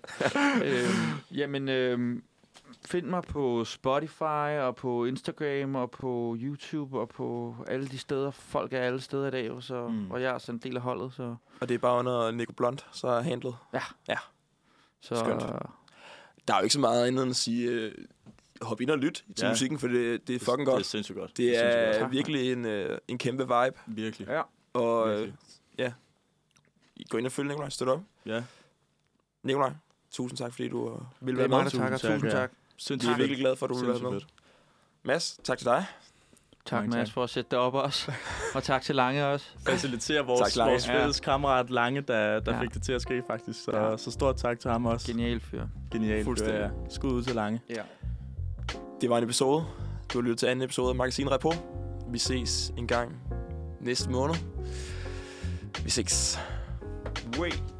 øhm, 0.63 0.87
jamen, 1.31 1.69
øhm, 1.69 2.23
find 2.85 3.05
mig 3.07 3.23
på 3.23 3.65
Spotify 3.65 4.57
og 4.59 4.75
på 4.75 5.05
Instagram 5.05 5.75
og 5.75 5.91
på 5.91 6.35
YouTube 6.39 6.99
og 6.99 7.09
på 7.09 7.55
alle 7.67 7.87
de 7.87 7.97
steder. 7.97 8.31
Folk 8.31 8.73
er 8.73 8.79
alle 8.79 9.01
steder 9.01 9.27
i 9.27 9.31
dag, 9.31 9.51
så, 9.59 9.87
Mm. 9.87 10.11
og 10.11 10.21
jeg 10.21 10.33
er 10.33 10.37
sådan 10.37 10.55
en 10.55 10.59
del 10.63 10.75
af 10.75 10.81
holdet. 10.81 11.13
Så, 11.13 11.35
Og 11.61 11.69
det 11.69 11.75
er 11.75 11.79
bare 11.79 11.99
under 11.99 12.31
Nico 12.31 12.53
Blunt, 12.53 12.85
så 12.91 13.07
er 13.07 13.21
handlet. 13.21 13.55
så 15.01 15.15
Skønt. 15.15 15.41
Der 16.47 16.53
er 16.53 16.57
jo 16.57 16.63
ikke 16.63 16.73
så 16.73 16.79
meget 16.79 17.07
andet 17.07 17.21
end 17.23 17.29
at 17.29 17.35
sige, 17.35 17.69
øh, 17.69 17.91
hop 18.63 18.81
ind 18.81 18.89
og 18.89 18.97
lyt 18.97 19.13
til 19.35 19.45
Ja. 19.45 19.49
musikken, 19.49 19.79
for 19.79 19.87
det, 19.87 20.27
det 20.27 20.35
er 20.35 20.39
fucking 20.39 20.59
Det 20.59 20.67
godt. 20.67 20.79
er 20.79 20.83
sindssygt 20.85 21.17
godt. 21.17 21.37
Det 21.37 21.57
er 21.63 21.83
godt. 21.85 21.93
Tak, 21.93 22.01
mand. 22.01 22.11
virkelig 22.11 22.51
en, 22.51 22.65
øh, 22.65 22.97
en 23.07 23.17
kæmpe 23.17 23.43
vibe. 23.43 23.79
Virkelig. 23.87 24.27
Ja. 24.27 24.41
Og 24.73 25.09
øh, 25.09 25.19
Virkelig. 25.77 25.93
gå 27.09 27.17
ind 27.17 27.25
og 27.25 27.31
følg 27.31 27.47
Nikolaj, 27.47 27.69
støt 27.69 27.87
op. 27.87 28.01
Ja. 28.25 28.43
Nikolaj, 29.43 29.71
tusind 30.11 30.37
tak, 30.37 30.51
fordi 30.51 30.67
du 30.69 30.89
øh, 30.89 30.99
ville 31.21 31.41
Det 31.43 31.49
være 31.51 31.59
er 31.59 31.63
mig, 31.63 31.63
med. 31.63 31.71
der 31.71 31.77
takker. 31.77 31.97
Tusind 31.97 32.11
tak, 32.11 32.19
Tusind 32.19 32.31
ja. 32.31 32.37
tak. 32.39 32.51
Sindssygt 32.77 33.13
er 33.13 33.17
virkelig 33.17 33.39
glade 33.39 33.55
for, 33.55 33.65
at 33.65 33.69
du 33.69 33.75
vil 33.75 33.87
være 33.87 33.99
med. 33.99 34.11
fedt. 34.11 34.27
Mads, 35.03 35.39
tak 35.43 35.57
til 35.57 35.65
dig. 35.67 35.85
Tak, 36.65 36.79
Mange 36.83 36.97
Mads, 36.97 37.09
tak. 37.09 37.13
for 37.13 37.23
at 37.23 37.29
sætte 37.29 37.51
det 37.51 37.59
op 37.59 37.73
også. 37.73 38.11
og 38.55 38.63
tak 38.63 38.81
til 38.81 38.95
Lange 38.95 39.25
også. 39.27 39.45
Facilitere 39.67 40.17
Tak, 40.17 40.27
vores, 40.27 40.55
Lange. 40.55 40.71
vores 40.71 40.87
Ja. 40.87 40.99
fælles 41.01 41.19
kammerat 41.19 41.69
Lange, 41.69 42.01
der, 42.01 42.39
der 42.39 42.55
Ja. 42.55 42.61
fik 42.61 42.73
det 42.73 42.83
til 42.83 42.93
at 42.93 43.01
ske 43.01 43.23
faktisk. 43.27 43.63
Så, 43.63 43.71
Ja. 43.77 43.97
så 43.97 44.11
stort 44.11 44.37
tak 44.37 44.59
til 44.59 44.71
ham 44.71 44.85
også. 44.85 45.07
Genial 45.11 45.39
fyr. 45.39 45.67
Genialt. 45.91 46.23
Fuldstændig. 46.23 46.55
Ja, 46.59 46.65
ja. 46.65 46.71
Skud 46.89 47.11
ud 47.11 47.23
til 47.23 47.35
Lange. 47.35 47.61
Ja. 47.69 47.81
Det 49.03 49.09
var 49.09 49.17
en 49.17 49.23
episode. 49.23 49.65
Du 50.13 50.17
har 50.17 50.21
lyttet 50.21 50.39
til 50.39 50.45
anden 50.45 50.63
episode 50.63 50.89
af 50.89 50.95
Magasin 50.95 51.31
Repo. 51.31 51.51
Vi 52.09 52.19
ses 52.19 52.73
en 52.77 52.87
gang 52.87 53.11
næste 53.81 54.09
måned. 54.09 54.35
Vi 55.83 55.89
ses. 55.89 56.39
Wait. 57.37 57.72